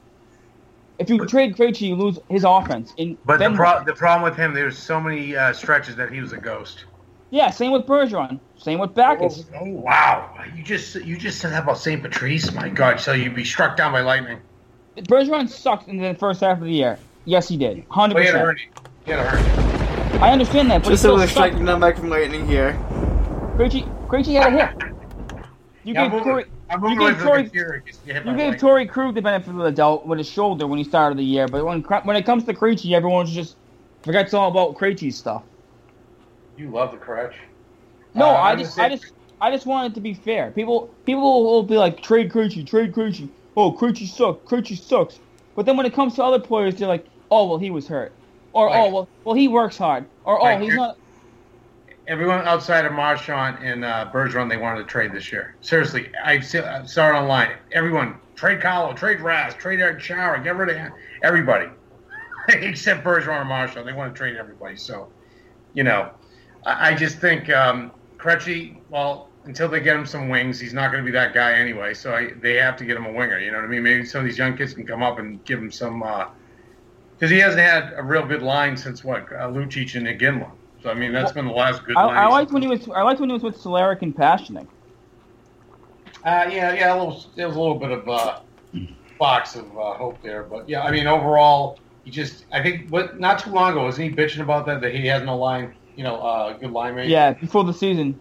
If 0.98 1.10
you 1.10 1.26
trade 1.26 1.56
Krejci, 1.56 1.82
you 1.82 1.94
lose 1.94 2.18
his 2.30 2.44
offense. 2.44 2.92
And 2.96 3.18
But 3.24 3.38
the, 3.38 3.50
pro- 3.50 3.84
the 3.84 3.94
problem 3.94 4.22
with 4.22 4.38
him, 4.38 4.54
there's 4.54 4.78
so 4.78 4.98
many 5.00 5.36
uh, 5.36 5.52
stretches 5.52 5.96
that 5.96 6.10
he 6.10 6.20
was 6.20 6.32
a 6.32 6.38
ghost. 6.38 6.84
Yeah, 7.32 7.48
same 7.50 7.72
with 7.72 7.86
Bergeron. 7.86 8.38
Same 8.58 8.78
with 8.78 8.94
Backes. 8.94 9.46
Oh, 9.54 9.60
oh, 9.62 9.64
wow! 9.70 10.34
You 10.54 10.62
just 10.62 10.94
you 10.96 11.16
just 11.16 11.40
said 11.40 11.52
that 11.52 11.62
about 11.62 11.78
Saint 11.78 12.02
Patrice. 12.02 12.52
My 12.52 12.68
God! 12.68 13.00
So 13.00 13.12
you'd 13.14 13.34
be 13.34 13.42
struck 13.44 13.74
down 13.76 13.90
by 13.92 14.02
lightning. 14.02 14.38
Bergeron 14.98 15.48
sucked 15.48 15.88
in 15.88 15.96
the 15.96 16.12
first 16.14 16.42
half 16.42 16.58
of 16.58 16.64
the 16.64 16.70
year. 16.72 16.98
Yes, 17.24 17.48
he 17.48 17.56
did. 17.56 17.84
Hundred 17.90 18.14
But 18.16 18.22
he 18.24 18.26
had 18.28 18.36
a 18.36 18.44
percent. 18.44 18.68
hernia. 18.68 18.92
He 19.06 19.10
had 19.12 19.20
a 19.20 19.24
hernia. 19.30 20.22
I 20.22 20.30
understand 20.30 20.70
that, 20.70 20.82
but 20.82 20.90
Just 20.90 21.02
he 21.02 21.08
so 21.08 21.08
still 21.08 21.14
we're 21.16 21.20
sucked. 21.22 21.32
striking 21.32 21.64
them 21.64 21.80
back 21.80 21.96
from 21.96 22.10
lightning 22.10 22.46
here. 22.46 22.74
Krejci, 23.56 24.06
Krejci 24.08 24.34
had 24.40 24.52
a 24.52 24.66
hit. 24.66 24.92
You 25.84 25.94
Yeah, 25.94 26.02
I'm 26.04 26.10
gave 26.10 26.26
moving, 26.26 26.44
I'm 26.68 26.84
you 26.84 26.98
gave 26.98 27.16
from 27.16 27.24
the 27.24 27.30
Torey, 27.30 27.42
computer. 27.44 27.74
in 27.76 27.82
case 27.82 27.98
you 28.06 28.12
hit 28.12 28.26
you 28.26 28.36
gave 28.36 28.50
leg. 28.52 28.60
Torey 28.60 28.88
Krug 28.88 29.14
the 29.14 29.22
benefit 29.22 29.50
of 29.50 29.56
the 29.56 29.72
doubt 29.72 30.06
with 30.06 30.18
his 30.18 30.28
shoulder 30.28 30.66
when 30.66 30.76
he 30.78 30.84
started 30.84 31.16
the 31.18 31.24
year, 31.24 31.48
but 31.48 31.64
when 31.64 31.80
when 31.80 32.16
it 32.16 32.26
comes 32.26 32.44
to 32.44 32.52
Krejci, 32.52 32.92
everyone 32.92 33.24
just 33.26 33.56
forgets 34.02 34.34
all 34.34 34.50
about 34.50 34.74
Krejci's 34.76 35.16
stuff. 35.16 35.42
You 36.62 36.70
love 36.70 36.92
the 36.92 36.96
crutch. 36.96 37.34
No, 38.14 38.30
Uh, 38.30 38.34
I 38.34 38.54
just, 38.54 38.78
I 38.78 38.88
just, 38.88 39.12
I 39.40 39.50
just 39.50 39.66
want 39.66 39.90
it 39.90 39.94
to 39.96 40.00
be 40.00 40.14
fair. 40.14 40.52
People, 40.52 40.94
people 41.04 41.42
will 41.44 41.64
be 41.64 41.76
like, 41.76 42.00
trade 42.02 42.30
Krejci, 42.30 42.64
trade 42.64 42.92
Krejci. 42.92 43.28
Oh, 43.56 43.72
Krejci 43.72 44.06
sucks, 44.06 44.48
Krejci 44.48 44.78
sucks. 44.78 45.18
But 45.56 45.66
then 45.66 45.76
when 45.76 45.86
it 45.86 45.92
comes 45.92 46.14
to 46.14 46.22
other 46.22 46.38
players, 46.38 46.76
they're 46.76 46.86
like, 46.86 47.04
oh 47.32 47.48
well, 47.48 47.58
he 47.58 47.70
was 47.70 47.88
hurt, 47.88 48.12
or 48.52 48.70
Like- 48.70 48.78
oh 48.78 48.92
well, 48.94 49.08
well 49.24 49.34
he 49.34 49.48
works 49.48 49.76
hard, 49.76 50.04
or 50.24 50.40
oh 50.40 50.44
Like, 50.44 50.60
he's 50.60 50.74
not. 50.74 50.96
Everyone 52.06 52.46
outside 52.46 52.84
of 52.84 52.92
Marchand 52.92 53.58
and 53.60 53.84
uh, 53.84 54.10
Bergeron, 54.12 54.48
they 54.48 54.56
wanted 54.56 54.82
to 54.82 54.86
trade 54.86 55.12
this 55.12 55.32
year. 55.32 55.56
Seriously, 55.62 56.10
I 56.24 56.38
saw 56.40 56.60
it 56.78 56.96
online. 56.96 57.52
Everyone, 57.72 58.16
trade 58.36 58.60
Carlo, 58.60 58.92
trade 58.92 59.20
Raz, 59.20 59.54
trade 59.54 59.80
Eric 59.80 60.00
Shower, 60.00 60.38
get 60.38 60.56
rid 60.56 60.76
of 60.76 60.92
everybody. 61.24 61.66
Except 62.48 63.04
Bergeron 63.04 63.40
and 63.40 63.48
Marchand. 63.48 63.86
They 63.86 63.92
want 63.92 64.14
to 64.14 64.18
trade 64.18 64.36
everybody. 64.36 64.76
So, 64.76 65.12
you 65.74 65.84
know, 65.84 66.10
I, 66.64 66.94
just 66.94 67.18
think 67.18 67.50
um, 67.50 67.90
Krejci, 68.18 68.76
well, 68.88 69.28
until 69.44 69.68
they 69.68 69.80
get 69.80 69.96
him 69.96 70.06
some 70.06 70.28
wings, 70.28 70.60
he's 70.60 70.72
not 70.72 70.92
going 70.92 71.04
to 71.04 71.06
be 71.10 71.12
that 71.12 71.34
guy 71.34 71.54
anyway. 71.54 71.94
So 71.94 72.14
I, 72.14 72.32
they 72.40 72.54
have 72.54 72.76
to 72.76 72.84
get 72.84 72.96
him 72.96 73.06
a 73.06 73.12
winger. 73.12 73.38
You 73.38 73.50
know 73.50 73.58
what 73.58 73.64
I 73.64 73.68
mean? 73.68 73.82
Maybe 73.82 74.04
some 74.04 74.20
of 74.20 74.24
these 74.24 74.38
young 74.38 74.56
kids 74.56 74.74
can 74.74 74.86
come 74.86 75.02
up 75.02 75.18
and 75.18 75.44
give 75.44 75.58
him 75.58 75.72
some. 75.72 76.04
Because 77.14 77.30
he 77.30 77.38
hasn't 77.38 77.60
had 77.62 77.92
a 77.96 78.02
real 78.02 78.26
good 78.26 78.42
line 78.42 78.76
since 78.76 79.02
what? 79.02 79.22
Uh, 79.32 79.48
Lucic 79.48 79.96
and 79.96 80.06
Iginla. 80.06 80.50
So, 80.82 80.90
I 80.90 80.94
mean, 80.94 81.12
that's 81.12 81.32
been 81.32 81.46
the 81.46 81.52
last 81.52 81.84
good 81.84 81.96
I, 81.96 82.04
line. 82.04 82.16
I 82.16 82.26
liked 82.26 82.52
when 82.52 82.62
he 82.62 82.68
was, 82.68 82.88
I 82.88 83.02
liked 83.02 83.20
when 83.20 83.28
he 83.28 83.34
was 83.34 83.42
with 83.42 83.56
Solaric 83.56 84.02
and 84.02 84.14
Pastrnak. 84.14 84.66
Uh, 86.24 86.48
yeah, 86.50 86.72
yeah, 86.72 86.94
a 86.94 86.96
little, 86.96 87.24
there 87.34 87.46
was 87.48 87.56
a 87.56 87.60
little 87.60 87.78
bit 87.78 87.90
of 87.90 88.08
uh, 88.08 88.40
box 89.18 89.56
of 89.56 89.66
uh, 89.76 89.94
hope 89.94 90.20
there, 90.22 90.42
but 90.42 90.68
yeah, 90.68 90.82
I 90.82 90.90
mean, 90.90 91.06
overall, 91.06 91.78
he 92.04 92.10
just, 92.10 92.44
I 92.52 92.62
think, 92.62 92.90
what 92.90 93.18
not 93.20 93.38
too 93.38 93.50
long 93.50 93.72
ago, 93.72 93.84
wasn't 93.84 94.10
he 94.10 94.16
bitching 94.16 94.40
about 94.40 94.66
that 94.66 94.80
that 94.80 94.94
he 94.94 95.06
has 95.06 95.22
no 95.22 95.36
line, 95.36 95.74
you 95.96 96.04
know, 96.04 96.16
uh, 96.16 96.52
good 96.56 96.70
line? 96.70 96.98
Yeah, 97.08 97.32
before 97.32 97.64
the 97.64 97.72
season. 97.72 98.18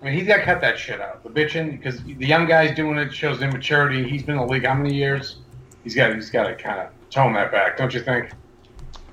I 0.00 0.06
mean, 0.06 0.14
he's 0.14 0.26
got 0.26 0.36
to 0.36 0.42
cut 0.44 0.60
that 0.60 0.78
shit 0.78 1.00
out. 1.00 1.22
The 1.22 1.30
bitching 1.30 1.72
because 1.78 2.02
the 2.02 2.26
young 2.26 2.46
guy's 2.46 2.74
doing 2.76 2.98
it 2.98 3.12
shows 3.14 3.40
immaturity. 3.40 4.08
He's 4.08 4.22
been 4.22 4.36
in 4.38 4.46
the 4.46 4.52
league 4.52 4.66
how 4.66 4.74
many 4.74 4.94
years? 4.94 5.36
He's 5.82 5.94
got, 5.94 6.14
he's 6.14 6.30
got 6.30 6.46
to 6.48 6.54
kind 6.54 6.80
of 6.80 6.88
tone 7.10 7.32
that 7.34 7.50
back, 7.52 7.76
don't 7.76 7.92
you 7.92 8.00
think? 8.00 8.30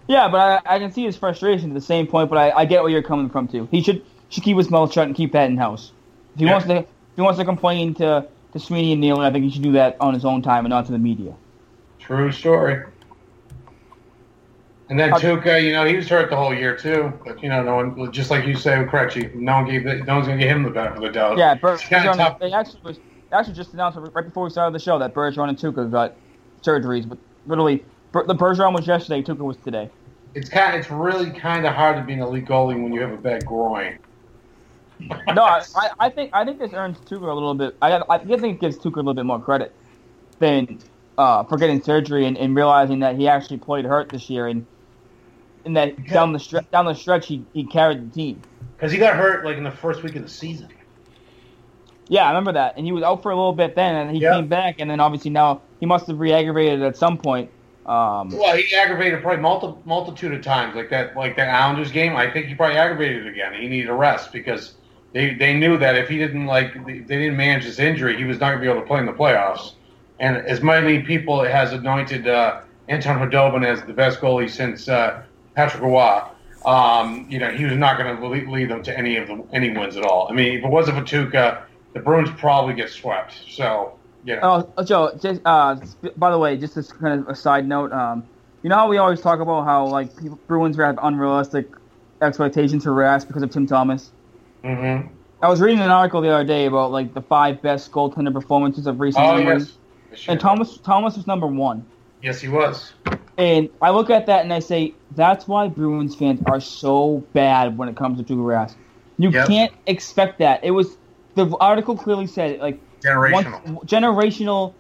Yeah, 0.08 0.28
but 0.28 0.62
I, 0.66 0.76
I 0.76 0.80
can 0.80 0.92
see 0.92 1.06
his 1.06 1.16
frustration 1.16 1.70
at 1.70 1.74
the 1.76 1.82
same 1.82 2.08
point. 2.08 2.30
But 2.30 2.38
I, 2.38 2.52
I 2.52 2.66
get 2.66 2.82
where 2.82 2.92
you're 2.92 3.04
coming 3.04 3.30
from 3.30 3.48
too. 3.48 3.68
He 3.72 3.82
should 3.82 4.04
should 4.30 4.44
keep 4.44 4.58
his 4.58 4.70
mouth 4.70 4.92
shut 4.92 5.08
and 5.08 5.16
keep 5.16 5.32
that 5.34 5.50
in 5.50 5.58
house. 5.58 5.92
If 6.36 6.40
he 6.40 6.46
Yeah. 6.46 6.52
wants 6.54 6.68
to, 6.68 6.78
if 6.80 6.86
he 7.16 7.22
wants 7.22 7.40
to 7.40 7.46
complain 7.46 7.94
to 7.96 8.28
to 8.54 8.60
Sweeney 8.60 8.92
and 8.94 9.02
Nealon, 9.02 9.24
I 9.24 9.32
think 9.32 9.46
he 9.46 9.52
should 9.52 9.64
do 9.64 9.72
that 9.74 9.96
on 10.02 10.14
his 10.14 10.26
own 10.26 10.42
time 10.42 10.66
and 10.66 10.72
not 10.72 10.86
to 10.88 10.92
the 10.92 10.98
media. 10.98 11.34
True 12.00 12.32
story. 12.34 12.84
And 14.92 15.00
then 15.00 15.14
Uh, 15.14 15.18
Tuukka, 15.20 15.64
you 15.64 15.72
know, 15.72 15.86
he 15.86 15.96
was 15.96 16.10
hurt 16.10 16.30
the 16.30 16.36
whole 16.36 16.54
year 16.54 16.76
too. 16.76 17.14
But 17.26 17.42
you 17.42 17.48
know, 17.48 17.64
no 17.64 17.76
one, 17.78 18.12
just 18.12 18.30
like 18.30 18.46
you 18.46 18.56
say 18.58 18.78
with 18.78 18.90
Krejci, 18.90 19.34
no 19.34 19.54
one 19.56 19.66
gave, 19.66 19.86
the, 19.86 19.96
no 20.04 20.16
one's 20.16 20.28
gonna 20.28 20.38
give 20.40 20.50
him 20.50 20.64
the 20.64 20.70
benefit 20.70 20.98
of 20.98 21.04
the 21.04 21.10
doubt. 21.12 21.38
Yeah, 21.38 21.56
Bergeron, 21.56 22.18
tough. 22.18 22.40
they 22.40 22.52
actually 22.52 22.82
was 22.84 22.98
they 23.30 23.38
actually 23.38 23.54
just 23.54 23.74
announced 23.74 23.98
right 24.14 24.26
before 24.26 24.44
we 24.44 24.50
started 24.50 24.76
the 24.76 24.84
show 24.84 25.00
that 25.00 25.14
Bergeron 25.14 25.48
and 25.48 25.58
Tuukka 25.58 25.90
got 25.90 26.14
surgeries, 26.62 27.08
but 27.08 27.18
literally 27.48 27.86
the 28.12 28.36
Bergeron 28.36 28.74
was 28.76 28.86
yesterday, 28.86 29.24
Tuukka 29.24 29.38
was 29.40 29.56
today. 29.64 29.90
It's 30.36 30.50
kind, 30.50 30.76
it's 30.76 30.92
really 30.92 31.32
kind 31.32 31.66
of 31.66 31.74
hard 31.74 31.96
to 31.96 32.04
be 32.04 32.12
an 32.12 32.20
elite 32.20 32.46
goalie 32.46 32.82
when 32.82 32.92
you 32.92 33.00
have 33.00 33.14
a 33.14 33.18
bad 33.18 33.46
groin. 33.46 33.98
No, 35.34 35.44
I, 35.44 35.64
I- 35.76 35.90
I 36.00 36.10
think 36.10 36.32
I 36.34 36.44
think 36.44 36.60
this 36.60 36.74
earns 36.74 36.98
Tuukka 37.00 37.32
a 37.32 37.34
little 37.34 37.56
bit. 37.56 37.78
I 37.82 38.02
I 38.10 38.18
think 38.18 38.44
it 38.44 38.60
gives 38.60 38.78
Tuukka 38.78 38.96
a 38.96 38.98
little 38.98 39.14
bit 39.14 39.26
more 39.26 39.40
credit 39.40 39.74
than 40.40 40.80
uh, 41.18 41.44
for 41.46 41.58
getting 41.58 41.82
surgery 41.82 42.26
and, 42.26 42.38
and 42.38 42.56
realizing 42.58 43.00
that 43.00 43.16
he 43.16 43.30
actually 43.30 43.58
played 43.58 43.86
hurt 43.86 44.10
this 44.10 44.30
year 44.30 44.48
and 44.48 44.66
and 45.66 45.78
that 45.78 46.06
down 46.08 46.34
the 46.34 46.40
stre- 46.40 46.70
down 46.72 46.86
the 46.86 46.94
stretch 46.94 47.28
he, 47.28 47.46
he 47.54 47.66
carried 47.66 48.10
the 48.10 48.14
team. 48.14 48.42
Because 48.76 48.92
he 48.92 48.98
got 48.98 49.16
hurt 49.16 49.46
like 49.46 49.58
in 49.58 49.64
the 49.64 49.72
first 49.72 50.04
week 50.04 50.16
of 50.16 50.24
the 50.24 50.30
season. 50.30 50.70
Yeah, 52.10 52.26
I 52.26 52.30
remember 52.30 52.54
that, 52.54 52.74
and 52.78 52.86
he 52.86 52.92
was 52.92 53.04
out 53.04 53.24
for 53.24 53.32
a 53.32 53.36
little 53.36 53.54
bit 53.54 53.76
then, 53.76 53.96
and 53.96 54.12
he 54.16 54.22
Yeah. 54.22 54.34
came 54.34 54.48
back, 54.48 54.76
and 54.80 54.90
then 54.90 55.00
obviously 55.00 55.32
now 55.32 55.64
he 55.80 55.86
must 55.86 56.08
have 56.08 56.20
re-aggravated 56.20 56.82
at 56.82 56.98
some 56.98 57.18
point. 57.18 57.52
Um, 57.86 58.30
Well, 58.30 58.56
he 58.58 58.76
aggravated 58.76 59.22
probably 59.22 59.42
multi, 59.42 59.74
multitude 59.86 60.34
of 60.34 60.42
times, 60.44 60.76
like 60.76 60.90
that, 60.90 61.16
like 61.16 61.36
that 61.38 61.50
Islanders 61.50 61.92
game. 61.92 62.16
I 62.16 62.30
think 62.30 62.48
he 62.48 62.56
probably 62.56 62.78
aggravated 62.78 63.26
it 63.26 63.30
again. 63.30 63.54
He 63.54 63.68
needed 63.68 63.90
a 63.90 63.94
rest 63.94 64.32
because 64.34 64.74
they 65.14 65.34
they 65.36 65.54
knew 65.54 65.78
that 65.78 65.96
if 65.96 66.10
he 66.10 66.18
didn't 66.18 66.46
like 66.46 66.74
they 66.86 67.00
didn't 67.00 67.38
manage 67.38 67.64
his 67.64 67.80
injury, 67.80 68.18
he 68.18 68.26
was 68.26 68.40
not 68.40 68.50
going 68.50 68.60
to 68.60 68.66
be 68.66 68.70
able 68.70 68.82
to 68.82 68.88
play 68.88 69.00
in 69.00 69.06
the 69.06 69.14
playoffs. 69.14 69.72
And 70.20 70.38
as 70.38 70.62
many 70.62 71.02
people 71.02 71.44
has 71.44 71.74
anointed 71.74 72.28
uh, 72.28 72.62
Anton 72.88 73.18
Khudobin 73.20 73.66
as 73.66 73.82
the 73.84 73.94
best 73.94 74.20
goalie 74.20 74.50
since 74.50 74.88
uh, 74.88 75.24
Patrick 75.62 75.84
Roy, 75.84 76.22
um, 76.66 77.28
you 77.30 77.38
know 77.38 77.52
he 77.52 77.66
was 77.66 77.78
not 77.78 77.98
going 78.00 78.16
to 78.18 78.28
lead, 78.28 78.48
lead 78.48 78.70
them 78.70 78.82
to 78.84 78.98
any 78.98 79.18
of 79.18 79.28
the 79.28 79.44
any 79.54 79.70
wins 79.78 79.96
at 79.96 80.04
all. 80.04 80.28
I 80.30 80.34
mean, 80.34 80.58
if 80.58 80.64
it 80.64 80.70
wasn't 80.70 80.98
for 80.98 81.04
Tuukka, 81.04 81.62
the 81.94 82.00
Bruins 82.00 82.30
probably 82.38 82.74
get 82.74 82.90
swept. 82.90 83.34
So 83.48 84.00
you 84.24 84.38
know, 84.38 84.72
Oh, 84.78 84.84
Joe. 84.84 85.12
Just, 85.22 85.42
uh, 85.46 85.76
by 86.18 86.32
the 86.32 86.38
way, 86.40 86.58
just 86.58 86.78
as 86.78 86.92
kind 86.92 87.20
of 87.20 87.28
a 87.28 87.36
side 87.36 87.68
note, 87.68 87.92
um, 87.92 88.24
You 88.64 88.70
know 88.70 88.76
how 88.76 88.88
we 88.90 88.98
always 88.98 89.22
talk 89.22 89.40
about 89.40 89.66
how 89.66 89.86
like 89.88 90.16
people, 90.18 90.40
Bruins 90.48 90.78
have 90.78 90.98
unrealistic 91.02 91.68
expectations 92.22 92.84
for 92.84 92.92
Rask 92.92 93.28
because 93.28 93.44
of 93.44 93.52
Tim 93.52 93.68
Thomas. 93.68 94.12
Mm-hmm. 94.64 95.14
I 95.44 95.50
was 95.50 95.62
reading 95.62 95.80
an 95.80 95.90
article 95.92 96.22
the 96.22 96.30
other 96.30 96.44
day 96.44 96.66
about 96.66 96.92
like 96.92 97.14
the 97.14 97.22
five 97.22 97.62
best 97.62 97.92
goaltender 97.92 98.34
performances 98.34 98.88
of 98.88 99.00
recent 99.00 99.26
Oh 99.26 99.38
yes. 99.38 99.78
Sure. 100.16 100.32
and 100.32 100.42
Thomas 100.42 100.78
Thomas 100.80 101.16
was 101.18 101.28
number 101.28 101.48
one. 101.48 101.86
Yes, 102.22 102.42
he 102.42 102.48
was. 102.50 102.94
And 103.42 103.70
I 103.82 103.90
look 103.90 104.12
at 104.12 104.28
that 104.28 104.44
and 104.44 104.54
I 104.54 104.60
say 104.60 104.94
that's 105.16 105.48
why 105.48 105.68
Bruins 105.68 106.14
fans 106.14 106.42
are 106.46 106.60
so 106.60 107.24
bad 107.34 107.76
when 107.76 107.90
it 107.90 107.96
comes 107.96 108.20
to 108.20 108.24
Tuukka 108.24 108.44
Rask. 108.46 108.76
You 109.18 109.32
Yep. 109.32 109.48
can't 109.48 109.72
expect 109.88 110.38
that. 110.40 110.64
It 110.64 110.70
was 110.72 110.96
the 111.34 111.48
article 111.60 111.98
clearly 111.98 112.28
said 112.28 112.60
like 112.60 112.80
Generational. 113.04 113.66
once- 113.66 113.86
generational 113.86 114.74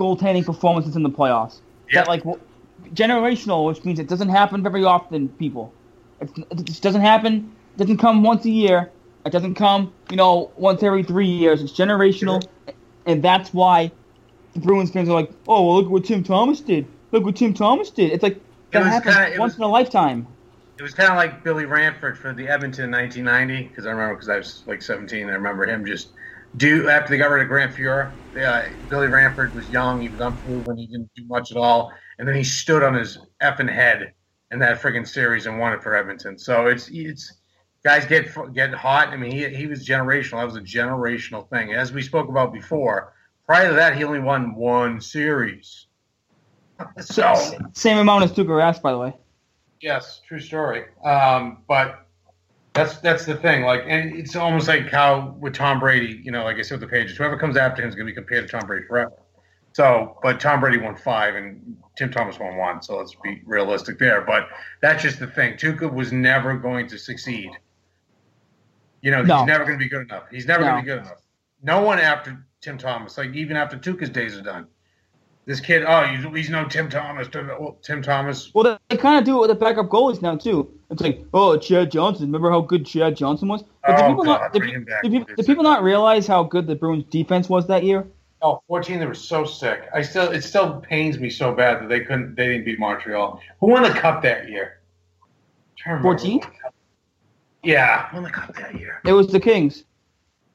goaltending 0.00 0.44
performances 0.44 0.96
in 0.96 1.04
the 1.04 1.10
playoffs. 1.10 1.60
Yeah. 1.92 2.00
That 2.00 2.08
like 2.08 2.24
generational, 2.92 3.66
which 3.68 3.84
means 3.84 4.00
it 4.00 4.08
doesn't 4.08 4.30
happen 4.30 4.64
very 4.64 4.82
often. 4.82 5.28
People, 5.28 5.72
it's, 6.20 6.32
it 6.36 6.64
just 6.64 6.82
doesn't 6.82 7.02
happen. 7.02 7.52
It 7.76 7.78
doesn't 7.78 7.98
come 7.98 8.24
once 8.24 8.44
a 8.44 8.50
year. 8.50 8.90
It 9.24 9.30
doesn't 9.30 9.54
come, 9.54 9.92
you 10.10 10.16
know, 10.16 10.50
once 10.56 10.82
every 10.82 11.04
three 11.04 11.28
years. 11.28 11.62
It's 11.62 11.72
generational, 11.72 12.42
and 13.06 13.22
that's 13.22 13.54
why 13.54 13.92
the 14.54 14.58
Bruins 14.60 14.90
fans 14.90 15.08
are 15.08 15.12
like, 15.12 15.30
"Oh, 15.46 15.64
well, 15.64 15.76
look 15.76 15.88
what 15.88 16.04
Tim 16.04 16.24
Thomas 16.24 16.60
did. 16.60 16.84
Look 17.12 17.24
what 17.24 17.36
Tim 17.36 17.54
Thomas 17.54 17.90
did." 17.90 18.12
It's 18.12 18.22
like 18.22 18.42
that 18.72 18.80
was 18.80 18.92
happens 18.92 19.14
kinda- 19.16 19.34
it 19.34 19.38
once 19.38 19.52
was- 19.52 19.58
in 19.58 19.64
a 19.64 19.68
lifetime. 19.68 20.26
It 20.78 20.82
was 20.82 20.94
kind 20.94 21.10
of 21.10 21.16
like 21.16 21.44
Billy 21.44 21.66
Ranford 21.66 22.18
for 22.18 22.32
the 22.32 22.48
Edmonton 22.48 22.90
1990 22.90 23.68
because 23.68 23.86
I 23.86 23.90
remember 23.90 24.14
because 24.14 24.28
I 24.30 24.38
was 24.38 24.64
like 24.66 24.82
17. 24.82 25.28
I 25.28 25.34
remember 25.34 25.64
him 25.66 25.84
just 25.84 26.12
do 26.56 26.88
after 26.88 27.10
they 27.10 27.18
got 27.18 27.30
rid 27.30 27.42
of 27.42 27.48
Grant 27.48 27.74
Fuhr. 27.74 28.16
Uh, 28.36 28.62
Billy 28.88 29.08
Ranford 29.08 29.54
was 29.54 29.70
young, 29.70 30.00
he 30.00 30.08
was 30.08 30.20
unproven, 30.20 30.78
he 30.78 30.86
didn't 30.86 31.10
do 31.14 31.24
much 31.26 31.50
at 31.50 31.58
all, 31.58 31.92
and 32.18 32.26
then 32.26 32.34
he 32.34 32.42
stood 32.42 32.82
on 32.82 32.94
his 32.94 33.18
effing 33.42 33.70
head 33.70 34.12
in 34.50 34.58
that 34.60 34.80
friggin' 34.80 35.06
series 35.06 35.44
and 35.46 35.58
won 35.58 35.74
it 35.74 35.82
for 35.82 35.94
Edmonton. 35.94 36.38
So 36.38 36.66
it's 36.66 36.88
it's 36.90 37.34
guys 37.84 38.06
get 38.06 38.28
get 38.54 38.72
hot. 38.72 39.08
I 39.08 39.16
mean, 39.18 39.30
he 39.32 39.46
he 39.54 39.66
was 39.66 39.86
generational. 39.86 40.38
That 40.40 40.46
was 40.46 40.56
a 40.56 40.60
generational 40.62 41.48
thing. 41.50 41.74
As 41.74 41.92
we 41.92 42.00
spoke 42.02 42.28
about 42.30 42.52
before, 42.52 43.12
prior 43.46 43.68
to 43.68 43.74
that, 43.74 43.94
he 43.96 44.04
only 44.04 44.20
won 44.20 44.54
one 44.54 45.00
series. 45.00 45.86
So 47.00 47.34
Same 47.74 47.98
amount 47.98 48.24
as 48.24 48.32
Tuukka 48.32 48.46
Rask, 48.48 48.82
by 48.82 48.92
the 48.92 48.98
way. 48.98 49.14
Yes, 49.80 50.20
true 50.26 50.38
story. 50.40 50.84
Um, 51.04 51.58
but 51.66 52.06
that's 52.72 52.98
that's 52.98 53.26
the 53.26 53.36
thing. 53.36 53.62
Like, 53.64 53.82
and 53.86 54.14
it's 54.14 54.36
almost 54.36 54.68
like 54.68 54.88
how 54.88 55.36
with 55.40 55.54
Tom 55.54 55.80
Brady, 55.80 56.20
you 56.24 56.30
know, 56.30 56.44
like 56.44 56.56
I 56.56 56.62
said 56.62 56.80
with 56.80 56.88
the 56.88 56.94
pages, 56.94 57.16
whoever 57.16 57.36
comes 57.36 57.56
after 57.56 57.82
him 57.82 57.88
is 57.88 57.94
going 57.94 58.06
to 58.06 58.10
be 58.12 58.14
compared 58.14 58.46
to 58.48 58.52
Tom 58.58 58.66
Brady 58.66 58.86
forever. 58.86 59.12
So, 59.74 60.18
but 60.22 60.38
Tom 60.38 60.60
Brady 60.60 60.78
won 60.78 60.96
five 60.96 61.34
and 61.34 61.76
Tim 61.96 62.10
Thomas 62.10 62.38
won 62.38 62.56
one. 62.56 62.82
So 62.82 62.98
let's 62.98 63.14
be 63.22 63.42
realistic 63.46 63.98
there. 63.98 64.20
But 64.22 64.48
that's 64.82 65.02
just 65.02 65.18
the 65.18 65.26
thing. 65.26 65.54
Tuukka 65.54 65.92
was 65.92 66.12
never 66.12 66.56
going 66.56 66.86
to 66.88 66.98
succeed. 66.98 67.50
You 69.00 69.10
know, 69.10 69.22
No. 69.22 69.38
he's 69.38 69.46
never 69.46 69.64
going 69.64 69.78
to 69.78 69.82
be 69.84 69.88
good 69.88 70.02
enough. 70.02 70.24
He's 70.30 70.46
never 70.46 70.62
No. 70.62 70.70
going 70.72 70.76
to 70.76 70.82
be 70.82 70.94
good 70.94 71.00
enough. 71.06 71.22
No 71.62 71.82
one 71.82 71.98
after 71.98 72.44
Tim 72.60 72.78
Thomas, 72.78 73.18
like 73.18 73.34
even 73.34 73.56
after 73.56 73.76
Tuukka's 73.76 74.10
days 74.10 74.36
are 74.36 74.42
done. 74.42 74.66
This 75.44 75.58
kid, 75.58 75.82
oh, 75.86 76.04
he's, 76.04 76.24
he's 76.36 76.50
no 76.50 76.66
Tim 76.66 76.88
Thomas. 76.88 77.28
Well, 77.34 77.46
oh, 77.60 77.76
Tim 77.82 78.00
Thomas 78.00 78.52
Well, 78.54 78.62
they, 78.64 78.78
they 78.88 78.96
kind 78.96 79.18
of 79.18 79.24
do 79.24 79.38
it 79.38 79.40
with 79.40 79.50
the 79.50 79.56
backup 79.56 79.88
goalies 79.88 80.22
now 80.22 80.36
too. 80.36 80.72
It's 80.90 81.02
like, 81.02 81.24
oh, 81.34 81.56
Chad 81.58 81.90
Johnson. 81.90 82.26
Remember 82.26 82.50
how 82.50 82.60
good 82.60 82.86
Chad 82.86 83.16
Johnson 83.16 83.48
was? 83.48 83.64
But 83.84 83.96
do 83.96 84.02
Oh, 84.04 84.08
people 84.10 84.24
God, 84.24 84.40
not? 84.40 84.52
Do, 84.52 84.58
bring 84.60 84.74
him 84.74 84.84
back. 84.84 85.02
do 85.02 85.10
people, 85.10 85.34
do 85.34 85.42
people 85.42 85.64
not 85.64 85.82
realize 85.82 86.26
how 86.28 86.44
good 86.44 86.66
the 86.68 86.76
Bruins 86.76 87.04
defense 87.10 87.48
was 87.48 87.66
that 87.66 87.82
year? 87.82 88.06
Oh, 88.40 88.62
14, 88.68 89.00
they 89.00 89.06
were 89.06 89.14
so 89.14 89.44
sick. 89.44 89.88
I 89.94 90.02
still, 90.02 90.30
it 90.30 90.42
still 90.42 90.80
pains 90.80 91.18
me 91.18 91.28
so 91.30 91.52
bad 91.54 91.82
that 91.82 91.88
they 91.88 92.00
couldn't, 92.00 92.36
they 92.36 92.48
didn't 92.48 92.64
beat 92.64 92.78
Montreal. 92.78 93.40
Who 93.60 93.66
won 93.68 93.82
the 93.82 93.90
cup 93.90 94.22
that 94.22 94.48
year? 94.48 94.80
Trying 95.76 96.02
to 96.02 96.08
remember 96.08 96.18
14? 96.18 96.30
who 96.32 96.38
won 96.38 96.50
the 96.52 96.58
cup. 96.62 96.74
Yeah, 97.64 98.08
who 98.08 98.16
won 98.16 98.24
the 98.24 98.30
cup 98.30 98.54
that 98.56 98.78
year. 98.78 99.00
It 99.04 99.12
was 99.12 99.28
the 99.28 99.40
Kings. 99.40 99.84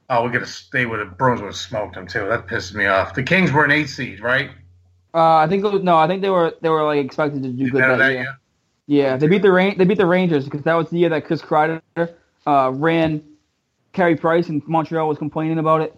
Oh, 0.10 0.24
we're 0.24 0.32
gonna. 0.32 0.48
they 0.72 0.86
would 0.86 1.00
have, 1.00 1.18
Bruins 1.18 1.42
would 1.42 1.48
have 1.48 1.56
smoked 1.58 1.96
them 1.96 2.08
too. 2.08 2.26
That 2.28 2.48
pissed 2.48 2.74
me 2.74 2.86
off. 2.86 3.14
The 3.14 3.24
Kings 3.24 3.52
were 3.52 3.66
an 3.66 3.72
eight 3.72 3.88
seed, 3.90 4.22
right? 4.22 4.52
Uh, 5.18 5.38
I 5.38 5.48
think 5.48 5.64
was, 5.64 5.82
no, 5.82 5.98
I 5.98 6.06
think 6.06 6.22
they 6.22 6.30
were 6.30 6.54
they 6.62 6.70
were 6.70 6.84
like 6.84 7.04
expected 7.04 7.42
to 7.42 7.50
do 7.50 7.72
good 7.72 7.80
Better 7.80 7.98
that, 7.98 8.12
year. 8.12 8.38
Yeah, 8.86 9.18
they 9.18 9.26
beat 9.26 9.42
the 9.42 9.52
Ran- 9.52 9.76
they 9.76 9.84
beat 9.84 9.98
the 9.98 10.06
Rangers 10.06 10.46
because 10.46 10.62
that 10.62 10.76
was 10.76 10.92
the 10.92 11.00
year 11.00 11.10
that 11.10 11.26
Chris 11.26 11.42
Kreider 11.42 11.82
uh, 12.46 12.72
ran 12.76 13.24
Carey 13.94 14.16
Price 14.16 14.48
and 14.50 14.66
Montreal 14.68 15.08
was 15.08 15.18
complaining 15.18 15.58
about 15.58 15.82
it. 15.82 15.96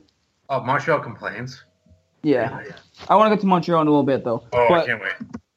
Oh, 0.47 0.61
Montreal 0.61 1.01
complains. 1.01 1.61
Yeah, 2.23 2.63
I 3.09 3.15
want 3.17 3.29
to 3.29 3.35
get 3.35 3.41
to 3.41 3.47
Montreal 3.47 3.81
in 3.81 3.87
a 3.87 3.89
little 3.89 4.05
bit 4.05 4.23
though. 4.23 4.41
Oh, 4.53 4.67
but 4.69 4.83
I 4.83 4.85
can't 4.85 5.01
wait. 5.01 5.11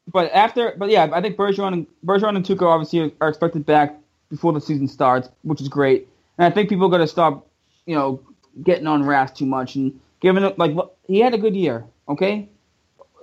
but 0.08 0.32
after 0.32 0.74
but 0.76 0.90
yeah, 0.90 1.08
I 1.12 1.20
think 1.20 1.36
Bergeron 1.36 1.72
and 1.72 1.86
Bergeron 2.04 2.34
and 2.34 2.44
Tuukka 2.44 2.62
obviously 2.62 3.14
are 3.20 3.28
expected 3.28 3.64
back 3.64 3.96
before 4.28 4.52
the 4.52 4.60
season 4.60 4.88
starts, 4.88 5.28
which 5.42 5.60
is 5.60 5.68
great. 5.68 6.08
And 6.36 6.44
I 6.44 6.50
think 6.50 6.68
people 6.68 6.88
got 6.88 6.98
to 6.98 7.06
stop, 7.06 7.46
you 7.86 7.94
know, 7.94 8.20
getting 8.64 8.88
on 8.88 9.04
Rask 9.04 9.36
too 9.36 9.46
much 9.46 9.76
and 9.76 10.00
giving 10.18 10.42
it 10.42 10.58
like 10.58 10.76
he 11.06 11.20
had 11.20 11.32
a 11.32 11.38
good 11.38 11.54
year. 11.54 11.84
Okay, 12.08 12.48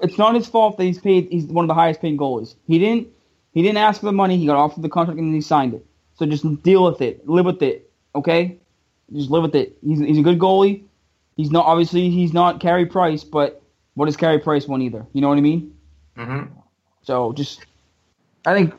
it's 0.02 0.18
not 0.18 0.36
his 0.36 0.48
fault 0.48 0.78
that 0.78 0.84
he's 0.84 1.00
paid. 1.00 1.28
He's 1.32 1.46
one 1.46 1.66
of 1.66 1.68
the 1.68 1.74
highest 1.74 2.02
paid 2.02 2.18
goalies. 2.18 2.56
He 2.68 2.80
didn't 2.80 3.08
he 3.54 3.62
didn't 3.62 3.78
ask 3.78 4.00
for 4.00 4.06
the 4.06 4.12
money. 4.12 4.38
He 4.38 4.46
got 4.46 4.58
offered 4.58 4.84
the 4.84 4.90
contract 4.90 5.20
and 5.20 5.34
he 5.34 5.42
signed 5.42 5.74
it. 5.74 5.86
So 6.16 6.26
just 6.26 6.64
deal 6.64 6.84
with 6.84 7.02
it, 7.02 7.28
live 7.28 7.46
with 7.46 7.62
it. 7.62 7.90
Okay, 8.16 8.58
just 9.14 9.30
live 9.30 9.44
with 9.44 9.56
it. 9.56 9.78
He's 9.86 10.00
he's 10.00 10.20
a 10.20 10.24
good 10.24 10.40
goalie. 10.40 10.84
He's 11.36 11.52
not 11.52 11.66
obviously 11.66 12.10
he's 12.10 12.34
not 12.34 12.60
Carey 12.60 12.86
Price, 12.86 13.24
but 13.24 13.62
what 13.96 14.06
does 14.06 14.18
Carey 14.18 14.40
Price 14.40 14.68
want 14.68 14.84
either? 14.84 15.06
You 15.14 15.22
know 15.22 15.30
what 15.30 15.38
I 15.38 15.42
mean? 15.42 15.76
hmm 16.16 16.44
So 17.04 17.34
just, 17.34 17.66
I 18.46 18.54
think, 18.54 18.74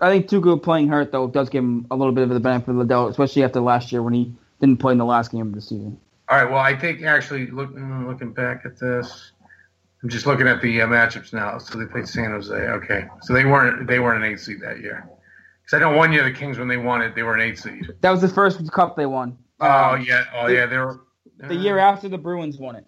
I 0.00 0.10
think 0.10 0.28
Tuukka 0.28 0.62
playing 0.62 0.88
hurt 0.88 1.12
though 1.12 1.26
does 1.26 1.48
give 1.48 1.64
him 1.64 1.86
a 1.90 1.96
little 1.96 2.12
bit 2.12 2.22
of 2.24 2.30
the 2.30 2.40
benefit 2.40 2.70
of 2.70 2.76
the 2.76 2.84
doubt, 2.84 3.10
especially 3.10 3.44
after 3.44 3.60
last 3.60 3.92
year 3.92 4.02
when 4.02 4.14
he 4.14 4.32
didn't 4.60 4.78
play 4.78 4.92
in 4.92 4.98
the 4.98 5.04
last 5.04 5.32
game 5.32 5.46
of 5.46 5.54
the 5.54 5.60
season. 5.60 5.98
All 6.28 6.36
right. 6.36 6.50
Well, 6.50 6.60
I 6.60 6.76
think 6.76 7.02
actually, 7.02 7.46
look, 7.46 7.74
mm, 7.74 8.06
looking 8.06 8.32
back 8.32 8.62
at 8.66 8.78
this, 8.78 9.32
I'm 10.02 10.08
just 10.08 10.26
looking 10.26 10.46
at 10.46 10.62
the 10.62 10.82
uh, 10.82 10.86
matchups 10.86 11.32
now. 11.32 11.58
So 11.58 11.78
they 11.78 11.86
played 11.86 12.06
San 12.08 12.30
Jose. 12.30 12.54
Okay, 12.54 13.06
so 13.22 13.32
they 13.32 13.44
weren't 13.44 13.86
they 13.88 13.98
weren't 13.98 14.22
an 14.24 14.30
eight 14.30 14.40
seed 14.40 14.60
that 14.62 14.80
year. 14.80 15.08
Because 15.62 15.76
I 15.76 15.80
know 15.80 15.96
one 15.96 16.12
year 16.12 16.24
the 16.24 16.30
Kings 16.32 16.58
when 16.58 16.68
they 16.68 16.76
won 16.76 17.02
it, 17.02 17.14
they 17.14 17.22
were 17.22 17.34
an 17.34 17.40
eight 17.40 17.58
seed. 17.58 17.86
That 18.00 18.10
was 18.10 18.20
the 18.20 18.28
first 18.28 18.70
cup 18.72 18.96
they 18.96 19.06
won. 19.06 19.36
Oh 19.60 19.94
Um, 19.94 20.02
yeah, 20.02 20.24
oh 20.34 20.46
the- 20.46 20.54
yeah, 20.54 20.66
they 20.66 20.78
were. 20.78 21.00
the 21.48 21.54
year 21.54 21.78
after 21.78 22.08
the 22.08 22.18
Bruins 22.18 22.58
won 22.58 22.76
it. 22.76 22.84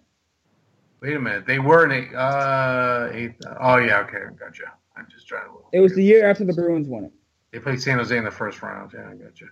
Wait 1.01 1.15
a 1.15 1.19
minute, 1.19 1.45
they 1.47 1.59
were 1.59 1.83
an 1.85 1.91
eight. 1.91 2.13
Uh, 2.15 3.09
eight. 3.11 3.33
Oh 3.59 3.77
yeah, 3.77 3.99
okay, 4.01 4.23
gotcha. 4.39 4.63
I'm 4.95 5.07
just 5.11 5.27
trying 5.27 5.47
to 5.47 5.51
look. 5.53 5.65
It 5.73 5.79
was 5.79 5.93
the 5.95 6.03
year 6.03 6.29
after 6.29 6.45
the 6.45 6.53
Bruins 6.53 6.87
won 6.87 7.05
it. 7.05 7.11
They 7.51 7.59
played 7.59 7.81
San 7.81 7.97
Jose 7.97 8.15
in 8.15 8.23
the 8.23 8.31
first 8.31 8.61
round. 8.61 8.91
Yeah, 8.93 9.09
I 9.09 9.15
gotcha. 9.15 9.45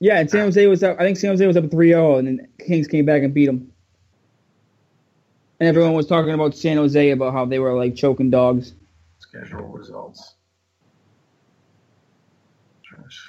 Yeah, 0.00 0.18
and 0.20 0.30
San 0.30 0.40
Jose 0.40 0.66
was 0.66 0.82
up. 0.82 0.96
I 0.98 1.02
think 1.04 1.16
San 1.18 1.30
Jose 1.30 1.44
was 1.46 1.56
up 1.56 1.64
3-0, 1.64 2.18
and 2.20 2.28
then 2.28 2.48
Kings 2.64 2.86
came 2.86 3.04
back 3.04 3.22
and 3.24 3.34
beat 3.34 3.46
them. 3.46 3.70
And 5.60 5.68
everyone 5.68 5.94
was 5.94 6.06
talking 6.06 6.32
about 6.34 6.54
San 6.56 6.76
Jose 6.76 7.10
about 7.10 7.32
how 7.32 7.44
they 7.44 7.58
were 7.58 7.74
like 7.74 7.96
choking 7.96 8.30
dogs. 8.30 8.74
Schedule 9.18 9.66
results. 9.66 10.34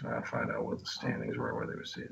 Trying 0.01 0.21
to 0.21 0.27
find 0.27 0.51
out 0.51 0.65
what 0.65 0.79
the 0.79 0.85
standings 0.85 1.37
were, 1.37 1.53
where 1.55 1.65
they 1.67 1.75
were 1.75 1.85
seated. 1.85 2.11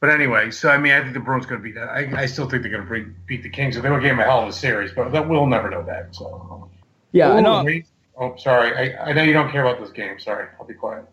But 0.00 0.10
anyway, 0.10 0.50
so 0.50 0.70
I 0.70 0.78
mean, 0.78 0.92
I 0.92 1.00
think 1.02 1.12
the 1.12 1.20
Bruins 1.20 1.44
going 1.46 1.60
to 1.60 1.62
beat 1.62 1.74
that. 1.74 1.88
I, 1.88 2.22
I 2.22 2.26
still 2.26 2.48
think 2.48 2.62
they're 2.62 2.70
going 2.72 2.86
to 2.86 3.14
beat 3.26 3.42
the 3.42 3.50
Kings. 3.50 3.76
If 3.76 3.82
they 3.82 3.90
were 3.90 4.00
getting 4.00 4.18
a 4.18 4.24
hell 4.24 4.42
of 4.42 4.48
a 4.48 4.52
series, 4.52 4.92
but 4.92 5.10
that, 5.12 5.28
we'll 5.28 5.46
never 5.46 5.68
know 5.70 5.82
that. 5.84 6.14
So. 6.14 6.68
Yeah, 7.12 7.32
I 7.32 7.40
know. 7.40 7.62
wait. 7.64 7.86
Oh, 8.16 8.34
sorry. 8.36 8.96
I, 8.96 9.10
I 9.10 9.12
know 9.12 9.22
you 9.22 9.32
don't 9.32 9.50
care 9.50 9.64
about 9.64 9.80
this 9.80 9.90
game. 9.90 10.18
Sorry, 10.18 10.46
I'll 10.58 10.66
be 10.66 10.74
quiet. 10.74 11.04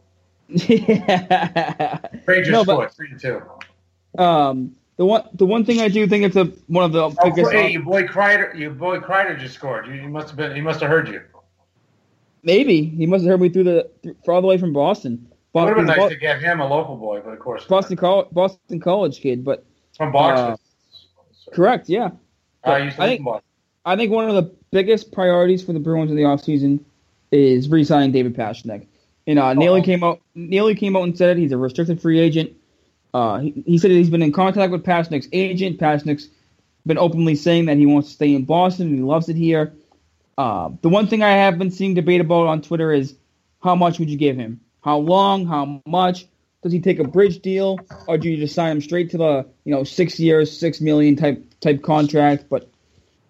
yeah. 0.47 1.99
Rangers 2.25 2.51
No, 2.51 2.63
but- 2.63 2.93
three 2.93 3.09
to 3.09 3.19
two. 3.19 4.21
Um, 4.21 4.75
the 4.97 5.05
one 5.05 5.23
the 5.33 5.45
one 5.45 5.63
thing 5.65 5.79
I 5.79 5.87
do 5.87 6.07
think 6.07 6.23
it's 6.25 6.35
a 6.35 6.45
one 6.67 6.83
of 6.83 6.91
the 6.91 7.03
Oh, 7.03 7.15
biggest. 7.23 7.51
hey, 7.51 7.71
your 7.71 7.83
boy 7.83 8.03
Kreider, 8.03 8.53
your 8.57 8.71
boy 8.71 8.99
Kreider 8.99 9.39
just 9.39 9.55
scored. 9.55 9.87
You, 9.87 9.93
you 9.93 10.09
must 10.09 10.27
have 10.29 10.37
been. 10.37 10.55
He 10.55 10.61
must 10.61 10.79
have 10.81 10.89
heard 10.89 11.07
you. 11.07 11.21
Maybe 12.43 12.83
he 12.85 13.05
must 13.05 13.23
have 13.23 13.31
heard 13.31 13.41
me 13.41 13.49
through 13.49 13.63
the 13.65 13.89
through, 14.03 14.15
all 14.27 14.41
the 14.41 14.47
way 14.47 14.57
from 14.57 14.73
Boston. 14.73 15.27
It 15.31 15.59
would 15.59 15.67
have 15.69 15.77
been 15.77 15.85
Boston, 15.87 16.03
nice 16.03 16.11
to 16.11 16.17
get 16.19 16.39
him 16.41 16.59
a 16.59 16.67
local 16.67 16.95
boy, 16.97 17.21
but 17.23 17.31
of 17.31 17.39
course, 17.39 17.65
Boston, 17.65 17.97
Col- 17.97 18.27
Boston 18.31 18.79
College 18.79 19.21
kid, 19.21 19.43
but 19.43 19.65
from 19.97 20.11
Boxford. 20.13 20.53
uh, 20.53 20.57
correct, 21.51 21.89
yeah. 21.89 22.11
I 22.63 22.77
used 22.79 22.97
to 22.97 23.03
I 23.03 23.07
think- 23.07 23.27
I 23.85 23.95
think 23.95 24.11
one 24.11 24.29
of 24.29 24.35
the 24.35 24.51
biggest 24.71 25.11
priorities 25.13 25.63
for 25.63 25.73
the 25.73 25.79
Bruins 25.79 26.11
in 26.11 26.17
the 26.17 26.23
offseason 26.23 26.81
is 27.31 27.69
re-signing 27.69 28.11
David 28.11 28.35
Pastrnak. 28.35 28.85
And 29.25 29.39
uh, 29.39 29.53
Neely 29.53 29.81
came 29.81 30.03
out. 30.03 30.19
Neely 30.35 30.75
came 30.75 30.95
out 30.97 31.03
and 31.03 31.17
said. 31.17 31.37
He's 31.37 31.53
a 31.53 31.57
restricted 31.57 32.01
free 32.01 32.19
agent. 32.19 32.51
Uh, 33.13 33.39
he, 33.39 33.63
he 33.65 33.77
said 33.77 33.91
he's 33.91 34.09
been 34.09 34.21
in 34.21 34.31
contact 34.31 34.71
with 34.71 34.83
Pastrnak's 34.83 35.27
agent. 35.31 35.79
Pastrnak's 35.79 36.29
been 36.85 36.97
openly 36.97 37.35
saying 37.35 37.65
that 37.65 37.77
he 37.77 37.85
wants 37.85 38.09
to 38.09 38.13
stay 38.15 38.33
in 38.33 38.45
Boston 38.45 38.87
and 38.87 38.95
he 38.97 39.03
loves 39.03 39.29
it 39.29 39.35
here. 39.35 39.73
Uh, 40.37 40.69
the 40.81 40.89
one 40.89 41.07
thing 41.07 41.23
I 41.23 41.31
have 41.31 41.57
been 41.57 41.71
seeing 41.71 41.93
debate 41.93 42.21
about 42.21 42.47
on 42.47 42.61
Twitter 42.61 42.91
is 42.91 43.15
how 43.61 43.75
much 43.75 43.99
would 43.99 44.09
you 44.09 44.17
give 44.17 44.37
him? 44.37 44.61
How 44.81 44.97
long? 44.97 45.45
How 45.45 45.81
much? 45.85 46.27
Does 46.63 46.71
he 46.71 46.79
take 46.79 46.99
a 46.99 47.03
bridge 47.03 47.41
deal, 47.41 47.79
or 48.07 48.17
do 48.17 48.29
you 48.29 48.37
just 48.37 48.55
sign 48.55 48.71
him 48.71 48.81
straight 48.81 49.11
to 49.11 49.17
the 49.17 49.47
you 49.63 49.73
know 49.73 49.83
six 49.83 50.19
years, 50.19 50.57
six 50.57 50.81
million 50.81 51.15
type 51.15 51.43
type 51.59 51.81
contract? 51.81 52.45
But 52.49 52.69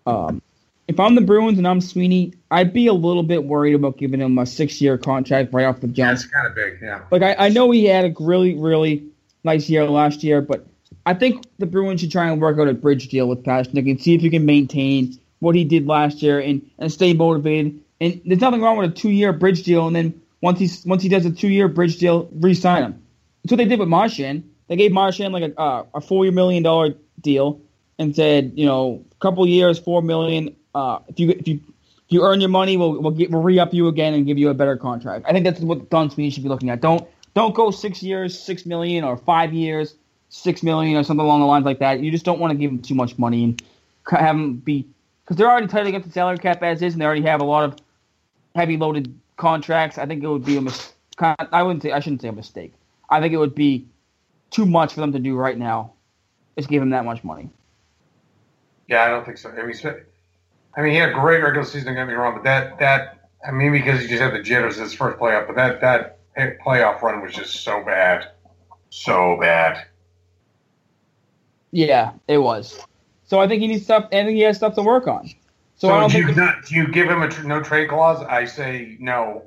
um, 0.05 0.41
if 0.87 0.99
I'm 0.99 1.15
the 1.15 1.21
Bruins 1.21 1.57
and 1.57 1.67
I'm 1.67 1.81
Sweeney, 1.81 2.33
I'd 2.49 2.73
be 2.73 2.87
a 2.87 2.93
little 2.93 3.23
bit 3.23 3.43
worried 3.43 3.73
about 3.73 3.97
giving 3.97 4.21
him 4.21 4.37
a 4.37 4.45
six 4.45 4.81
year 4.81 4.97
contract 4.97 5.53
right 5.53 5.65
off 5.65 5.81
the 5.81 5.87
jump. 5.87 6.17
That's 6.17 6.25
kind 6.25 6.47
of 6.47 6.55
big, 6.55 6.79
yeah. 6.81 7.03
Like 7.11 7.21
I, 7.21 7.47
I 7.47 7.49
know 7.49 7.71
he 7.71 7.85
had 7.85 8.05
a 8.05 8.13
really, 8.19 8.55
really 8.55 9.07
nice 9.43 9.69
year 9.69 9.87
last 9.89 10.23
year, 10.23 10.41
but 10.41 10.65
I 11.05 11.13
think 11.13 11.45
the 11.57 11.65
Bruins 11.65 12.01
should 12.01 12.11
try 12.11 12.29
and 12.29 12.41
work 12.41 12.59
out 12.59 12.67
a 12.67 12.73
bridge 12.73 13.07
deal 13.07 13.27
with 13.27 13.43
Pastrnak 13.43 13.89
and 13.89 14.01
see 14.01 14.13
if 14.13 14.21
he 14.21 14.29
can 14.29 14.45
maintain 14.45 15.17
what 15.39 15.55
he 15.55 15.63
did 15.63 15.87
last 15.87 16.21
year 16.21 16.39
and, 16.39 16.69
and 16.79 16.91
stay 16.91 17.13
motivated. 17.13 17.79
And 18.01 18.21
there's 18.25 18.41
nothing 18.41 18.61
wrong 18.61 18.77
with 18.77 18.91
a 18.91 18.93
two 18.93 19.09
year 19.09 19.33
bridge 19.33 19.63
deal, 19.63 19.87
and 19.87 19.95
then 19.95 20.21
once 20.41 20.59
he's 20.59 20.85
once 20.85 21.01
he 21.01 21.09
does 21.09 21.25
a 21.25 21.31
two 21.31 21.47
year 21.47 21.67
bridge 21.67 21.97
deal, 21.97 22.29
re-sign 22.33 22.83
him. 22.83 23.03
That's 23.43 23.53
what 23.53 23.57
they 23.57 23.65
did 23.65 23.79
with 23.79 23.87
Marchand. 23.87 24.49
They 24.67 24.75
gave 24.75 24.91
Marchand 24.91 25.33
like 25.33 25.43
a 25.43 25.59
uh, 25.59 25.85
a 25.95 26.01
four 26.01 26.29
million 26.31 26.61
dollar 26.63 26.93
deal 27.21 27.61
and 27.97 28.15
said, 28.15 28.53
you 28.55 28.65
know, 28.65 29.03
a 29.11 29.15
couple 29.15 29.47
years, 29.47 29.79
four 29.79 30.01
million. 30.01 30.55
Uh, 30.75 30.99
if 31.07 31.19
you 31.19 31.29
if 31.29 31.47
you 31.47 31.55
if 31.55 32.13
you 32.13 32.23
earn 32.23 32.39
your 32.39 32.49
money, 32.49 32.77
we'll 32.77 33.01
we'll, 33.01 33.11
get, 33.11 33.31
we'll 33.31 33.41
re 33.41 33.57
up 33.59 33.73
you 33.73 33.87
again 33.87 34.13
and 34.13 34.25
give 34.25 34.37
you 34.37 34.49
a 34.49 34.53
better 34.53 34.77
contract. 34.77 35.25
I 35.27 35.31
think 35.31 35.45
that's 35.45 35.59
what 35.59 35.89
Sweeney 35.89 36.29
should 36.29 36.43
be 36.43 36.49
looking 36.49 36.69
at. 36.69 36.81
Don't 36.81 37.07
don't 37.33 37.55
go 37.55 37.71
six 37.71 38.01
years, 38.01 38.37
six 38.37 38.65
million, 38.65 39.03
or 39.03 39.17
five 39.17 39.53
years, 39.53 39.95
six 40.29 40.63
million, 40.63 40.97
or 40.97 41.03
something 41.03 41.25
along 41.25 41.41
the 41.41 41.45
lines 41.45 41.65
like 41.65 41.79
that. 41.79 41.99
You 41.99 42.11
just 42.11 42.25
don't 42.25 42.39
want 42.39 42.51
to 42.51 42.57
give 42.57 42.71
him 42.71 42.81
too 42.81 42.95
much 42.95 43.17
money 43.17 43.43
and 43.43 43.63
have 44.09 44.35
him 44.35 44.57
be 44.57 44.87
because 45.23 45.37
they're 45.37 45.49
already 45.49 45.67
tight 45.67 45.87
against 45.87 46.07
the 46.07 46.13
salary 46.13 46.37
cap 46.37 46.63
as 46.63 46.81
is, 46.81 46.93
and 46.93 47.01
they 47.01 47.05
already 47.05 47.23
have 47.23 47.41
a 47.41 47.45
lot 47.45 47.63
of 47.65 47.75
heavy 48.55 48.77
loaded 48.77 49.13
contracts. 49.35 49.97
I 49.97 50.05
think 50.05 50.23
it 50.23 50.27
would 50.27 50.45
be 50.45 50.57
a 50.57 50.61
mis- 50.61 50.93
I 51.19 51.63
wouldn't 51.63 51.83
say 51.83 51.91
I 51.91 51.99
shouldn't 51.99 52.21
say 52.21 52.27
a 52.27 52.33
mistake. 52.33 52.73
I 53.09 53.21
think 53.21 53.33
it 53.33 53.37
would 53.37 53.55
be 53.55 53.87
too 54.51 54.65
much 54.65 54.93
for 54.93 55.01
them 55.01 55.11
to 55.13 55.19
do 55.19 55.35
right 55.35 55.57
now. 55.57 55.93
Just 56.57 56.69
give 56.69 56.81
him 56.81 56.89
that 56.91 57.05
much 57.05 57.23
money. 57.23 57.49
Yeah, 58.87 59.03
I 59.03 59.09
don't 59.09 59.25
think 59.25 59.37
so. 59.37 59.49
I 59.49 59.63
mean, 59.63 59.75
I 60.75 60.81
mean, 60.81 60.91
he 60.91 60.97
had 60.97 61.09
a 61.09 61.13
great 61.13 61.41
regular 61.41 61.65
season. 61.65 61.87
Don't 61.87 61.95
get 61.95 62.07
me 62.07 62.13
wrong, 62.13 62.35
but 62.35 62.43
that 62.43 62.79
that 62.79 63.29
I 63.45 63.51
mean, 63.51 63.71
because 63.71 64.01
he 64.01 64.07
just 64.07 64.21
had 64.21 64.33
the 64.33 64.41
jitters 64.41 64.77
his 64.77 64.93
first 64.93 65.19
playoff, 65.19 65.47
but 65.47 65.55
that 65.55 65.81
that 65.81 66.16
playoff 66.37 67.01
run 67.01 67.21
was 67.21 67.33
just 67.33 67.63
so 67.63 67.83
bad, 67.83 68.31
so 68.89 69.37
bad. 69.39 69.85
Yeah, 71.71 72.13
it 72.27 72.37
was. 72.37 72.79
So 73.25 73.39
I 73.39 73.47
think 73.47 73.61
he 73.61 73.67
needs 73.67 73.83
stuff. 73.83 74.05
I 74.05 74.23
think 74.23 74.35
he 74.35 74.41
has 74.41 74.57
stuff 74.57 74.75
to 74.75 74.81
work 74.81 75.07
on. 75.07 75.27
So, 75.75 75.89
so 75.89 75.93
I 75.93 75.99
don't 75.99 76.11
do, 76.11 76.19
you, 76.19 76.33
not, 76.33 76.65
do 76.65 76.75
you 76.75 76.87
give 76.87 77.07
him 77.07 77.21
a 77.21 77.29
tr- 77.29 77.45
no 77.45 77.61
trade 77.61 77.89
clause? 77.89 78.23
I 78.23 78.45
say 78.45 78.97
no. 78.99 79.43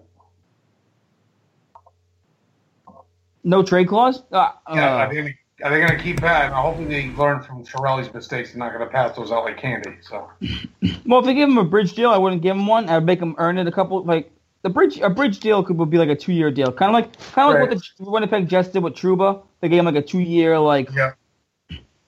No 3.43 3.62
trade 3.62 3.88
clause? 3.88 4.22
Uh, 4.30 4.53
yeah, 4.74 4.97
I 4.97 5.09
think 5.09 5.36
are 5.62 5.70
they 5.70 5.78
going 5.78 5.97
to 5.97 6.03
keep 6.03 6.20
that? 6.20 6.53
Hopefully, 6.53 6.86
they 6.86 7.09
learn 7.16 7.43
from 7.43 7.64
Chiarelli's 7.64 8.12
mistakes 8.12 8.51
and 8.51 8.59
not 8.59 8.72
going 8.72 8.84
to 8.86 8.91
pass 8.91 9.16
those 9.16 9.30
out 9.30 9.45
like 9.45 9.59
candy. 9.59 9.97
So, 10.03 10.30
well, 11.07 11.20
if 11.20 11.26
they 11.26 11.34
give 11.34 11.49
him 11.49 11.59
a 11.59 11.64
bridge 11.64 11.95
deal, 11.95 12.11
I 12.11 12.18
wouldn't 12.18 12.43
give 12.43 12.57
him 12.57 12.66
one. 12.66 12.88
I'd 12.88 13.05
make 13.05 13.20
him 13.20 13.34
earn 13.38 13.59
it 13.59 13.66
a 13.66 13.72
couple. 13.72 14.03
Like 14.05 14.30
the 14.62 14.70
bridge, 14.70 14.98
a 14.98 15.08
bridge 15.08 15.40
deal 15.40 15.62
could 15.62 15.90
be 15.90 15.98
like 15.98 16.08
a 16.08 16.16
two 16.16 16.32
year 16.32 16.50
deal, 16.50 16.72
kind 16.72 16.90
of 16.90 16.94
like 16.94 17.18
kind 17.32 17.48
of 17.48 17.54
right. 17.54 17.70
like 17.70 17.70
what 17.70 17.82
the 17.98 18.11
Winnipeg 18.11 18.48
Jets 18.48 18.68
did 18.68 18.82
with 18.82 18.94
Trouba. 18.94 19.42
They 19.61 19.68
gave 19.68 19.80
him 19.80 19.86
like 19.86 19.96
a 19.96 20.02
two 20.02 20.20
year, 20.20 20.58
like 20.58 20.90
yeah. 20.94 21.12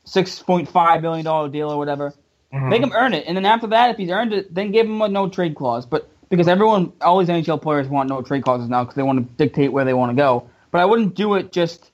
six 0.05 0.39
point 0.41 0.69
five 0.69 1.03
million 1.03 1.25
dollar 1.25 1.49
deal 1.49 1.71
or 1.71 1.79
whatever. 1.79 2.15
Mm-hmm. 2.53 2.69
Make 2.69 2.83
him 2.83 2.93
earn 2.95 3.15
it, 3.15 3.25
and 3.27 3.37
then 3.37 3.47
after 3.47 3.69
that, 3.69 3.91
if 3.91 3.97
he's 3.97 4.11
earned 4.11 4.35
it, 4.35 4.55
then 4.55 4.73
give 4.73 4.87
him 4.87 5.01
a 5.01 5.09
no 5.09 5.29
trade 5.29 5.55
clause. 5.55 5.87
But 5.87 6.11
because 6.29 6.49
everyone, 6.49 6.93
all 7.01 7.19
these 7.19 7.29
NHL 7.29 7.63
players 7.63 7.89
want 7.89 8.09
no 8.09 8.21
trade 8.21 8.45
clauses 8.45 8.69
now 8.69 8.85
because 8.85 8.97
they 8.97 9.03
want 9.03 9.19
to 9.19 9.35
dictate 9.37 9.73
where 9.73 9.85
they 9.85 9.95
want 9.95 10.11
to 10.11 10.17
go. 10.17 10.51
But 10.71 10.83
I 10.83 10.85
wouldn't 10.85 11.15
do 11.15 11.35
it 11.35 11.53
just 11.53 11.91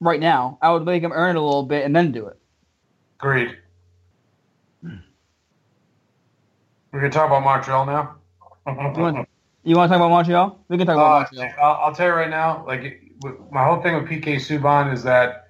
right 0.00 0.20
now. 0.20 0.58
I 0.62 0.70
would 0.70 0.84
make 0.84 1.02
him 1.02 1.12
earn 1.12 1.36
it 1.36 1.38
a 1.38 1.42
little 1.42 1.64
bit 1.64 1.84
and 1.84 1.94
then 1.94 2.12
do 2.12 2.26
it. 2.26 2.38
Agreed. 3.18 3.56
We 4.82 7.00
can 7.00 7.10
talk 7.10 7.26
about 7.26 7.42
Montreal 7.42 7.86
now. 7.86 9.26
You, 9.64 9.76
want, 9.76 9.88
to 9.88 9.94
talk 9.94 10.04
about 10.04 10.10
Montreal? 10.10 10.64
We 10.68 10.76
can 10.76 10.86
talk 10.86 10.96
about 10.96 11.06
uh, 11.06 11.36
Montreal. 11.36 11.54
I'll, 11.60 11.86
I'll, 11.86 11.94
tell 11.94 12.06
you 12.06 12.12
right 12.12 12.28
now. 12.28 12.64
Like 12.66 13.02
my 13.50 13.64
whole 13.64 13.80
thing 13.82 13.94
with 13.94 14.04
PK 14.04 14.36
Subban 14.36 14.92
is 14.92 15.02
that 15.04 15.48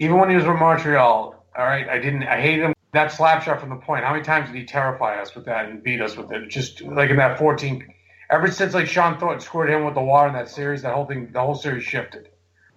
even 0.00 0.18
when 0.18 0.28
he 0.30 0.36
was 0.36 0.44
with 0.44 0.58
Montreal, 0.58 1.44
all 1.56 1.64
right, 1.64 1.88
I 1.88 1.98
didn't. 1.98 2.24
I 2.24 2.40
hated 2.40 2.64
him. 2.64 2.74
That 2.92 3.12
slap 3.12 3.42
shot 3.42 3.60
from 3.60 3.70
the 3.70 3.76
point. 3.76 4.04
How 4.04 4.12
many 4.12 4.24
times 4.24 4.48
did 4.48 4.56
he 4.56 4.64
terrify 4.64 5.20
us 5.20 5.34
with 5.34 5.44
that 5.44 5.68
and 5.68 5.82
beat 5.82 6.00
us 6.00 6.16
with 6.16 6.32
it? 6.32 6.48
Just 6.48 6.82
like 6.82 7.10
in 7.10 7.16
that 7.16 7.38
14. 7.38 7.86
Ever 8.30 8.50
since 8.50 8.74
like 8.74 8.88
Shawn 8.88 9.18
Thornton 9.20 9.40
scored 9.40 9.70
him 9.70 9.84
with 9.84 9.94
the 9.94 10.02
water 10.02 10.28
in 10.28 10.34
that 10.34 10.48
series, 10.48 10.82
that 10.82 10.94
whole 10.94 11.06
thing, 11.06 11.30
the 11.32 11.40
whole 11.40 11.54
series 11.54 11.84
shifted. 11.84 12.28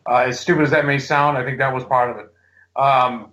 Uh, 0.08 0.26
as 0.28 0.40
stupid 0.40 0.64
as 0.64 0.72
that 0.72 0.86
may 0.86 1.00
sound, 1.00 1.38
I 1.38 1.44
think 1.44 1.58
that 1.58 1.74
was 1.74 1.84
part 1.86 2.12
of 2.12 2.18
it. 2.18 2.80
Um, 2.80 3.32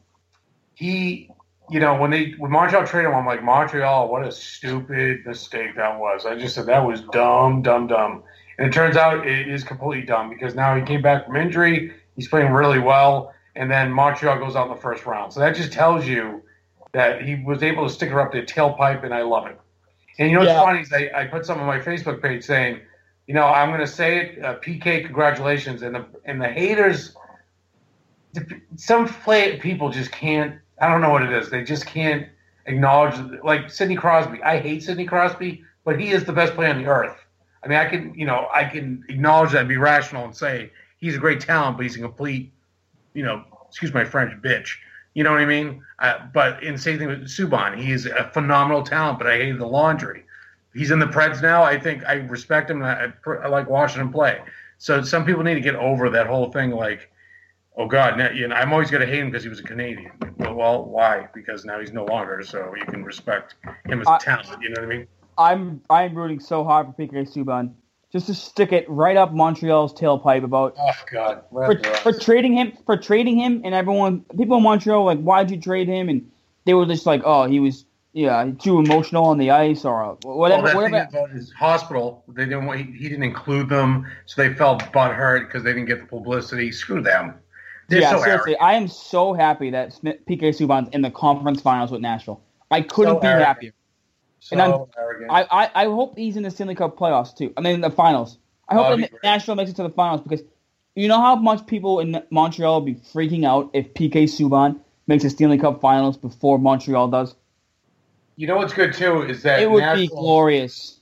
he, 0.74 1.30
you 1.70 1.80
know, 1.80 1.98
when 1.98 2.10
they 2.10 2.34
when 2.38 2.50
Montreal 2.50 2.86
traded 2.86 3.10
him, 3.10 3.16
I'm 3.16 3.26
like 3.26 3.42
Montreal, 3.42 4.08
what 4.08 4.26
a 4.26 4.32
stupid 4.32 5.26
mistake 5.26 5.76
that 5.76 5.98
was. 5.98 6.26
I 6.26 6.36
just 6.36 6.54
said 6.54 6.66
that 6.66 6.86
was 6.86 7.02
dumb, 7.12 7.62
dumb, 7.62 7.86
dumb. 7.86 8.22
And 8.58 8.68
it 8.68 8.72
turns 8.72 8.96
out 8.96 9.26
it 9.26 9.48
is 9.48 9.64
completely 9.64 10.06
dumb 10.06 10.30
because 10.30 10.54
now 10.54 10.76
he 10.76 10.82
came 10.82 11.02
back 11.02 11.26
from 11.26 11.36
injury. 11.36 11.92
He's 12.14 12.28
playing 12.28 12.52
really 12.52 12.78
well, 12.78 13.34
and 13.54 13.70
then 13.70 13.92
Montreal 13.92 14.38
goes 14.38 14.56
out 14.56 14.68
in 14.68 14.74
the 14.74 14.80
first 14.80 15.06
round. 15.06 15.32
So 15.32 15.40
that 15.40 15.54
just 15.54 15.72
tells 15.72 16.06
you 16.06 16.42
that 16.92 17.22
he 17.22 17.42
was 17.44 17.62
able 17.62 17.86
to 17.86 17.92
stick 17.92 18.10
her 18.10 18.20
up 18.20 18.32
the 18.32 18.42
tailpipe, 18.42 19.04
and 19.04 19.12
I 19.12 19.22
love 19.22 19.46
it. 19.46 19.60
And 20.18 20.30
you 20.30 20.36
know 20.36 20.40
what's 20.40 20.52
yeah. 20.52 20.62
funny 20.62 20.80
is 20.80 20.92
I, 20.92 21.10
I 21.14 21.26
put 21.26 21.44
something 21.44 21.66
on 21.66 21.68
my 21.68 21.80
Facebook 21.80 22.22
page 22.22 22.44
saying 22.44 22.80
you 23.26 23.34
know, 23.34 23.44
I'm 23.44 23.70
going 23.70 23.80
to 23.80 23.86
say 23.86 24.18
it. 24.18 24.44
Uh, 24.44 24.58
PK, 24.58 25.04
congratulations, 25.04 25.82
and 25.82 25.94
the 25.94 26.06
and 26.24 26.40
the 26.40 26.48
haters. 26.48 27.14
Some 28.76 29.08
play 29.08 29.58
people 29.58 29.90
just 29.90 30.12
can't. 30.12 30.60
I 30.80 30.88
don't 30.88 31.00
know 31.00 31.10
what 31.10 31.22
it 31.22 31.32
is. 31.32 31.50
They 31.50 31.64
just 31.64 31.86
can't 31.86 32.28
acknowledge. 32.66 33.14
Like 33.42 33.70
Sidney 33.70 33.96
Crosby, 33.96 34.42
I 34.42 34.58
hate 34.58 34.82
Sidney 34.82 35.04
Crosby, 35.04 35.64
but 35.84 36.00
he 36.00 36.10
is 36.10 36.24
the 36.24 36.32
best 36.32 36.54
player 36.54 36.70
on 36.70 36.82
the 36.82 36.88
earth. 36.88 37.16
I 37.64 37.68
mean, 37.68 37.78
I 37.78 37.86
can, 37.86 38.14
you 38.14 38.26
know, 38.26 38.48
I 38.54 38.64
can 38.64 39.04
acknowledge 39.08 39.52
that 39.52 39.60
and 39.60 39.68
be 39.68 39.76
rational 39.76 40.24
and 40.24 40.36
say 40.36 40.70
he's 40.98 41.16
a 41.16 41.18
great 41.18 41.40
talent, 41.40 41.76
but 41.76 41.84
he's 41.84 41.96
a 41.96 42.00
complete, 42.00 42.52
you 43.14 43.24
know, 43.24 43.44
excuse 43.68 43.92
my 43.92 44.04
French, 44.04 44.32
bitch. 44.42 44.76
You 45.14 45.24
know 45.24 45.32
what 45.32 45.40
I 45.40 45.46
mean? 45.46 45.82
Uh, 45.98 46.18
but 46.32 46.62
in 46.62 46.74
the 46.74 46.80
same 46.80 46.98
thing 46.98 47.08
with 47.08 47.24
Subban, 47.24 47.78
he 47.78 47.90
is 47.90 48.06
a 48.06 48.30
phenomenal 48.34 48.82
talent, 48.82 49.18
but 49.18 49.26
I 49.26 49.38
hate 49.38 49.58
the 49.58 49.66
laundry 49.66 50.26
he's 50.76 50.90
in 50.90 50.98
the 50.98 51.06
Preds 51.06 51.42
now. 51.42 51.62
I 51.62 51.78
think 51.80 52.04
I 52.04 52.14
respect 52.14 52.70
him. 52.70 52.82
I, 52.82 53.12
I, 53.26 53.48
like 53.48 53.68
watching 53.68 54.00
him 54.00 54.12
play. 54.12 54.40
So 54.78 55.02
some 55.02 55.24
people 55.24 55.42
need 55.42 55.54
to 55.54 55.60
get 55.60 55.74
over 55.74 56.10
that 56.10 56.26
whole 56.26 56.52
thing. 56.52 56.70
Like, 56.70 57.10
oh 57.76 57.86
God, 57.86 58.18
now, 58.18 58.30
you 58.30 58.48
know, 58.48 58.54
I'm 58.54 58.72
always 58.72 58.90
going 58.90 59.02
to 59.02 59.06
hate 59.06 59.20
him 59.20 59.30
because 59.30 59.42
he 59.42 59.48
was 59.48 59.60
a 59.60 59.64
Canadian. 59.64 60.12
Well, 60.38 60.54
well, 60.54 60.84
why? 60.84 61.28
Because 61.34 61.64
now 61.64 61.80
he's 61.80 61.92
no 61.92 62.04
longer. 62.04 62.42
So 62.42 62.74
you 62.76 62.84
can 62.86 63.04
respect 63.04 63.54
him 63.86 64.00
as 64.00 64.06
a 64.08 64.18
talent. 64.18 64.62
You 64.62 64.70
know 64.70 64.82
what 64.82 64.92
I 64.92 64.96
mean? 64.96 65.06
I'm 65.38 65.82
I'm 65.90 66.14
rooting 66.14 66.40
so 66.40 66.64
hard 66.64 66.86
for 66.86 66.92
PK 66.92 67.30
Subban 67.30 67.74
just 68.12 68.26
to 68.28 68.34
stick 68.34 68.72
it 68.72 68.88
right 68.88 69.16
up 69.16 69.34
Montreal's 69.34 69.92
tailpipe 69.92 70.44
about 70.44 70.74
oh 70.78 70.90
God 71.10 71.42
for, 71.50 71.78
for 71.96 72.12
trading 72.12 72.54
him 72.54 72.72
for 72.86 72.96
trading 72.96 73.38
him 73.38 73.60
and 73.64 73.74
everyone 73.74 74.24
people 74.34 74.56
in 74.56 74.62
Montreal 74.62 75.04
like 75.04 75.20
why'd 75.20 75.50
you 75.50 75.60
trade 75.60 75.88
him 75.88 76.08
and 76.08 76.30
they 76.64 76.72
were 76.72 76.86
just 76.86 77.04
like 77.04 77.20
oh 77.26 77.44
he 77.44 77.60
was 77.60 77.84
yeah, 78.16 78.50
too 78.58 78.78
emotional 78.78 79.26
on 79.26 79.36
the 79.36 79.50
ice 79.50 79.84
or 79.84 80.02
uh, 80.02 80.14
whatever. 80.22 80.62
Well, 80.62 80.76
whatever. 80.76 81.06
about 81.06 81.30
his 81.32 81.52
hospital, 81.52 82.24
they 82.28 82.46
didn't 82.46 82.64
want, 82.64 82.80
he, 82.80 83.10
didn't 83.10 83.24
include 83.24 83.68
them, 83.68 84.06
so 84.24 84.42
they 84.42 84.54
felt 84.54 84.80
butthurt 84.84 85.40
because 85.40 85.62
they 85.62 85.74
didn't 85.74 85.84
get 85.84 86.00
the 86.00 86.06
publicity. 86.06 86.72
Screw 86.72 87.02
them. 87.02 87.34
They're 87.88 88.00
yeah, 88.00 88.10
so 88.10 88.22
seriously, 88.22 88.52
arrogant. 88.52 88.62
I 88.62 88.74
am 88.74 88.88
so 88.88 89.32
happy 89.32 89.70
that 89.70 89.90
PK 89.90 90.40
Subban's 90.40 90.88
in 90.92 91.02
the 91.02 91.10
conference 91.10 91.60
finals 91.60 91.90
with 91.90 92.00
Nashville. 92.00 92.42
I 92.70 92.80
couldn't 92.80 93.16
so 93.16 93.20
be 93.20 93.26
arrogant. 93.26 93.46
happier. 93.46 93.72
So 94.40 94.54
and 94.54 94.62
I'm, 94.62 94.84
arrogant. 94.98 95.30
I, 95.30 95.42
I, 95.50 95.70
I 95.74 95.84
hope 95.84 96.16
he's 96.16 96.36
in 96.36 96.42
the 96.42 96.50
Stanley 96.50 96.74
Cup 96.74 96.96
playoffs 96.98 97.36
too. 97.36 97.52
I 97.56 97.60
mean, 97.60 97.80
the 97.80 97.90
finals. 97.90 98.38
I 98.68 98.74
hope 98.74 99.00
Nashville 99.22 99.54
makes 99.54 99.70
it 99.70 99.76
to 99.76 99.84
the 99.84 99.90
finals 99.90 100.20
because 100.22 100.42
you 100.96 101.06
know 101.08 101.20
how 101.20 101.36
much 101.36 101.66
people 101.66 102.00
in 102.00 102.20
Montreal 102.30 102.80
will 102.80 102.86
be 102.86 102.94
freaking 102.94 103.46
out 103.46 103.70
if 103.72 103.94
PK 103.94 104.24
Subban 104.24 104.80
makes 105.06 105.22
the 105.22 105.30
Stanley 105.30 105.58
Cup 105.58 105.80
finals 105.80 106.16
before 106.16 106.58
Montreal 106.58 107.08
does. 107.08 107.34
You 108.34 108.46
know 108.46 108.56
what's 108.56 108.72
good 108.72 108.92
too 108.92 109.22
is 109.22 109.42
that 109.42 109.60
it 109.60 109.70
would 109.70 109.94
be 109.94 110.08
glorious. 110.08 111.00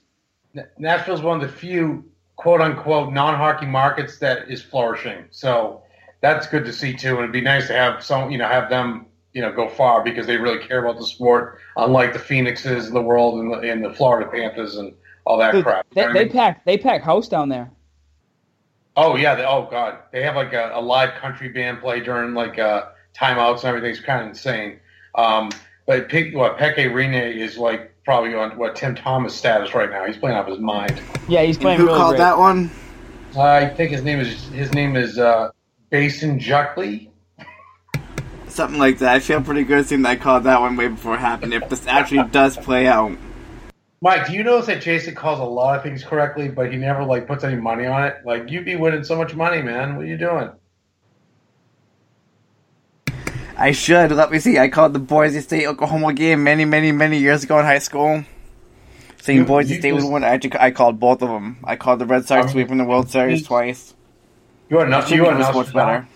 Nashville's 0.78 1.22
one 1.22 1.42
of 1.42 1.50
the 1.50 1.56
few 1.56 2.04
quote 2.36 2.60
unquote 2.60 3.12
non 3.12 3.34
hockey 3.36 3.66
markets 3.66 4.18
that 4.18 4.50
is 4.50 4.62
flourishing. 4.62 5.24
So 5.30 5.82
that's 6.20 6.46
good 6.46 6.64
to 6.64 6.72
see 6.72 6.94
too. 6.94 7.10
And 7.10 7.18
it'd 7.20 7.32
be 7.32 7.40
nice 7.40 7.66
to 7.68 7.74
have 7.74 8.02
some, 8.02 8.30
you 8.30 8.38
know, 8.38 8.48
have 8.48 8.70
them, 8.70 9.06
you 9.32 9.42
know, 9.42 9.52
go 9.52 9.68
far 9.68 10.02
because 10.02 10.26
they 10.26 10.36
really 10.36 10.64
care 10.64 10.84
about 10.84 10.98
the 10.98 11.06
sport, 11.06 11.58
unlike 11.76 12.12
the 12.12 12.18
Phoenixes 12.18 12.88
of 12.88 12.92
the 12.92 13.02
world 13.02 13.40
and 13.40 13.52
the, 13.52 13.70
and 13.70 13.84
the 13.84 13.92
Florida 13.92 14.30
Panthers 14.30 14.76
and 14.76 14.94
all 15.24 15.38
that 15.38 15.52
Dude, 15.52 15.64
crap. 15.64 15.86
They, 15.90 16.02
they 16.02 16.06
I 16.06 16.12
mean? 16.12 16.30
pack 16.30 16.64
they 16.64 16.78
pack 16.78 17.02
house 17.02 17.28
down 17.28 17.48
there. 17.48 17.70
Oh 18.96 19.16
yeah, 19.16 19.34
they, 19.34 19.44
oh 19.44 19.66
god, 19.70 19.98
they 20.12 20.22
have 20.22 20.36
like 20.36 20.52
a, 20.52 20.70
a 20.74 20.80
live 20.80 21.14
country 21.20 21.48
band 21.48 21.80
play 21.80 22.00
during 22.00 22.34
like 22.34 22.58
uh, 22.58 22.86
timeouts 23.14 23.58
and 23.58 23.64
everything's 23.64 24.00
kind 24.00 24.22
of 24.22 24.28
insane. 24.28 24.78
Um, 25.14 25.50
but 25.86 26.08
Pe- 26.08 26.32
what 26.32 26.58
Pekka 26.58 26.90
Rinne 26.92 27.36
is 27.36 27.58
like 27.58 27.94
probably 28.04 28.34
on 28.34 28.56
what 28.56 28.76
Tim 28.76 28.94
Thomas 28.94 29.34
status 29.34 29.74
right 29.74 29.90
now. 29.90 30.04
He's 30.06 30.16
playing 30.16 30.36
off 30.36 30.46
his 30.46 30.58
mind. 30.58 31.00
Yeah, 31.28 31.42
he's 31.42 31.58
playing. 31.58 31.78
who 31.78 31.86
really 31.86 31.98
called 31.98 32.10
great. 32.12 32.18
that 32.18 32.38
one? 32.38 32.70
Uh, 33.34 33.42
I 33.42 33.68
think 33.68 33.90
his 33.90 34.02
name 34.02 34.20
is 34.20 34.44
his 34.48 34.72
name 34.72 34.96
is 34.96 35.18
uh, 35.18 35.50
Basin 35.94 36.40
Juckley. 36.40 37.06
Something 38.48 38.80
like 38.80 38.98
that. 38.98 39.14
I 39.14 39.20
feel 39.20 39.40
pretty 39.40 39.62
good 39.62 39.86
seeing 39.86 40.02
that 40.02 40.08
I 40.08 40.16
called 40.16 40.42
that 40.42 40.60
one 40.60 40.74
way 40.74 40.88
before 40.88 41.14
it 41.14 41.20
happened. 41.20 41.54
If 41.54 41.68
this 41.68 41.86
actually 41.86 42.24
does 42.30 42.56
play 42.56 42.88
out. 42.88 43.16
Mike, 44.00 44.26
do 44.26 44.32
you 44.32 44.42
notice 44.42 44.66
that 44.66 44.82
Jason 44.82 45.14
calls 45.14 45.38
a 45.38 45.44
lot 45.44 45.76
of 45.76 45.84
things 45.84 46.02
correctly, 46.02 46.48
but 46.48 46.72
he 46.72 46.78
never 46.78 47.04
like 47.04 47.28
puts 47.28 47.44
any 47.44 47.54
money 47.54 47.86
on 47.86 48.02
it? 48.02 48.16
Like 48.24 48.50
you'd 48.50 48.64
be 48.64 48.74
winning 48.74 49.04
so 49.04 49.14
much 49.14 49.36
money, 49.36 49.62
man. 49.62 49.94
What 49.94 50.06
are 50.06 50.08
you 50.08 50.18
doing? 50.18 50.50
I 53.56 53.70
should. 53.70 54.10
Let 54.10 54.32
me 54.32 54.40
see. 54.40 54.58
I 54.58 54.70
called 54.70 54.94
the 54.94 54.98
Boise 54.98 55.42
State 55.42 55.66
Oklahoma 55.66 56.12
game 56.12 56.42
many, 56.42 56.64
many, 56.64 56.90
many 56.90 57.18
years 57.18 57.44
ago 57.44 57.60
in 57.60 57.66
high 57.66 57.78
school. 57.78 58.24
Saying 59.22 59.38
You- 59.38 59.44
Boise 59.44 59.74
you 59.74 59.80
State 59.80 59.92
was 59.92 60.04
one. 60.04 60.24
I, 60.24 60.40
I 60.58 60.72
called 60.72 60.98
both 60.98 61.22
of 61.22 61.28
them. 61.28 61.58
I 61.62 61.76
called 61.76 62.00
the 62.00 62.06
Red 62.06 62.26
Sox 62.26 62.46
Um, 62.46 62.50
sweeping 62.50 62.78
the 62.78 62.84
World 62.84 63.10
Series 63.10 63.46
twice. 63.46 63.93
You 64.68 64.78
are 64.78 64.86
not. 64.86 65.08
Should 65.08 65.16
You 65.16 65.26
are 65.26 65.34
be 65.34 65.40
not 65.40 65.54
much 65.54 65.72
better. 65.72 66.06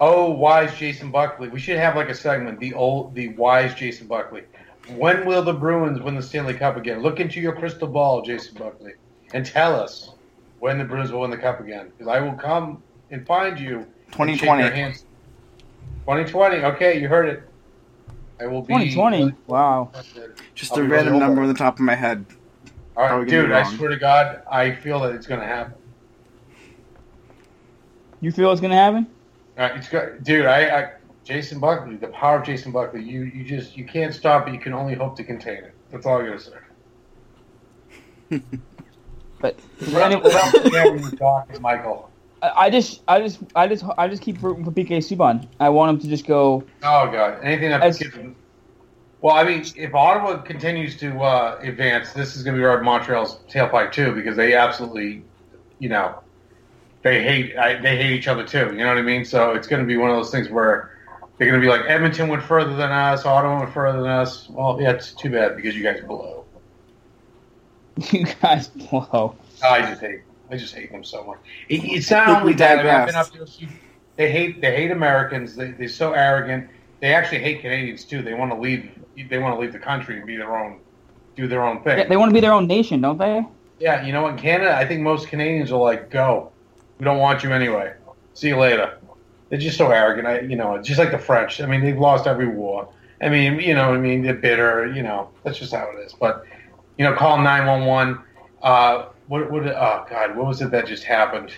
Oh, 0.00 0.30
wise 0.30 0.76
Jason 0.76 1.10
Buckley. 1.10 1.48
We 1.48 1.60
should 1.60 1.76
have 1.76 1.96
like 1.96 2.08
a 2.08 2.14
segment. 2.14 2.60
The 2.60 2.74
old, 2.74 3.14
the 3.14 3.28
wise 3.28 3.74
Jason 3.74 4.06
Buckley. 4.06 4.42
When 4.96 5.24
will 5.24 5.42
the 5.42 5.54
Bruins 5.54 6.00
win 6.00 6.14
the 6.14 6.22
Stanley 6.22 6.54
Cup 6.54 6.76
again? 6.76 7.00
Look 7.00 7.20
into 7.20 7.40
your 7.40 7.54
crystal 7.54 7.88
ball, 7.88 8.22
Jason 8.22 8.58
Buckley, 8.58 8.94
and 9.32 9.46
tell 9.46 9.74
us 9.74 10.10
when 10.58 10.78
the 10.78 10.84
Bruins 10.84 11.10
will 11.10 11.20
win 11.20 11.30
the 11.30 11.38
Cup 11.38 11.60
again. 11.60 11.90
Because 11.96 12.12
I 12.12 12.20
will 12.20 12.34
come 12.34 12.82
and 13.10 13.26
find 13.26 13.58
you. 13.58 13.86
Twenty 14.10 14.36
twenty. 14.36 14.94
Twenty 16.04 16.30
twenty. 16.30 16.56
Okay, 16.58 17.00
you 17.00 17.08
heard 17.08 17.28
it. 17.28 17.48
I 18.40 18.46
will 18.46 18.62
be 18.62 18.74
2020. 18.74 19.32
Wow. 19.46 19.90
Just 20.54 20.72
I'll 20.72 20.80
a 20.80 20.88
random 20.88 21.18
number 21.18 21.42
on 21.42 21.48
the 21.48 21.54
top 21.54 21.74
of 21.74 21.80
my 21.80 21.94
head. 21.94 22.26
All 22.96 23.06
How 23.06 23.14
are 23.14 23.18
right, 23.18 23.24
we 23.26 23.30
gonna 23.30 23.42
dude. 23.44 23.52
I 23.52 23.62
swear 23.76 23.90
to 23.90 23.96
God, 23.96 24.42
I 24.50 24.72
feel 24.72 25.00
that 25.00 25.14
it's 25.14 25.26
going 25.26 25.40
to 25.40 25.46
happen. 25.46 25.74
You 28.24 28.32
feel 28.32 28.50
it's 28.52 28.60
gonna 28.62 28.74
happen? 28.74 29.06
All 29.58 29.68
right, 29.68 29.76
it's 29.76 29.86
good, 29.86 30.24
dude. 30.24 30.46
I, 30.46 30.80
I, 30.80 30.92
Jason 31.24 31.60
Buckley, 31.60 31.96
the 31.96 32.06
power 32.06 32.38
of 32.38 32.46
Jason 32.46 32.72
Buckley. 32.72 33.02
You, 33.02 33.24
you 33.24 33.44
just, 33.44 33.76
you 33.76 33.84
can't 33.84 34.14
stop 34.14 34.48
it. 34.48 34.54
You 34.54 34.60
can 34.60 34.72
only 34.72 34.94
hope 34.94 35.14
to 35.16 35.24
contain 35.24 35.58
it. 35.58 35.74
That's 35.90 36.06
all 36.06 36.22
I 36.22 36.26
gotta 36.28 36.40
say. 38.30 38.40
But 39.40 39.58
Without, 39.78 40.24
without 40.24 40.66
scaring 40.66 41.02
you, 41.02 41.10
Doc 41.10 41.48
and 41.50 41.60
Michael. 41.60 42.10
I 42.40 42.52
I 42.56 42.70
just, 42.70 43.02
I 43.06 43.20
just, 43.20 43.40
I 43.54 43.68
just, 43.68 43.84
I 43.98 44.08
just 44.08 44.22
keep 44.22 44.42
rooting 44.42 44.64
for 44.64 44.70
PK 44.70 44.88
Subban. 45.00 45.46
I 45.60 45.68
want 45.68 45.90
him 45.90 45.98
to 46.00 46.08
just 46.08 46.26
go. 46.26 46.64
Oh 46.82 47.10
God, 47.10 47.40
anything 47.42 47.68
that 47.68 47.82
As- 47.82 48.02
Well, 49.20 49.36
I 49.36 49.44
mean, 49.44 49.66
if 49.76 49.94
Ottawa 49.94 50.38
continues 50.38 50.96
to 51.00 51.20
uh, 51.20 51.58
advance, 51.60 52.14
this 52.14 52.36
is 52.36 52.42
going 52.42 52.56
to 52.56 52.58
be 52.58 52.64
right 52.64 52.82
Montreal's 52.82 53.40
tailpipe 53.50 53.92
too, 53.92 54.14
because 54.14 54.34
they 54.34 54.54
absolutely, 54.54 55.22
you 55.78 55.90
know, 55.90 56.23
they 57.04 57.22
hate 57.22 57.56
I, 57.56 57.80
they 57.80 57.96
hate 57.96 58.12
each 58.12 58.26
other 58.26 58.44
too. 58.44 58.70
You 58.72 58.78
know 58.78 58.88
what 58.88 58.98
I 58.98 59.02
mean? 59.02 59.24
So 59.24 59.52
it's 59.52 59.68
going 59.68 59.80
to 59.80 59.86
be 59.86 59.96
one 59.96 60.10
of 60.10 60.16
those 60.16 60.30
things 60.30 60.48
where 60.48 60.90
they're 61.36 61.48
going 61.48 61.60
to 61.60 61.64
be 61.64 61.70
like 61.70 61.82
Edmonton 61.86 62.28
went 62.28 62.42
further 62.42 62.74
than 62.74 62.90
us, 62.90 63.24
Ottawa 63.24 63.60
went 63.60 63.72
further 63.72 64.00
than 64.00 64.10
us. 64.10 64.48
Well, 64.48 64.78
yeah, 64.80 64.92
it's 64.92 65.12
too 65.12 65.30
bad 65.30 65.54
because 65.54 65.76
you 65.76 65.84
guys 65.84 66.00
blow. 66.00 66.44
You 68.10 68.26
guys 68.42 68.68
blow. 68.68 69.36
I 69.62 69.82
just 69.82 70.00
hate. 70.00 70.22
I 70.50 70.56
just 70.56 70.74
hate 70.74 70.90
them 70.90 71.04
so 71.04 71.22
much. 71.24 71.38
It, 71.68 71.84
it's 71.84 72.10
not 72.10 72.40
only 72.40 72.54
that. 72.54 72.80
I 72.80 72.82
mean, 72.82 72.92
I've 72.92 73.06
been 73.06 73.14
up 73.14 73.32
there. 73.32 73.68
They 74.16 74.32
hate. 74.32 74.60
They 74.60 74.74
hate 74.74 74.90
Americans. 74.90 75.54
They, 75.54 75.70
they're 75.70 75.88
so 75.88 76.12
arrogant. 76.12 76.68
They 77.00 77.14
actually 77.14 77.38
hate 77.38 77.60
Canadians 77.60 78.04
too. 78.04 78.20
They 78.22 78.34
want 78.34 78.50
to 78.50 78.58
leave. 78.58 78.90
They 79.28 79.38
want 79.38 79.54
to 79.54 79.60
leave 79.60 79.72
the 79.72 79.78
country 79.78 80.16
and 80.16 80.26
be 80.26 80.36
their 80.36 80.56
own, 80.56 80.80
do 81.36 81.46
their 81.46 81.64
own 81.64 81.84
thing. 81.84 81.98
Yeah, 81.98 82.08
they 82.08 82.16
want 82.16 82.30
to 82.30 82.34
be 82.34 82.40
their 82.40 82.52
own 82.52 82.66
nation, 82.66 83.00
don't 83.00 83.18
they? 83.18 83.46
Yeah, 83.78 84.04
you 84.04 84.12
know, 84.12 84.26
in 84.26 84.36
Canada, 84.36 84.76
I 84.76 84.86
think 84.86 85.02
most 85.02 85.28
Canadians 85.28 85.70
are 85.70 85.80
like, 85.80 86.10
"Go, 86.10 86.50
we 86.98 87.04
don't 87.04 87.18
want 87.18 87.42
you 87.42 87.52
anyway. 87.52 87.94
See 88.34 88.48
you 88.48 88.56
later." 88.56 88.98
They're 89.48 89.58
just 89.58 89.76
so 89.76 89.90
arrogant. 89.90 90.26
I, 90.26 90.40
you 90.40 90.56
know, 90.56 90.80
just 90.82 90.98
like 90.98 91.10
the 91.10 91.18
French. 91.18 91.60
I 91.60 91.66
mean, 91.66 91.82
they've 91.82 91.98
lost 91.98 92.26
every 92.26 92.48
war. 92.48 92.88
I 93.20 93.28
mean, 93.28 93.60
you 93.60 93.74
know, 93.74 93.94
I 93.94 93.98
mean, 93.98 94.22
they're 94.22 94.34
bitter. 94.34 94.92
You 94.92 95.02
know, 95.02 95.30
that's 95.42 95.58
just 95.58 95.72
how 95.72 95.90
it 95.90 96.00
is. 96.00 96.12
But 96.12 96.44
you 96.98 97.04
know, 97.04 97.14
call 97.14 97.38
nine 97.38 97.66
one 97.66 97.84
one. 97.84 98.20
Uh, 98.62 99.06
what? 99.28 99.50
What? 99.50 99.66
Oh 99.66 100.06
God, 100.08 100.36
what 100.36 100.46
was 100.46 100.60
it 100.60 100.70
that 100.70 100.86
just 100.86 101.04
happened? 101.04 101.52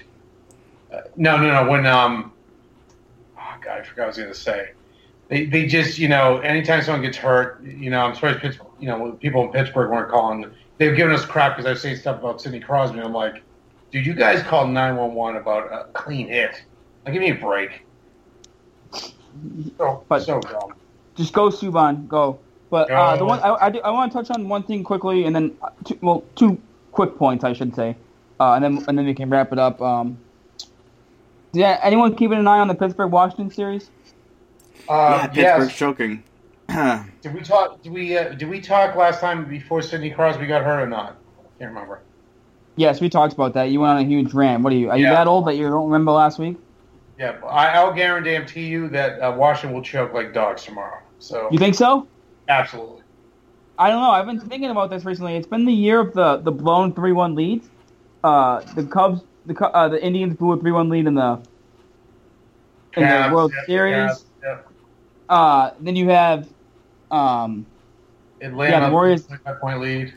Uh, 0.93 1.01
no, 1.17 1.37
no, 1.37 1.65
no. 1.65 1.71
When 1.71 1.87
um, 1.87 2.33
oh 3.39 3.55
God, 3.63 3.81
I 3.81 3.83
forgot 3.83 4.03
what 4.03 4.05
I 4.05 4.07
was 4.09 4.17
going 4.17 4.29
to 4.29 4.35
say. 4.35 4.71
They, 5.29 5.47
they 5.47 5.67
just, 5.67 5.99
you 5.99 6.09
know, 6.09 6.39
anytime 6.39 6.83
someone 6.83 7.03
gets 7.03 7.17
hurt, 7.17 7.61
you 7.65 7.91
know, 7.91 8.01
I'm 8.01 8.15
surprised, 8.15 8.39
Pitts, 8.39 8.59
you 8.79 8.87
know, 8.87 9.13
people 9.13 9.43
in 9.43 9.51
Pittsburgh 9.51 9.91
weren't 9.91 10.09
calling. 10.09 10.49
they've 10.79 10.97
given 10.97 11.13
us 11.13 11.25
crap 11.25 11.57
because 11.57 11.67
I 11.67 11.71
was 11.71 11.83
saying 11.83 11.97
stuff 11.97 12.21
about 12.21 12.41
Sidney 12.41 12.61
Crosby. 12.61 13.01
I'm 13.01 13.13
like, 13.13 13.43
dude, 13.91 14.07
you 14.07 14.15
guys 14.15 14.43
called 14.43 14.71
911 14.71 15.41
about 15.41 15.73
a 15.73 15.85
clean 15.93 16.29
hit. 16.29 16.63
Like, 17.05 17.13
give 17.15 17.23
me 17.23 17.31
a 17.31 17.35
break. 17.35 17.83
So, 19.79 20.05
But- 20.09 20.23
so 20.23 20.41
dumb. 20.41 20.75
Just 21.17 21.33
go 21.33 21.49
Subban, 21.49 22.07
go. 22.09 22.39
But 22.69 22.91
uh, 22.91 23.13
Go. 23.15 23.19
the 23.21 23.25
one 23.25 23.39
I, 23.41 23.55
I, 23.55 23.71
do, 23.71 23.81
I 23.81 23.91
want 23.91 24.13
to 24.13 24.19
touch 24.19 24.31
on 24.31 24.49
one 24.49 24.63
thing 24.65 24.83
quickly, 24.85 25.25
and 25.25 25.35
then 25.35 25.57
uh, 25.63 25.71
two, 25.85 25.97
well, 26.03 26.25
two 26.35 26.61
quick 26.93 27.17
points 27.17 27.45
I 27.45 27.53
should 27.53 27.75
say, 27.77 27.97
uh, 28.41 28.55
and 28.55 28.65
then 28.65 28.85
and 28.89 28.99
then 28.99 29.07
we 29.07 29.15
can 29.15 29.31
wrap 29.31 29.53
it 29.53 29.59
up. 29.59 29.81
Um, 29.81 30.19
yeah, 31.53 31.79
anyone 31.83 32.15
keeping 32.17 32.39
an 32.39 32.47
eye 32.49 32.59
on 32.59 32.67
the 32.69 32.75
Pittsburgh 32.75 33.13
Washington 33.13 33.51
series? 33.51 33.89
yeah, 34.89 34.95
Uh, 34.95 35.29
Pittsburgh's 35.29 35.69
yes. 35.69 35.77
choking. 35.79 36.23
Did 37.23 37.33
we 37.33 37.41
talk? 37.41 37.81
Did 37.83 37.93
we? 37.93 38.19
Uh, 38.19 38.31
did 38.35 38.49
we 38.49 38.61
talk 38.61 38.97
last 38.97 39.21
time 39.21 39.49
before 39.49 39.81
Sidney 39.81 40.11
Crosby 40.11 40.47
got 40.47 40.65
hurt 40.65 40.83
or 40.83 40.89
not? 40.89 41.11
I 41.39 41.59
can't 41.61 41.71
remember. 41.73 42.01
Yes, 42.77 43.01
we 43.01 43.09
talked 43.09 43.33
about 43.33 43.55
that. 43.55 43.71
You 43.71 43.81
went 43.81 43.93
on 43.99 44.05
a 44.05 44.09
huge 44.09 44.35
rant. 44.35 44.63
What 44.63 44.73
are 44.73 44.77
you? 44.77 44.91
Are 44.91 44.99
you 44.99 45.07
that 45.07 45.27
old 45.27 45.47
that 45.47 45.55
you 45.57 45.69
don't 45.69 45.87
remember 45.87 46.13
last 46.13 46.39
week? 46.39 46.57
Yeah, 47.19 47.39
I, 47.49 47.69
I'll 47.69 47.95
guarantee 47.95 48.67
you 48.67 48.89
that 48.91 49.19
uh, 49.21 49.35
Washington 49.37 49.75
will 49.75 49.83
choke 49.83 50.13
like 50.13 50.35
dogs 50.35 50.65
tomorrow. 50.65 50.99
So, 51.19 51.49
You 51.51 51.59
think 51.59 51.75
so? 51.75 52.07
absolutely. 52.49 53.03
I 53.79 53.89
don't 53.91 54.01
know. 54.01 54.11
I've 54.11 54.27
been 54.27 54.41
thinking 54.41 54.71
about 54.71 54.91
this 54.91 55.05
recently. 55.05 55.37
It's 55.37 55.47
been 55.47 55.65
the 55.65 55.73
year 55.73 56.01
of 56.01 56.13
the 56.15 56.39
the 56.39 56.53
blown 56.53 56.93
three 56.95 57.13
one 57.13 57.35
leads. 57.35 57.69
Uh, 58.25 58.61
the 58.75 58.85
Cubs, 58.85 59.23
the 59.47 59.55
uh, 59.67 59.89
the 59.89 60.03
Indians 60.03 60.35
blew 60.35 60.53
a 60.53 60.57
three 60.59 60.73
one 60.73 60.89
lead 60.89 61.07
in 61.07 61.15
the 61.15 61.43
in 62.97 63.03
Cavs, 63.03 63.29
the 63.29 63.35
World 63.35 63.53
yep, 63.55 63.67
Series. 63.67 64.11
Cavs, 64.13 64.25
yep. 64.43 64.69
Uh, 65.29 65.71
then 65.81 65.97
you 65.97 66.09
have, 66.09 66.49
um, 67.11 67.67
Atlanta, 68.41 68.71
Yeah, 68.73 68.87
the 68.89 68.93
Warriors- 68.93 69.27
25 69.27 69.61
point 69.61 69.81
lead. 69.81 70.15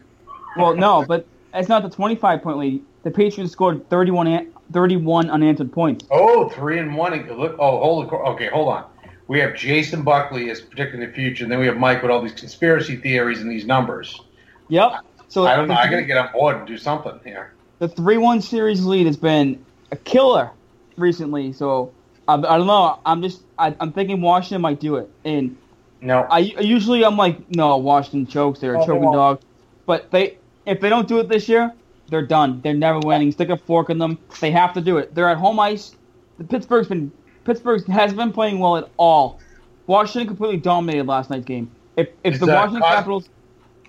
well, 0.55 0.76
no, 0.76 1.03
but 1.05 1.28
it's 1.54 1.70
not 1.70 1.84
the 1.84 1.89
twenty 1.89 2.16
five 2.16 2.41
point 2.41 2.58
lead. 2.58 2.84
The 3.04 3.12
Patriots 3.12 3.54
scored 3.54 3.89
31, 3.89 4.28
an- 4.28 4.54
31 4.74 5.30
unanswered 5.30 5.72
points. 5.72 6.06
Oh, 6.12 6.50
three 6.50 6.80
and 6.80 6.95
one. 6.95 7.14
Look, 7.38 7.56
oh, 7.60 7.80
hold 7.80 8.10
on. 8.10 8.14
okay, 8.34 8.47
hold 8.50 8.68
on. 8.68 8.86
We 9.28 9.39
have 9.39 9.56
Jason 9.56 10.02
Buckley 10.04 10.50
as 10.50 10.60
predicting 10.60 11.00
the 11.00 11.08
future, 11.08 11.45
and 11.45 11.52
then 11.52 11.60
we 11.60 11.68
have 11.68 11.78
Mike 11.78 12.02
with 12.02 12.12
all 12.12 12.22
these 12.22 12.34
conspiracy 12.34 12.97
theories 12.97 13.41
and 13.41 13.50
these 13.50 13.66
numbers. 13.66 14.20
Yep. 14.68 14.91
So 15.30 15.45
I 15.45 15.56
don't 15.56 15.68
know. 15.68 15.76
I 15.76 15.89
got 15.89 15.97
to 15.97 16.04
get 16.04 16.18
on 16.18 16.32
board 16.34 16.58
and 16.58 16.68
do 16.68 16.78
something 16.78 17.20
here. 17.24 17.54
the 17.78 17.88
three 17.88 18.18
one 18.18 18.41
series 18.41 18.84
lead 18.84 19.06
has 19.06 19.18
been 19.18 19.64
a 19.91 19.95
killer 19.95 20.52
recently. 20.97 21.54
So 21.54 21.93
I, 22.28 22.34
I 22.34 22.58
don't 22.58 22.68
know. 22.68 23.00
I'm 23.06 23.22
just 23.22 23.43
I, 23.58 23.76
I'm 23.80 23.93
thinking 23.93 24.20
Washington 24.22 24.62
might 24.62 24.80
do 24.80 24.97
it, 24.97 25.10
and 25.24 25.56
No, 26.02 26.22
I 26.30 26.38
I 26.58 26.62
usually 26.62 27.06
I'm 27.06 27.16
like 27.16 27.50
no 27.56 27.78
Washington 27.78 28.28
chokes. 28.28 28.60
They're 28.60 28.74
a 28.74 28.78
Oh, 28.78 28.82
they 28.82 28.88
choking 28.88 29.12
dog, 29.12 29.41
but 29.86 30.12
they 30.12 30.38
if 30.70 30.80
they 30.82 30.89
don't 30.89 31.07
do 31.07 31.20
it 31.20 31.30
this 31.30 31.49
year, 31.49 31.74
they're 32.09 32.26
done. 32.26 32.61
They're 32.61 32.74
never 32.74 32.99
winning. 32.99 33.32
Stick 33.32 33.49
a 33.49 33.57
fork 33.57 33.89
in 33.89 33.97
them. 33.97 34.20
They 34.41 34.51
have 34.51 34.74
to 34.74 34.82
do 34.82 34.97
it. 34.97 35.13
They're 35.13 35.30
at 35.30 35.38
home 35.38 35.59
ice. 35.59 35.95
The 36.38 36.43
Pittsburgh's 36.45 36.88
been 36.88 37.11
Pittsburgh 37.45 37.86
has 37.88 38.13
been 38.13 38.32
playing 38.32 38.59
well 38.59 38.78
at 38.78 38.89
all. 38.97 39.39
Washington 39.88 40.28
completely 40.28 40.57
dominated 40.57 41.07
last 41.07 41.30
night's 41.30 41.45
game. 41.45 41.72
If 41.97 42.09
if 42.24 42.36
Is 42.36 42.39
the 42.39 42.45
that 42.47 42.55
Washington 42.55 42.82
Cos- 42.82 42.89
Capitals, 42.95 43.30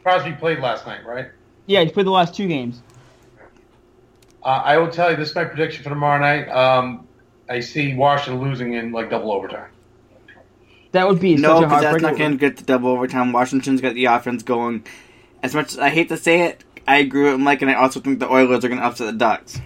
Crosby 0.02 0.32
played 0.32 0.60
last 0.60 0.86
night, 0.86 1.04
right? 1.04 1.28
yeah, 1.66 1.82
he's 1.82 1.92
played 1.92 2.06
the 2.06 2.10
last 2.10 2.34
two 2.34 2.48
games. 2.48 2.82
Uh, 4.42 4.48
I 4.48 4.78
will 4.78 4.90
tell 4.90 5.10
you 5.10 5.16
this 5.16 5.30
is 5.30 5.34
my 5.34 5.44
prediction 5.44 5.82
for 5.82 5.90
tomorrow 5.90 6.18
night. 6.18 6.48
Um, 6.48 7.08
I 7.48 7.60
see 7.60 7.94
Washington 7.94 8.42
losing 8.42 8.72
in 8.74 8.92
like 8.92 9.10
double 9.10 9.32
overtime. 9.32 9.70
That 10.92 11.06
would 11.06 11.20
be 11.20 11.36
No, 11.36 11.60
such 11.60 11.64
a 11.64 11.66
because 11.66 11.80
that's 11.82 12.00
not 12.02 12.16
going 12.16 12.32
to 12.32 12.38
get 12.38 12.56
the 12.56 12.64
double 12.64 12.90
overtime. 12.90 13.32
Washington's 13.32 13.80
got 13.80 13.94
the 13.94 14.06
offense 14.06 14.42
going. 14.42 14.84
As 15.42 15.54
much 15.54 15.72
as 15.72 15.78
I 15.78 15.90
hate 15.90 16.08
to 16.08 16.16
say 16.16 16.42
it, 16.42 16.64
I 16.90 16.96
agree 16.96 17.30
with 17.30 17.38
Mike, 17.38 17.62
and 17.62 17.70
I 17.70 17.74
also 17.74 18.00
think 18.00 18.18
the 18.18 18.28
Oilers 18.28 18.64
are 18.64 18.68
going 18.68 18.80
to 18.80 18.84
upset 18.84 19.06
the 19.06 19.16
Ducks. 19.16 19.60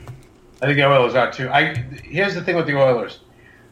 I 0.60 0.66
think 0.66 0.76
the 0.76 0.84
Oilers 0.84 1.14
are 1.14 1.32
too. 1.32 1.48
I 1.48 1.74
here's 2.04 2.34
the 2.34 2.42
thing 2.42 2.54
with 2.54 2.66
the 2.66 2.76
Oilers. 2.76 3.20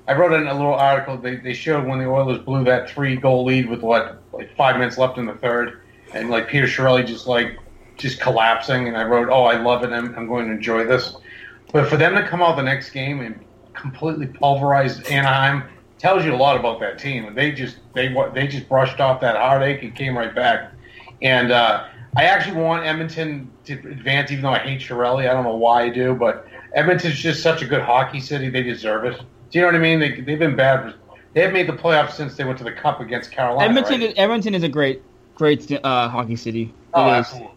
I 0.09 0.15
wrote 0.15 0.33
in 0.33 0.47
a 0.47 0.55
little 0.55 0.73
article. 0.73 1.19
They, 1.19 1.37
they 1.37 1.53
showed 1.53 1.87
when 1.87 1.99
the 1.99 2.07
Oilers 2.07 2.39
blew 2.39 2.65
that 2.65 2.89
three 2.89 3.15
goal 3.15 3.45
lead 3.45 3.69
with 3.69 3.83
what 3.83 4.23
like 4.33 4.57
five 4.57 4.79
minutes 4.79 4.97
left 4.97 5.19
in 5.19 5.27
the 5.27 5.35
third, 5.35 5.83
and 6.15 6.31
like 6.31 6.49
Peter 6.49 6.67
Chiarelli 6.67 7.07
just 7.07 7.27
like 7.27 7.59
just 7.99 8.23
collapsing. 8.23 8.89
And 8.89 8.97
I 8.97 9.05
wrote, 9.05 9.29
"Oh, 9.31 9.45
I 9.45 9.61
love 9.61 9.85
it. 9.85 9.93
I'm, 9.93 10.15
I'm 10.15 10.27
going 10.27 10.47
to 10.47 10.53
enjoy 10.53 10.87
this." 10.87 11.15
But 11.75 11.91
for 11.91 11.99
them 11.99 12.15
to 12.15 12.27
come 12.27 12.41
out 12.41 12.57
the 12.57 12.63
next 12.63 12.89
game 12.89 13.21
and 13.21 13.39
completely 13.75 14.29
pulverize 14.29 15.03
Anaheim 15.11 15.65
tells 15.99 16.25
you 16.25 16.35
a 16.35 16.37
lot 16.37 16.57
about 16.57 16.81
that 16.81 16.99
team. 16.99 17.35
They 17.35 17.53
just 17.53 17.81
they 17.93 18.09
they 18.33 18.47
just 18.47 18.67
brushed 18.67 18.99
off 18.99 19.21
that 19.21 19.37
heartache 19.37 19.83
and 19.83 19.95
came 19.95 20.17
right 20.17 20.35
back. 20.35 20.73
And 21.21 21.53
uh, 21.53 21.85
I 22.17 22.25
actually 22.25 22.61
want 22.61 22.85
Edmonton 22.85 23.51
to 23.65 23.73
advance, 23.73 24.31
even 24.31 24.43
though 24.43 24.51
I 24.51 24.59
hate 24.59 24.81
Chiarelli. 24.81 25.29
I 25.29 25.33
don't 25.33 25.45
know 25.45 25.57
why 25.57 25.85
I 25.85 25.89
do, 25.89 26.15
but 26.15 26.47
Edmonton's 26.75 27.19
just 27.19 27.43
such 27.43 27.63
a 27.63 27.67
good 27.67 27.81
hockey 27.81 28.21
city. 28.21 28.51
They 28.51 28.63
deserve 28.63 29.05
it. 29.05 29.19
Do 29.51 29.59
you 29.59 29.61
know 29.63 29.69
what 29.69 29.77
I 29.77 29.79
mean? 29.79 29.99
They, 30.01 30.21
they've 30.21 30.39
been 30.39 30.57
bad 30.57 30.95
They 31.33 31.41
have 31.43 31.53
made 31.53 31.67
the 31.69 31.73
playoffs 31.73 32.13
since 32.13 32.37
they 32.37 32.45
went 32.45 32.59
to 32.59 32.65
the 32.65 32.73
Cup 32.73 33.01
against 33.01 33.31
Carolina. 33.31 33.69
Edmonton, 33.69 34.01
right? 34.01 34.11
is, 34.11 34.15
Edmonton 34.17 34.55
is 34.55 34.63
a 34.63 34.69
great, 34.69 35.03
great 35.35 35.71
uh, 35.73 36.09
hockey 36.09 36.37
city. 36.37 36.75
Oh, 36.93 37.07
It 37.07 37.11
is. 37.21 37.27
absolutely. 37.27 37.55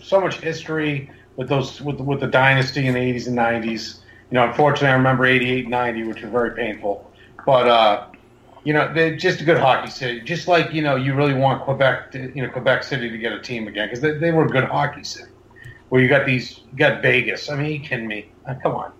So 0.00 0.20
much 0.20 0.40
history 0.40 1.10
with 1.36 1.48
those 1.48 1.80
with 1.80 2.00
with 2.00 2.20
the 2.20 2.26
dynasty 2.26 2.86
in 2.86 2.94
the 2.94 3.00
80s 3.00 3.26
and 3.26 3.36
90s. 3.36 4.00
You 4.30 4.34
know, 4.36 4.44
unfortunately, 4.48 4.88
I 4.88 4.94
remember 4.94 5.24
88, 5.24 5.68
90, 5.68 6.02
which 6.04 6.22
were 6.22 6.28
very 6.28 6.50
painful. 6.54 7.10
But 7.46 7.68
uh, 7.68 8.06
you 8.66 8.72
know, 8.72 8.92
they're 8.92 9.14
just 9.14 9.40
a 9.40 9.44
good 9.44 9.58
hockey 9.58 9.90
city. 9.90 10.20
Just 10.22 10.48
like 10.48 10.72
you 10.72 10.82
know, 10.82 10.96
you 10.96 11.14
really 11.14 11.34
want 11.34 11.62
Quebec, 11.62 12.10
to, 12.10 12.32
you 12.34 12.42
know, 12.42 12.50
Quebec 12.50 12.82
City 12.82 13.08
to 13.08 13.16
get 13.16 13.32
a 13.32 13.40
team 13.40 13.68
again 13.68 13.86
because 13.86 14.00
they, 14.00 14.18
they 14.18 14.32
were 14.32 14.44
a 14.44 14.48
good 14.48 14.64
hockey 14.64 15.04
city. 15.04 15.30
Where 15.88 16.02
you 16.02 16.08
got 16.08 16.26
these, 16.26 16.58
you 16.72 16.76
got 16.76 17.00
Vegas. 17.00 17.48
I 17.48 17.54
mean, 17.54 17.80
you 17.80 17.88
kidding 17.88 18.08
me? 18.08 18.28
Uh, 18.44 18.54
come 18.60 18.74
on. 18.74 18.92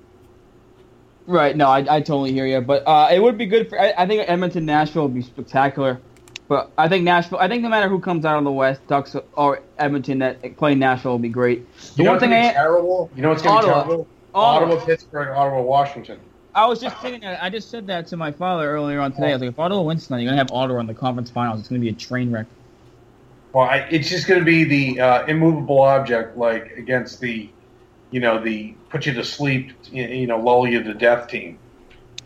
Right. 1.27 1.57
No, 1.57 1.67
I, 1.67 1.79
I 1.79 2.01
totally 2.01 2.33
hear 2.33 2.47
you. 2.47 2.61
But 2.61 2.85
uh, 2.87 3.09
it 3.11 3.19
would 3.19 3.37
be 3.37 3.47
good 3.47 3.69
for. 3.69 3.81
I, 3.81 3.93
I 3.99 4.07
think 4.07 4.23
Edmonton, 4.29 4.67
Nashville 4.67 5.03
would 5.03 5.15
be 5.15 5.23
spectacular. 5.23 6.01
But 6.47 6.71
I 6.79 6.89
think 6.89 7.03
Nashville. 7.03 7.41
I 7.41 7.49
think 7.49 7.65
no 7.65 7.69
matter 7.69 7.89
who 7.89 7.99
comes 7.99 8.25
out 8.25 8.39
of 8.39 8.45
the 8.45 8.53
West, 8.53 8.87
Ducks 8.87 9.17
or 9.33 9.63
Edmonton 9.81 10.21
that 10.21 10.57
play 10.57 10.77
Nashville 10.77 11.11
will 11.11 11.19
be 11.19 11.29
great. 11.29 11.67
The 11.75 11.97
You 11.97 12.05
know 12.05 12.11
one 12.13 12.21
what's 12.21 12.31
thing 12.31 12.33
I, 12.33 12.53
terrible? 12.53 13.11
You 13.17 13.23
know 13.23 13.31
what's 13.31 13.43
going 13.43 13.63
to 13.63 13.67
be 13.67 13.73
terrible? 13.73 14.07
Ottawa, 14.33 14.85
Pittsburgh, 14.85 15.31
Ottawa, 15.37 15.61
Washington. 15.63 16.21
I 16.57 16.67
was 16.67 16.81
just 16.81 16.97
thinking. 16.99 17.25
I 17.25 17.51
just 17.51 17.71
said 17.71 17.87
that 17.87 18.09
to 18.09 18.17
my 18.17 18.33
father 18.33 18.69
earlier 18.69 19.01
on 19.01 19.13
today. 19.13 19.29
I 19.29 19.33
was 19.35 19.43
like, 19.43 19.51
if 19.51 19.59
Ottawa 19.59 19.83
wins 19.83 20.07
tonight, 20.07 20.21
you're 20.21 20.31
gonna 20.31 20.39
have 20.39 20.51
Ottawa 20.51 20.81
in 20.81 20.87
the 20.87 20.95
conference 20.95 21.31
finals. 21.31 21.61
It's 21.61 21.69
gonna 21.69 21.81
be 21.81 21.91
a 21.91 21.93
train 21.93 22.33
wreck. 22.33 22.47
Well, 23.57 23.65
I, 23.65 23.87
it's 23.91 24.11
just 24.11 24.27
going 24.27 24.41
to 24.41 24.45
be 24.45 24.65
the 24.65 25.01
uh, 25.01 25.27
immovable 25.27 25.81
object, 25.81 26.37
like 26.37 26.77
against 26.77 27.21
the, 27.21 27.49
you 28.11 28.21
know, 28.21 28.39
the 28.39 28.75
put 28.91 29.07
you 29.07 29.15
to 29.15 29.25
sleep, 29.25 29.73
you 29.91 30.27
know, 30.27 30.39
lull 30.39 30.69
you 30.69 30.83
to 30.83 30.93
death 30.93 31.29
team. 31.29 31.59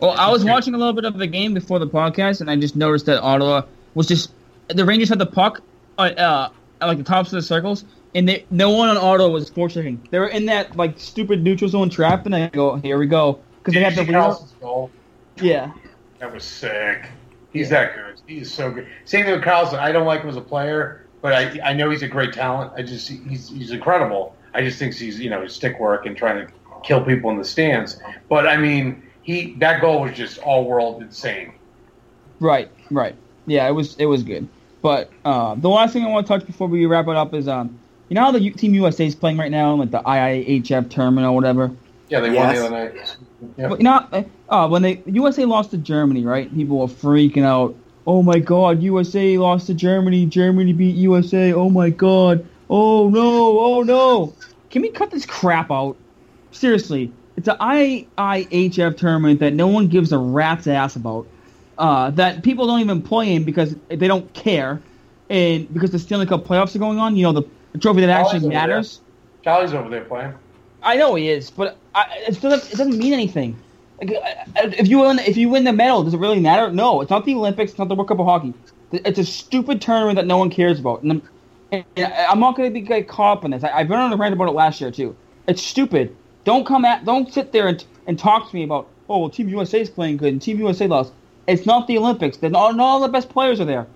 Well, 0.01 0.11
I 0.11 0.29
was 0.29 0.43
watching 0.43 0.73
a 0.73 0.77
little 0.77 0.91
bit 0.91 1.05
of 1.05 1.17
the 1.17 1.27
game 1.27 1.53
before 1.53 1.79
the 1.79 1.87
podcast, 1.87 2.41
and 2.41 2.51
I 2.51 2.57
just 2.57 2.75
noticed 2.75 3.05
that 3.05 3.21
Ottawa 3.21 3.61
was 3.93 4.07
just 4.07 4.31
the 4.67 4.83
Rangers 4.83 5.07
had 5.07 5.19
the 5.19 5.25
puck 5.25 5.61
uh, 5.97 6.01
uh, 6.01 6.49
at 6.81 6.85
like 6.85 6.97
the 6.97 7.05
tops 7.05 7.29
of 7.29 7.37
the 7.37 7.43
circles, 7.43 7.85
and 8.13 8.27
they, 8.27 8.45
no 8.51 8.71
one 8.71 8.89
on 8.89 8.97
Ottawa 8.97 9.29
was 9.29 9.47
forcing. 9.49 10.05
They 10.11 10.19
were 10.19 10.27
in 10.27 10.47
that 10.47 10.75
like 10.75 10.99
stupid 10.99 11.43
neutral 11.43 11.69
zone 11.69 11.89
trap, 11.89 12.25
and 12.25 12.35
I 12.35 12.49
go, 12.49 12.75
here 12.75 12.97
we 12.97 13.07
go, 13.07 13.39
because 13.63 13.73
they 13.73 13.83
you 13.89 14.05
the. 14.05 14.11
Karlsson's 14.13 14.53
goal? 14.53 14.91
Yeah, 15.37 15.71
That 16.19 16.33
was 16.33 16.43
sick. 16.43 17.05
He's 17.51 17.69
that 17.69 17.95
good. 17.95 18.21
He 18.27 18.39
is 18.39 18.53
so 18.53 18.71
good. 18.71 18.87
Same 19.05 19.25
thing 19.25 19.33
with 19.33 19.43
Karlsson. 19.43 19.79
I 19.79 19.91
don't 19.91 20.05
like 20.05 20.21
him 20.21 20.29
as 20.29 20.37
a 20.37 20.41
player, 20.41 21.05
but 21.21 21.33
I 21.33 21.59
I 21.71 21.73
know 21.73 21.89
he's 21.89 22.01
a 22.01 22.07
great 22.07 22.33
talent. 22.33 22.73
I 22.75 22.81
just 22.83 23.07
he's 23.09 23.49
he's 23.49 23.71
incredible. 23.71 24.35
I 24.53 24.61
just 24.61 24.79
think 24.79 24.93
he's 24.95 25.19
you 25.19 25.29
know 25.29 25.41
his 25.41 25.53
stick 25.53 25.79
work 25.79 26.05
and 26.05 26.15
trying 26.15 26.45
to 26.45 26.53
kill 26.83 27.03
people 27.03 27.29
in 27.31 27.37
the 27.37 27.45
stands. 27.45 27.99
But 28.29 28.47
I 28.47 28.57
mean, 28.57 29.03
he 29.21 29.55
that 29.55 29.81
goal 29.81 30.01
was 30.01 30.13
just 30.13 30.39
all 30.39 30.65
world 30.65 31.01
insane. 31.01 31.53
right, 32.39 32.69
right. 32.89 33.15
Yeah, 33.45 33.67
it 33.67 33.71
was 33.71 33.95
it 33.97 34.05
was 34.05 34.23
good. 34.23 34.47
But 34.81 35.11
uh, 35.25 35.55
the 35.55 35.69
last 35.69 35.93
thing 35.93 36.03
I 36.03 36.07
want 36.07 36.25
to 36.25 36.33
touch 36.33 36.45
before 36.47 36.67
we 36.67 36.85
wrap 36.85 37.07
it 37.07 37.15
up 37.15 37.33
is 37.33 37.47
um, 37.47 37.79
you 38.09 38.15
know 38.15 38.21
how 38.21 38.31
the 38.31 38.41
U- 38.41 38.53
Team 38.53 38.73
USA 38.75 39.05
is 39.05 39.15
playing 39.15 39.37
right 39.37 39.51
now, 39.51 39.75
like 39.75 39.91
the 39.91 39.99
IIHF 39.99 40.89
tournament 40.89 41.27
or 41.27 41.33
whatever. 41.33 41.71
Yeah, 42.11 42.19
they 42.19 42.29
won 42.29 42.35
Yes. 42.35 42.59
the 42.59 42.65
other 42.65 42.75
night. 42.75 43.17
Yeah. 43.57 43.67
But 43.69 43.79
you 43.79 43.83
know, 43.85 44.05
uh, 44.11 44.23
uh, 44.49 44.67
when 44.67 44.81
they 44.81 45.01
USA 45.05 45.45
lost 45.45 45.71
to 45.71 45.77
Germany, 45.77 46.25
right? 46.25 46.53
People 46.53 46.79
were 46.79 46.87
freaking 46.87 47.43
out. 47.43 47.73
Oh 48.05 48.21
my 48.21 48.37
God, 48.39 48.81
USA 48.83 49.37
lost 49.37 49.67
to 49.67 49.73
Germany. 49.73 50.25
Germany 50.25 50.73
beat 50.73 50.95
USA. 50.97 51.53
Oh 51.53 51.69
my 51.69 51.89
God. 51.89 52.45
Oh 52.69 53.07
no. 53.07 53.59
Oh 53.59 53.81
no. 53.83 54.33
Can 54.69 54.81
we 54.81 54.89
cut 54.89 55.09
this 55.09 55.25
crap 55.25 55.71
out? 55.71 55.95
Seriously, 56.51 57.13
it's 57.37 57.47
an 57.47 57.55
IIHF 57.61 58.97
tournament 58.97 59.39
that 59.39 59.53
no 59.53 59.67
one 59.67 59.87
gives 59.87 60.11
a 60.11 60.17
rat's 60.17 60.67
ass 60.67 60.97
about. 60.97 61.27
Uh, 61.77 62.11
that 62.11 62.43
people 62.43 62.67
don't 62.67 62.81
even 62.81 63.01
play 63.01 63.33
in 63.33 63.45
because 63.45 63.73
they 63.87 64.07
don't 64.09 64.31
care, 64.33 64.81
and 65.29 65.73
because 65.73 65.91
the 65.91 65.99
Stanley 65.99 66.25
Cup 66.25 66.43
playoffs 66.43 66.75
are 66.75 66.79
going 66.79 66.99
on. 66.99 67.15
You 67.15 67.23
know, 67.23 67.31
the, 67.31 67.79
trophy 67.79 68.01
that 68.01 68.09
actually 68.09 68.39
over 68.39 68.49
there. 68.49 68.67
matters. 68.67 68.99
Charlie's 69.43 69.73
over 69.73 69.89
there 69.89 70.03
playing. 70.03 70.33
I 70.83 70.95
know 70.97 71.15
he 71.15 71.29
is, 71.29 71.49
but 71.51 71.77
I, 71.93 72.05
it 72.27 72.41
doesn't 72.41 72.71
it 72.73 72.77
doesn't 72.77 72.97
mean 72.97 73.13
anything. 73.13 73.57
Like, 74.01 74.13
I- 74.15 74.45
if 74.79 74.87
you 74.87 74.99
win 74.99 75.19
if 75.19 75.37
you 75.37 75.49
win 75.49 75.63
the 75.63 75.73
medal, 75.73 76.03
does 76.03 76.13
it 76.13 76.17
really 76.19 76.39
matter? 76.39 76.71
No, 76.71 77.01
it's 77.01 77.09
not 77.11 77.25
the 77.25 77.35
Olympics. 77.35 77.71
It's 77.71 77.79
not 77.79 77.87
the 77.87 77.95
World 77.95 78.07
Cup 78.07 78.19
of 78.19 78.25
Hockey. 78.25 78.53
It's 78.91 79.19
a 79.19 79.23
stupid 79.25 79.81
tournament 79.81 80.17
that 80.17 80.27
no 80.27 80.37
one 80.37 80.49
cares 80.49 80.79
about. 80.79 81.01
And 81.03 81.11
I'm, 81.71 81.85
and 81.95 82.13
I'm 82.13 82.39
not 82.39 82.57
going 82.57 82.69
to 82.69 82.73
be 82.73 82.81
get 82.81 83.07
caught 83.07 83.37
up 83.37 83.45
in 83.45 83.51
this. 83.51 83.63
I, 83.63 83.69
I've 83.71 83.87
been 83.87 83.99
on 83.99 84.11
the 84.11 84.17
rant 84.17 84.33
about 84.33 84.49
it 84.49 84.51
last 84.51 84.81
year 84.81 84.91
too. 84.91 85.15
It's 85.47 85.61
stupid. 85.61 86.15
Don't 86.43 86.65
come 86.65 86.83
at. 86.85 87.05
Don't 87.05 87.31
sit 87.31 87.51
there 87.51 87.67
and, 87.67 87.83
and 88.07 88.17
talk 88.19 88.49
to 88.49 88.55
me 88.55 88.63
about. 88.63 88.87
Oh 89.07 89.19
well, 89.19 89.29
Team 89.29 89.49
USA 89.49 89.81
is 89.81 89.89
playing 89.89 90.17
good 90.17 90.33
and 90.33 90.41
Team 90.41 90.57
USA 90.59 90.87
lost. 90.87 91.13
It's 91.47 91.65
not 91.65 91.87
the 91.87 91.97
Olympics. 91.97 92.37
They're 92.37 92.49
not, 92.49 92.75
not 92.75 92.83
all 92.83 92.99
the 93.01 93.09
best 93.09 93.29
players 93.29 93.59
are 93.59 93.65
there. 93.65 93.87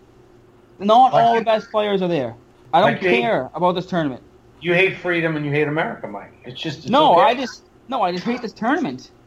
Not 0.80 1.14
all 1.14 1.36
the 1.36 1.42
best 1.42 1.72
players 1.72 2.02
are 2.02 2.08
there. 2.08 2.36
I 2.74 2.82
don't 2.82 2.94
Like 2.94 3.02
care 3.02 3.50
about 3.54 3.76
this 3.76 3.86
tournament. 3.86 4.22
You 4.62 4.74
hate 4.74 4.98
freedom 4.98 5.36
and 5.36 5.46
you 5.46 5.52
hate 5.52 5.68
America, 5.68 6.08
Mike. 6.08 6.34
It's 6.44 6.60
just 6.60 6.86
it's 6.86 6.90
No, 6.90 7.14
okay. 7.14 7.22
I 7.22 7.36
just 7.36 7.64
no, 7.88 8.02
I 8.02 8.12
just 8.12 8.24
hate 8.26 8.42
this 8.42 8.54
tournament. 8.54 9.12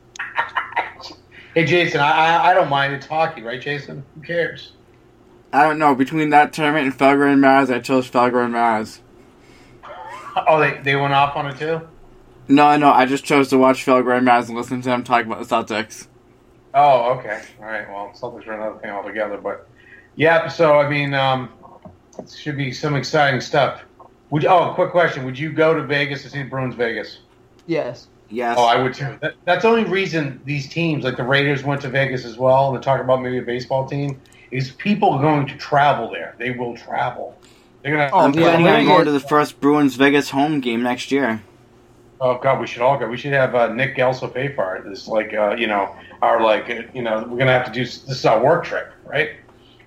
Hey, 1.55 1.65
Jason, 1.65 2.01
I, 2.01 2.11
I 2.13 2.51
I 2.51 2.55
don't 2.55 2.69
mind. 2.69 2.93
It's 2.93 3.07
hockey, 3.07 3.43
right, 3.43 3.61
Jason? 3.61 4.05
Who 4.15 4.21
cares? 4.21 4.73
I 5.53 5.63
don't 5.65 5.79
know. 5.79 5.95
Between 5.95 6.31
that 6.31 6.53
tournament 6.53 6.87
and 6.87 6.97
Felger 6.97 7.31
and 7.33 7.41
Mazz, 7.41 7.71
I 7.71 7.81
chose 7.81 8.09
Felger 8.09 8.45
and 8.45 8.53
Mazz. 8.53 9.01
Oh, 10.47 10.61
they 10.61 10.79
they 10.83 10.95
went 10.95 11.15
off 11.15 11.35
on 11.37 11.47
it 11.49 11.59
too. 11.59 11.81
No, 12.49 12.77
no, 12.77 12.91
I 12.93 13.07
just 13.07 13.25
chose 13.25 13.49
to 13.49 13.59
watch 13.59 13.85
Felger 13.85 14.17
and 14.17 14.25
Mazz 14.25 14.49
and 14.49 14.57
listen 14.57 14.81
to 14.83 14.89
them 14.89 15.03
talk 15.03 15.27
about 15.27 15.41
the 15.41 15.45
Celtics. 15.57 16.07
Oh, 16.75 17.15
okay. 17.19 17.43
All 17.59 17.67
right. 17.67 17.89
Well, 17.89 18.13
Celtics 18.15 18.47
are 18.47 18.53
another 18.53 18.79
thing 18.79 18.91
altogether, 18.91 19.39
but 19.39 19.69
yeah. 20.17 20.49
So 20.49 20.79
I 20.79 20.89
mean, 20.89 21.15
um, 21.15 21.51
it 22.19 22.31
should 22.31 22.57
be 22.57 22.73
some 22.73 22.95
exciting 22.95 23.41
stuff. 23.41 23.83
Would 24.31 24.43
you, 24.43 24.49
oh, 24.49 24.73
quick 24.75 24.91
question: 24.91 25.25
Would 25.25 25.39
you 25.39 25.53
go 25.53 25.75
to 25.75 25.83
Vegas 25.83 26.23
to 26.23 26.31
see 26.31 26.43
the 26.43 26.49
Bruins 26.49 26.75
Vegas? 26.75 27.21
Yes. 27.67 28.09
Yes. 28.31 28.57
Oh, 28.59 28.65
I 28.65 28.83
would 28.83 28.95
too. 28.95 29.19
That, 29.21 29.35
that's 29.45 29.63
the 29.63 29.69
only 29.69 29.85
reason 29.85 30.41
these 30.45 30.69
teams, 30.69 31.05
like 31.05 31.17
the 31.17 31.25
Raiders, 31.25 31.65
went 31.65 31.81
to 31.83 31.89
Vegas 31.89 32.25
as 32.25 32.37
well. 32.37 32.67
And 32.67 32.77
they're 32.77 32.83
talking 32.83 33.05
about 33.05 33.23
maybe 33.23 33.39
a 33.39 33.43
baseball 33.43 33.89
team. 33.89 34.21
Is 34.51 34.71
people 34.71 35.13
are 35.13 35.21
going 35.21 35.47
to 35.47 35.57
travel 35.57 36.11
there? 36.11 36.35
They 36.39 36.51
will 36.51 36.77
travel. 36.77 37.39
They're 37.83 37.93
gonna. 37.97 38.11
Oh, 38.13 38.21
I'm 38.21 38.33
planning 38.33 38.67
on 38.67 38.85
going 38.85 39.05
to 39.07 39.13
the 39.13 39.21
first 39.21 39.61
Bruins 39.61 39.95
Vegas 39.97 40.31
home 40.31 40.61
game 40.61 40.83
next 40.83 41.11
year. 41.11 41.43
Oh 42.21 42.37
God, 42.39 42.61
we 42.61 42.67
should 42.67 42.83
all 42.83 42.99
go. 42.99 43.09
We 43.09 43.17
should 43.17 43.33
have 43.33 43.55
uh, 43.55 43.73
Nick 43.73 43.97
Gelso 43.97 44.33
pay 44.33 44.53
for 44.55 44.77
it. 44.77 44.85
This 44.85 45.07
like 45.07 45.33
uh, 45.33 45.55
you 45.57 45.67
know 45.67 45.95
our 46.21 46.43
like 46.43 46.69
uh, 46.69 46.83
you 46.93 47.03
know 47.03 47.25
we're 47.29 47.39
gonna 47.39 47.53
have 47.53 47.67
to 47.67 47.73
do. 47.73 47.81
This 47.81 48.09
is 48.09 48.25
our 48.27 48.43
work 48.43 48.65
trip, 48.65 48.93
right? 49.07 49.37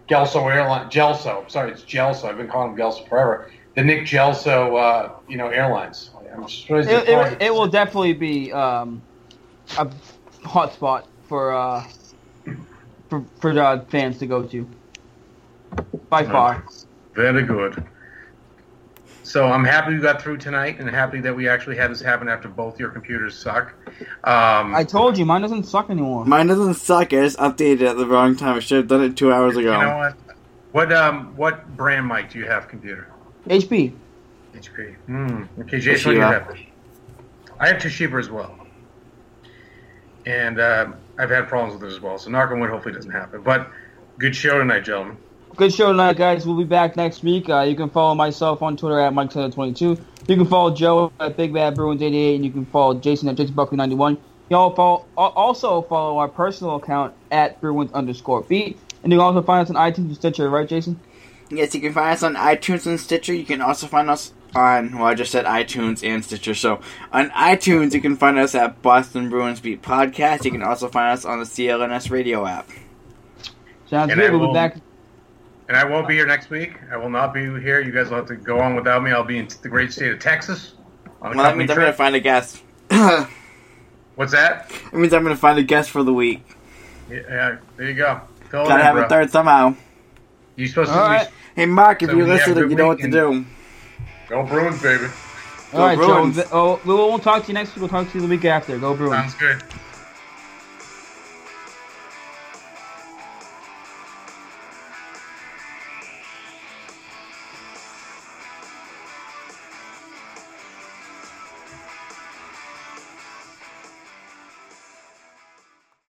Gelso 0.09 0.51
Airline, 0.51 0.89
Gelso. 0.89 1.49
Sorry, 1.49 1.71
it's 1.71 1.83
Gelso. 1.83 2.25
I've 2.25 2.37
been 2.37 2.47
calling 2.47 2.71
him 2.71 2.77
Gelso 2.77 3.07
forever. 3.07 3.51
The 3.75 3.83
Nick 3.83 4.05
Gelso, 4.05 4.77
uh, 4.77 5.13
you 5.27 5.37
know, 5.37 5.47
Airlines. 5.47 6.11
I'm 6.33 6.47
surprised 6.47 6.89
It, 6.89 7.05
they 7.05 7.15
it, 7.15 7.41
it 7.41 7.53
will 7.53 7.67
definitely 7.67 8.13
be 8.13 8.51
um, 8.51 9.01
a 9.77 9.89
hot 10.43 10.73
spot 10.73 11.07
for 11.27 11.53
uh, 11.53 11.87
for 13.09 13.23
for 13.39 13.59
uh, 13.59 13.83
fans 13.85 14.17
to 14.19 14.25
go 14.25 14.43
to. 14.43 14.69
By 16.09 16.25
far. 16.25 16.65
Very 17.13 17.43
good. 17.43 17.85
So 19.23 19.47
I'm 19.47 19.63
happy 19.63 19.93
we 19.93 20.01
got 20.01 20.21
through 20.21 20.37
tonight, 20.37 20.79
and 20.79 20.89
happy 20.89 21.21
that 21.21 21.33
we 21.33 21.47
actually 21.47 21.77
had 21.77 21.91
this 21.91 22.01
happen 22.01 22.27
after 22.27 22.49
both 22.49 22.79
your 22.79 22.89
computers 22.89 23.37
suck. 23.37 23.73
Um, 24.25 24.75
I 24.75 24.83
told 24.83 25.17
you, 25.17 25.25
mine 25.25 25.41
doesn't 25.41 25.63
suck 25.63 25.89
anymore. 25.89 26.25
Mine 26.25 26.47
doesn't 26.47 26.73
suck. 26.73 27.13
I 27.13 27.21
just 27.21 27.37
updated 27.37 27.81
it 27.81 27.81
at 27.83 27.97
the 27.97 28.07
wrong 28.07 28.35
time. 28.35 28.57
I 28.57 28.59
should 28.59 28.77
have 28.77 28.87
done 28.87 29.03
it 29.03 29.15
two 29.15 29.31
hours 29.31 29.55
ago. 29.55 29.71
you 29.71 29.85
know 29.85 29.97
what? 29.97 30.17
What 30.71 30.93
um 30.93 31.35
what 31.37 31.75
brand 31.77 32.07
mic 32.07 32.31
do 32.31 32.39
you 32.39 32.47
have 32.47 32.67
computer? 32.67 33.10
HP. 33.47 33.93
HP. 34.53 34.95
Hmm. 35.05 35.43
Okay, 35.61 35.79
Jason, 35.79 36.09
what 36.09 36.13
do 36.13 36.19
you 36.19 36.21
have? 36.21 36.57
I 37.59 37.67
have 37.67 37.77
Toshiba 37.77 38.19
as 38.19 38.29
well, 38.29 38.55
and 40.25 40.59
um, 40.59 40.95
I've 41.17 41.29
had 41.29 41.47
problems 41.47 41.79
with 41.79 41.91
it 41.91 41.95
as 41.95 42.01
well. 42.01 42.17
So 42.17 42.29
knock 42.29 42.51
on 42.51 42.59
wood, 42.59 42.69
hopefully 42.69 42.93
it 42.93 42.97
doesn't 42.97 43.11
happen. 43.11 43.41
But 43.41 43.69
good 44.17 44.35
show 44.35 44.57
tonight, 44.57 44.81
gentlemen. 44.81 45.17
Good 45.55 45.73
show 45.73 45.91
tonight, 45.91 46.17
guys. 46.17 46.45
We'll 46.45 46.57
be 46.57 46.63
back 46.63 46.95
next 46.95 47.23
week. 47.23 47.49
Uh, 47.49 47.61
you 47.61 47.75
can 47.75 47.89
follow 47.89 48.15
myself 48.15 48.61
on 48.61 48.77
Twitter 48.77 48.99
at 48.99 49.13
Mike22. 49.13 50.01
You 50.27 50.35
can 50.35 50.45
follow 50.45 50.73
Joe 50.73 51.11
at 51.19 51.35
Big 51.35 51.53
Bad 51.53 51.75
Bruins88, 51.75 52.35
and 52.35 52.45
you 52.45 52.51
can 52.51 52.65
follow 52.65 52.93
Jason 52.93 53.27
at 53.27 53.35
JasonBuckley91. 53.35 54.17
Y'all 54.49 54.73
follow, 54.73 55.05
also 55.15 55.81
follow 55.83 56.17
our 56.19 56.27
personal 56.27 56.77
account 56.77 57.13
at 57.31 57.59
Bruins 57.59 57.91
underscore 57.91 58.41
beat. 58.41 58.77
And 59.03 59.11
you 59.11 59.17
can 59.17 59.25
also 59.25 59.41
find 59.41 59.67
us 59.67 59.73
on 59.73 59.75
iTunes 59.75 60.07
and 60.07 60.15
Stitcher, 60.15 60.49
right, 60.49 60.67
Jason? 60.67 60.99
Yes, 61.51 61.75
you 61.75 61.81
can 61.81 61.93
find 61.93 62.13
us 62.13 62.23
on 62.23 62.35
iTunes 62.35 62.87
and 62.87 62.99
Stitcher. 62.99 63.33
You 63.33 63.45
can 63.45 63.61
also 63.61 63.85
find 63.87 64.09
us 64.09 64.33
on, 64.55 64.97
well, 64.97 65.07
I 65.07 65.15
just 65.15 65.31
said 65.31 65.45
iTunes 65.45 66.03
and 66.07 66.23
Stitcher. 66.23 66.55
So 66.55 66.81
on 67.11 67.29
iTunes, 67.31 67.93
you 67.93 68.01
can 68.01 68.15
find 68.15 68.37
us 68.39 68.55
at 68.55 68.81
Boston 68.81 69.29
Bruins 69.29 69.59
Beat 69.59 69.81
Podcast. 69.81 70.45
You 70.45 70.51
can 70.51 70.63
also 70.63 70.87
find 70.87 71.11
us 71.11 71.25
on 71.25 71.39
the 71.39 71.45
CLNS 71.45 72.09
radio 72.09 72.45
app. 72.45 72.69
Sounds 73.87 74.11
And 74.11 74.19
good. 74.19 74.31
I 74.31 74.35
We'll 74.35 74.47
be 74.47 74.53
back. 74.53 74.77
And 75.67 75.77
I 75.77 75.85
won't 75.85 76.07
be 76.07 76.15
here 76.15 76.25
next 76.25 76.49
week. 76.49 76.77
I 76.91 76.97
will 76.97 77.09
not 77.09 77.33
be 77.33 77.41
here. 77.61 77.81
You 77.81 77.91
guys 77.91 78.09
will 78.09 78.17
have 78.17 78.27
to 78.27 78.35
go 78.35 78.59
on 78.59 78.75
without 78.75 79.03
me. 79.03 79.11
I'll 79.11 79.23
be 79.23 79.37
in 79.37 79.47
the 79.61 79.69
great 79.69 79.91
state 79.93 80.11
of 80.11 80.19
Texas 80.19 80.73
on 81.21 81.35
Well, 81.35 81.43
that 81.43 81.43
company 81.43 81.59
means 81.59 81.71
I'm 81.71 81.77
going 81.77 81.87
to 81.87 81.93
find 81.93 82.15
a 82.15 82.19
guest. 82.19 82.63
What's 84.15 84.33
that? 84.33 84.71
It 84.91 84.93
means 84.93 85.13
I'm 85.13 85.23
going 85.23 85.35
to 85.35 85.39
find 85.39 85.57
a 85.59 85.63
guest 85.63 85.89
for 85.89 86.03
the 86.03 86.13
week. 86.13 86.43
Yeah, 87.09 87.19
yeah, 87.29 87.57
there 87.77 87.87
you 87.87 87.93
go. 87.93 88.21
Fill 88.49 88.65
Gotta 88.65 88.83
have 88.83 88.95
bro. 88.95 89.05
a 89.05 89.09
third 89.09 89.31
somehow. 89.31 89.75
You 90.57 90.67
supposed 90.67 90.91
to 90.91 90.97
All 90.99 91.07
right. 91.07 91.27
Hey, 91.61 91.67
Mark, 91.67 92.01
if 92.01 92.09
So 92.09 92.15
you're 92.17 92.25
listening, 92.25 92.71
you 92.71 92.75
know 92.75 92.87
what 92.87 92.97
to 92.97 93.05
weekend. 93.05 93.45
do. 93.45 93.45
go 94.27 94.41
Bruins, 94.41 94.81
baby. 94.81 95.05
All 95.73 95.79
right, 95.81 95.95
Joe. 95.95 96.05
Bruins. 96.07 96.35
th- 96.37 96.47
Oh, 96.51 96.81
we 96.83 96.95
won't 96.95 97.21
talk 97.21 97.43
to 97.43 97.47
you 97.49 97.53
next 97.53 97.75
week. 97.75 97.81
We'll 97.81 97.89
talk 97.89 98.07
to 98.11 98.15
you 98.15 98.21
the 98.21 98.27
week 98.27 98.45
after. 98.45 98.79
Go 98.79 98.95
Bruins. 98.95 99.35
Sounds 99.35 99.35
good. 99.35 99.63